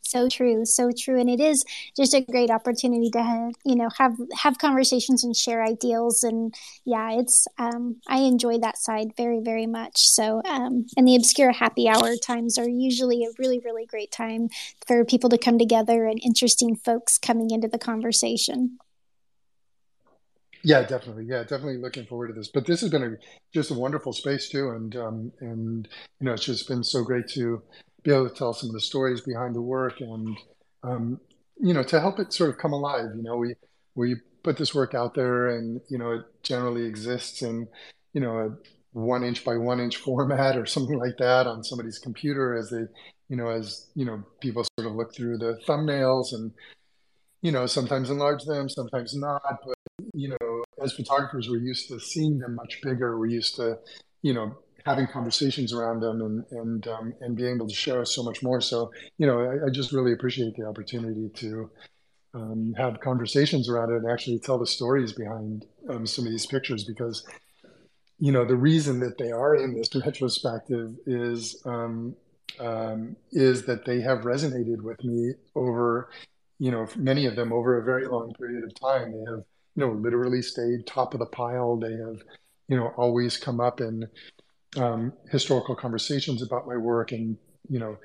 [0.09, 1.65] So true, so true, and it is
[1.97, 6.55] just a great opportunity to have, you know have have conversations and share ideals, and
[6.85, 9.99] yeah, it's um, I enjoy that side very very much.
[9.99, 14.49] So, um, and the Obscura happy hour times are usually a really really great time
[14.87, 18.79] for people to come together and interesting folks coming into the conversation.
[20.63, 21.27] Yeah, definitely.
[21.27, 22.49] Yeah, definitely looking forward to this.
[22.49, 23.17] But this has been a
[23.55, 25.89] just a wonderful space too, and um, and
[26.21, 27.63] you know it's just been so great to
[28.07, 30.39] be able to tell some of the stories behind the work and
[30.85, 31.21] um,
[31.61, 33.55] you know to help it sort of come alive you know we
[33.97, 37.67] we put this work out there and you know it generally exists in
[38.13, 38.51] you know a
[38.93, 42.85] one inch by one inch format or something like that on somebody's computer as they
[43.29, 46.53] you know as you know people sort of look through the thumbnails and
[47.43, 49.77] you know sometimes enlarge them sometimes not but
[50.15, 53.19] you know as photographers we're used to seeing them much bigger.
[53.19, 53.79] We're used to
[54.23, 54.57] you know
[54.87, 58.61] having conversations around them and and um, and being able to share so much more.
[58.61, 61.71] So you know, I, I just really appreciate the opportunity to
[62.33, 66.47] um, have conversations around it and actually tell the stories behind um, some of these
[66.47, 67.27] pictures because
[68.19, 72.15] you know the reason that they are in this retrospective is um,
[72.61, 76.11] um, is that they have resonated with me over
[76.61, 79.11] you know many of them over a very long period of time.
[79.11, 79.43] They have
[79.75, 81.77] you know literally stayed top of the pile.
[81.77, 82.23] They have
[82.69, 84.07] you know always come up and
[84.77, 87.37] um, historical conversations about my work and
[87.69, 87.97] you know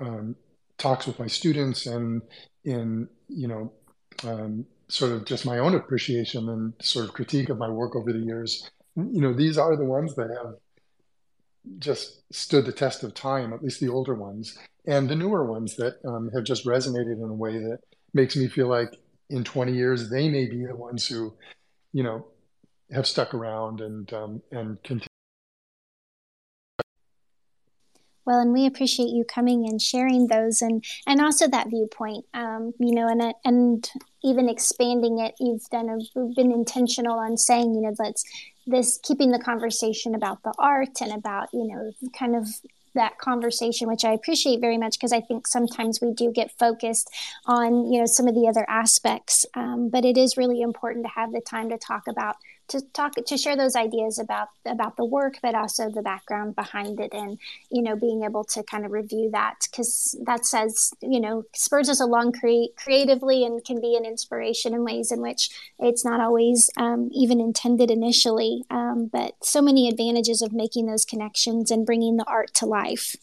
[0.00, 0.36] um,
[0.78, 2.22] talks with my students and
[2.64, 3.72] in you know
[4.24, 8.12] um, sort of just my own appreciation and sort of critique of my work over
[8.12, 8.70] the years.
[8.96, 10.54] You know these are the ones that have
[11.78, 14.58] just stood the test of time at least the older ones.
[14.86, 17.78] And the newer ones that um, have just resonated in a way that
[18.12, 18.96] makes me feel like
[19.30, 21.34] in 20 years they may be the ones who
[21.92, 22.26] you know
[22.90, 25.06] have stuck around and um, and continue
[28.24, 32.72] Well, and we appreciate you coming and sharing those, and and also that viewpoint, um,
[32.78, 33.90] you know, and and
[34.22, 35.34] even expanding it.
[35.40, 38.24] You've done a, been intentional on saying, you know, let's
[38.66, 42.46] this keeping the conversation about the art and about you know kind of
[42.94, 47.10] that conversation, which I appreciate very much because I think sometimes we do get focused
[47.46, 51.10] on you know some of the other aspects, um, but it is really important to
[51.10, 52.36] have the time to talk about
[52.68, 57.00] to talk to share those ideas about about the work but also the background behind
[57.00, 57.38] it and
[57.70, 59.66] you know being able to kind of review that.
[59.70, 64.74] Because that says you know spurs us along cre- creatively and can be an inspiration
[64.74, 68.64] in ways in which it's not always um, even intended initially.
[68.70, 73.16] Um, but so many advantages of making those connections and bringing the art to life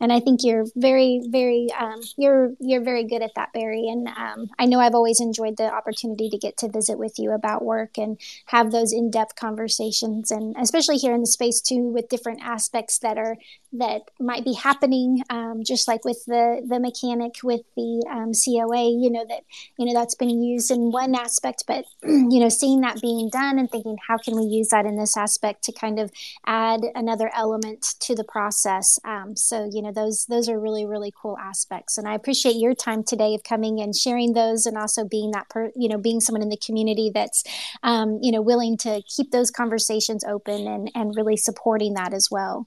[0.00, 3.88] and I think you're very, very, um, you're you're very good at that, Barry.
[3.88, 7.32] And um, I know I've always enjoyed the opportunity to get to visit with you
[7.32, 12.08] about work and have those in-depth conversations, and especially here in the space too, with
[12.08, 13.36] different aspects that are
[13.78, 18.90] that might be happening, um, just like with the the mechanic with the um, COA.
[18.90, 19.42] You know that
[19.78, 23.58] you know that's been used in one aspect, but you know seeing that being done
[23.58, 26.10] and thinking how can we use that in this aspect to kind of
[26.46, 28.98] add another element to the process.
[29.04, 32.74] Um, so you know those those are really really cool aspects and i appreciate your
[32.74, 36.20] time today of coming and sharing those and also being that per you know being
[36.20, 37.44] someone in the community that's
[37.82, 42.28] um, you know willing to keep those conversations open and and really supporting that as
[42.30, 42.66] well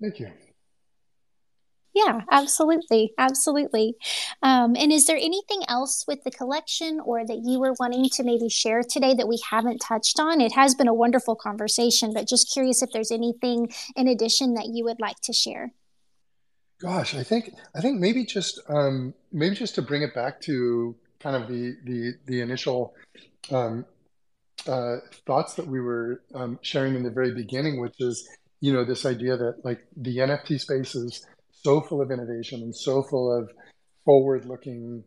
[0.00, 0.30] thank you
[1.96, 3.14] yeah, absolutely.
[3.16, 3.94] Absolutely.
[4.42, 8.22] Um, and is there anything else with the collection or that you were wanting to
[8.22, 10.42] maybe share today that we haven't touched on?
[10.42, 14.66] It has been a wonderful conversation, but just curious if there's anything in addition that
[14.74, 15.72] you would like to share.
[16.82, 20.94] Gosh, I think I think maybe just um, maybe just to bring it back to
[21.18, 22.94] kind of the the the initial
[23.50, 23.86] um,
[24.66, 24.96] uh,
[25.26, 28.28] thoughts that we were um, sharing in the very beginning, which is
[28.60, 32.74] you know this idea that like the NFT space is so full of innovation and
[32.74, 33.50] so full of
[34.04, 35.02] forward-looking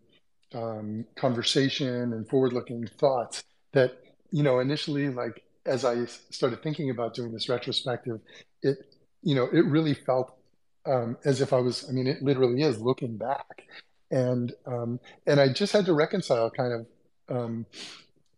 [0.53, 3.43] um, conversation and forward-looking thoughts
[3.73, 3.99] that
[4.31, 8.19] you know initially like as I started thinking about doing this retrospective,
[8.61, 8.77] it
[9.21, 10.39] you know it really felt
[10.85, 13.67] um, as if I was, I mean, it literally is looking back.
[14.11, 17.65] And, um, and I just had to reconcile kind of, um,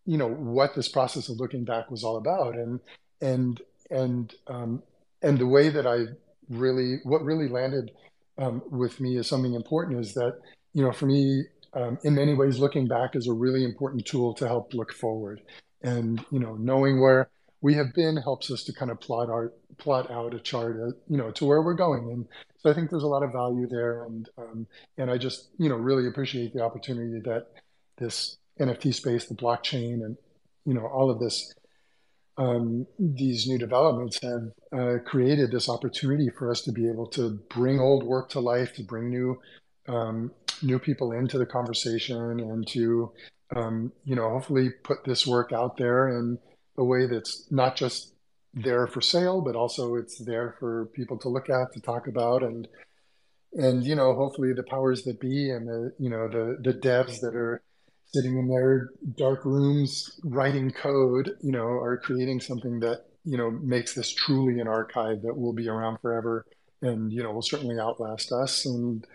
[0.06, 2.56] you know, what this process of looking back was all about.
[2.56, 2.80] And,
[3.22, 4.84] and, and, um,
[5.22, 6.06] and the way that I
[6.50, 7.92] really, what really landed
[8.38, 10.40] um, with me is something important is that,
[10.74, 11.44] you know, for me,
[11.74, 15.42] um, in many ways, looking back is a really important tool to help look forward.
[15.82, 17.30] And, you know, knowing where,
[17.62, 20.92] we have been helps us to kind of plot our plot out a chart, uh,
[21.08, 22.12] you know, to where we're going.
[22.12, 22.28] And
[22.58, 24.04] so I think there's a lot of value there.
[24.04, 24.68] And um,
[24.98, 27.48] and I just you know really appreciate the opportunity that
[27.98, 30.18] this NFT space, the blockchain, and
[30.66, 31.54] you know all of this
[32.38, 37.40] um, these new developments have uh, created this opportunity for us to be able to
[37.50, 39.40] bring old work to life, to bring new
[39.88, 40.32] um,
[40.62, 43.12] new people into the conversation, and to
[43.56, 46.40] um, you know hopefully put this work out there in
[46.78, 48.14] a way that's not just
[48.54, 52.44] there for sale, but also it's there for people to look at, to talk about,
[52.44, 52.68] and
[53.54, 57.20] and you know hopefully the powers that be and the you know the the devs
[57.20, 57.62] that are
[58.14, 63.52] sitting in their dark rooms writing code, you know, are creating something that, you know,
[63.52, 66.46] makes this truly an archive that will be around forever
[66.82, 68.66] and, you know, will certainly outlast us.
[68.66, 69.06] And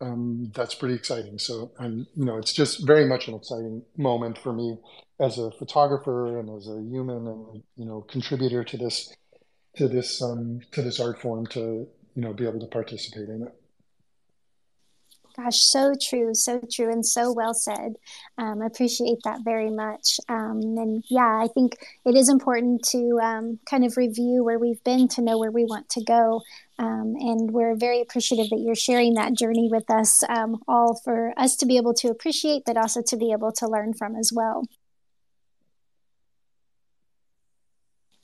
[0.00, 1.38] um, that's pretty exciting.
[1.38, 4.78] So, and, you know, it's just very much an exciting moment for me
[5.20, 9.14] as a photographer and as a human and, you know, contributor to this,
[9.76, 11.86] to this, um, to this art form to,
[12.16, 13.59] you know, be able to participate in it.
[15.36, 17.94] Gosh, so true, so true, and so well said.
[18.36, 20.18] Um, I appreciate that very much.
[20.28, 24.82] Um, and yeah, I think it is important to um, kind of review where we've
[24.82, 26.42] been to know where we want to go.
[26.78, 31.32] Um, and we're very appreciative that you're sharing that journey with us, um, all for
[31.36, 34.32] us to be able to appreciate, but also to be able to learn from as
[34.34, 34.64] well.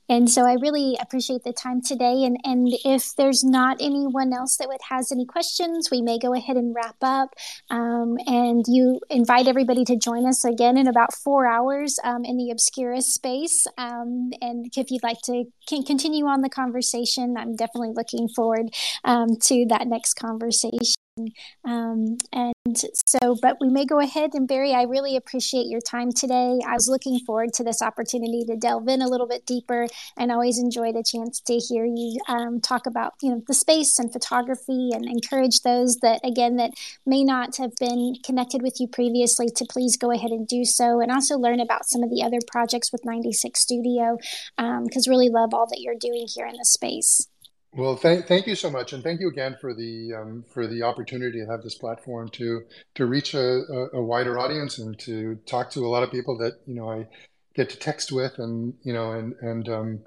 [0.09, 2.23] And so I really appreciate the time today.
[2.23, 6.33] And, and if there's not anyone else that would, has any questions, we may go
[6.33, 7.33] ahead and wrap up.
[7.69, 12.37] Um, and you invite everybody to join us again in about four hours um, in
[12.37, 13.67] the Obscura space.
[13.77, 18.73] Um, and if you'd like to continue on the conversation, I'm definitely looking forward
[19.03, 21.06] um, to that next conversation.
[21.65, 26.11] Um, and so, but we may go ahead and Barry, I really appreciate your time
[26.11, 26.59] today.
[26.65, 29.87] I was looking forward to this opportunity to delve in a little bit deeper
[30.17, 33.99] and always enjoyed a chance to hear you um, talk about, you know, the space
[33.99, 36.71] and photography and encourage those that, again, that
[37.05, 40.99] may not have been connected with you previously to please go ahead and do so.
[40.99, 44.17] And also learn about some of the other projects with 96 Studio
[44.57, 47.27] because um, really love all that you're doing here in the space.
[47.77, 50.81] Well, thank thank you so much, and thank you again for the um, for the
[50.81, 52.63] opportunity to have this platform to
[52.95, 56.53] to reach a, a, wider audience and to talk to a lot of people that
[56.65, 57.07] you know I
[57.53, 59.99] get to text with and you know and and um,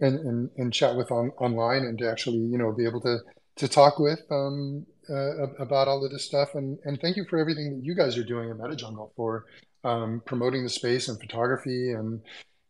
[0.00, 3.18] and, and, and chat with on online and to actually you know be able to
[3.58, 6.56] to talk with um, uh, about all of this stuff.
[6.56, 9.44] And and thank you for everything that you guys are doing at MetaJungle for
[9.84, 11.92] um, promoting the space and photography.
[11.92, 12.22] And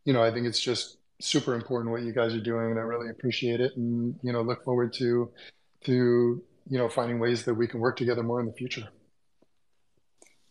[0.04, 2.82] you know I think it's just super important what you guys are doing, and I
[2.82, 3.76] really appreciate it.
[3.76, 5.30] And you know, look forward to
[5.84, 8.88] to you know finding ways that we can work together more in the future.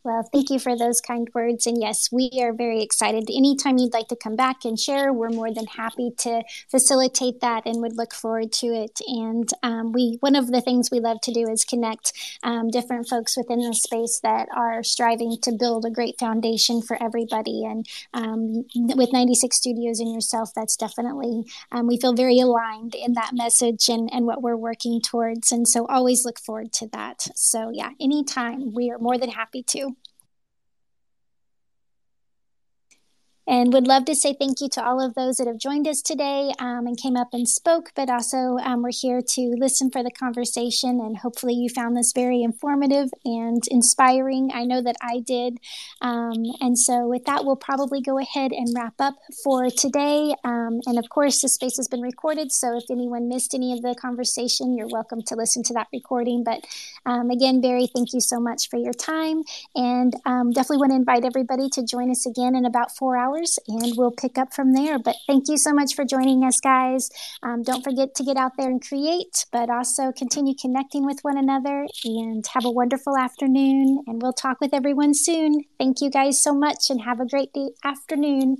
[0.06, 1.66] Well, thank you for those kind words.
[1.66, 3.30] And yes, we are very excited.
[3.30, 7.66] Anytime you'd like to come back and share, we're more than happy to facilitate that
[7.66, 9.00] and would look forward to it.
[9.08, 12.12] And um, we, one of the things we love to do is connect
[12.44, 17.02] um, different folks within the space that are striving to build a great foundation for
[17.02, 17.64] everybody.
[17.64, 23.14] And um, with 96 Studios and yourself, that's definitely, um, we feel very aligned in
[23.14, 25.54] that message and, and what we're working towards.
[25.54, 27.26] And so always look forward to that.
[27.36, 29.93] So, yeah, anytime we are more than happy to.
[33.48, 36.02] And would love to say thank you to all of those that have joined us
[36.02, 40.02] today um, and came up and spoke, but also um, we're here to listen for
[40.02, 41.02] the conversation.
[41.02, 44.52] And hopefully, you found this very informative and inspiring.
[44.54, 45.58] I know that I did.
[46.02, 50.34] Um, and so, with that, we'll probably go ahead and wrap up for today.
[50.46, 52.52] Um, and of course, the space has been recorded.
[52.54, 56.44] So, if anyone missed any of the conversation, you're welcome to listen to that recording.
[56.46, 56.66] But
[57.06, 59.44] um, again, Barry, thank you so much for your time.
[59.76, 63.33] And um, definitely want to invite everybody to join us again in about four hours
[63.34, 65.00] hours and we'll pick up from there.
[65.00, 67.10] But thank you so much for joining us, guys.
[67.42, 71.38] Um, don't forget to get out there and create, but also continue connecting with one
[71.38, 74.04] another and have a wonderful afternoon.
[74.08, 75.64] And we'll talk with everyone soon.
[75.78, 78.58] Thank you guys so much and have a great day, afternoon.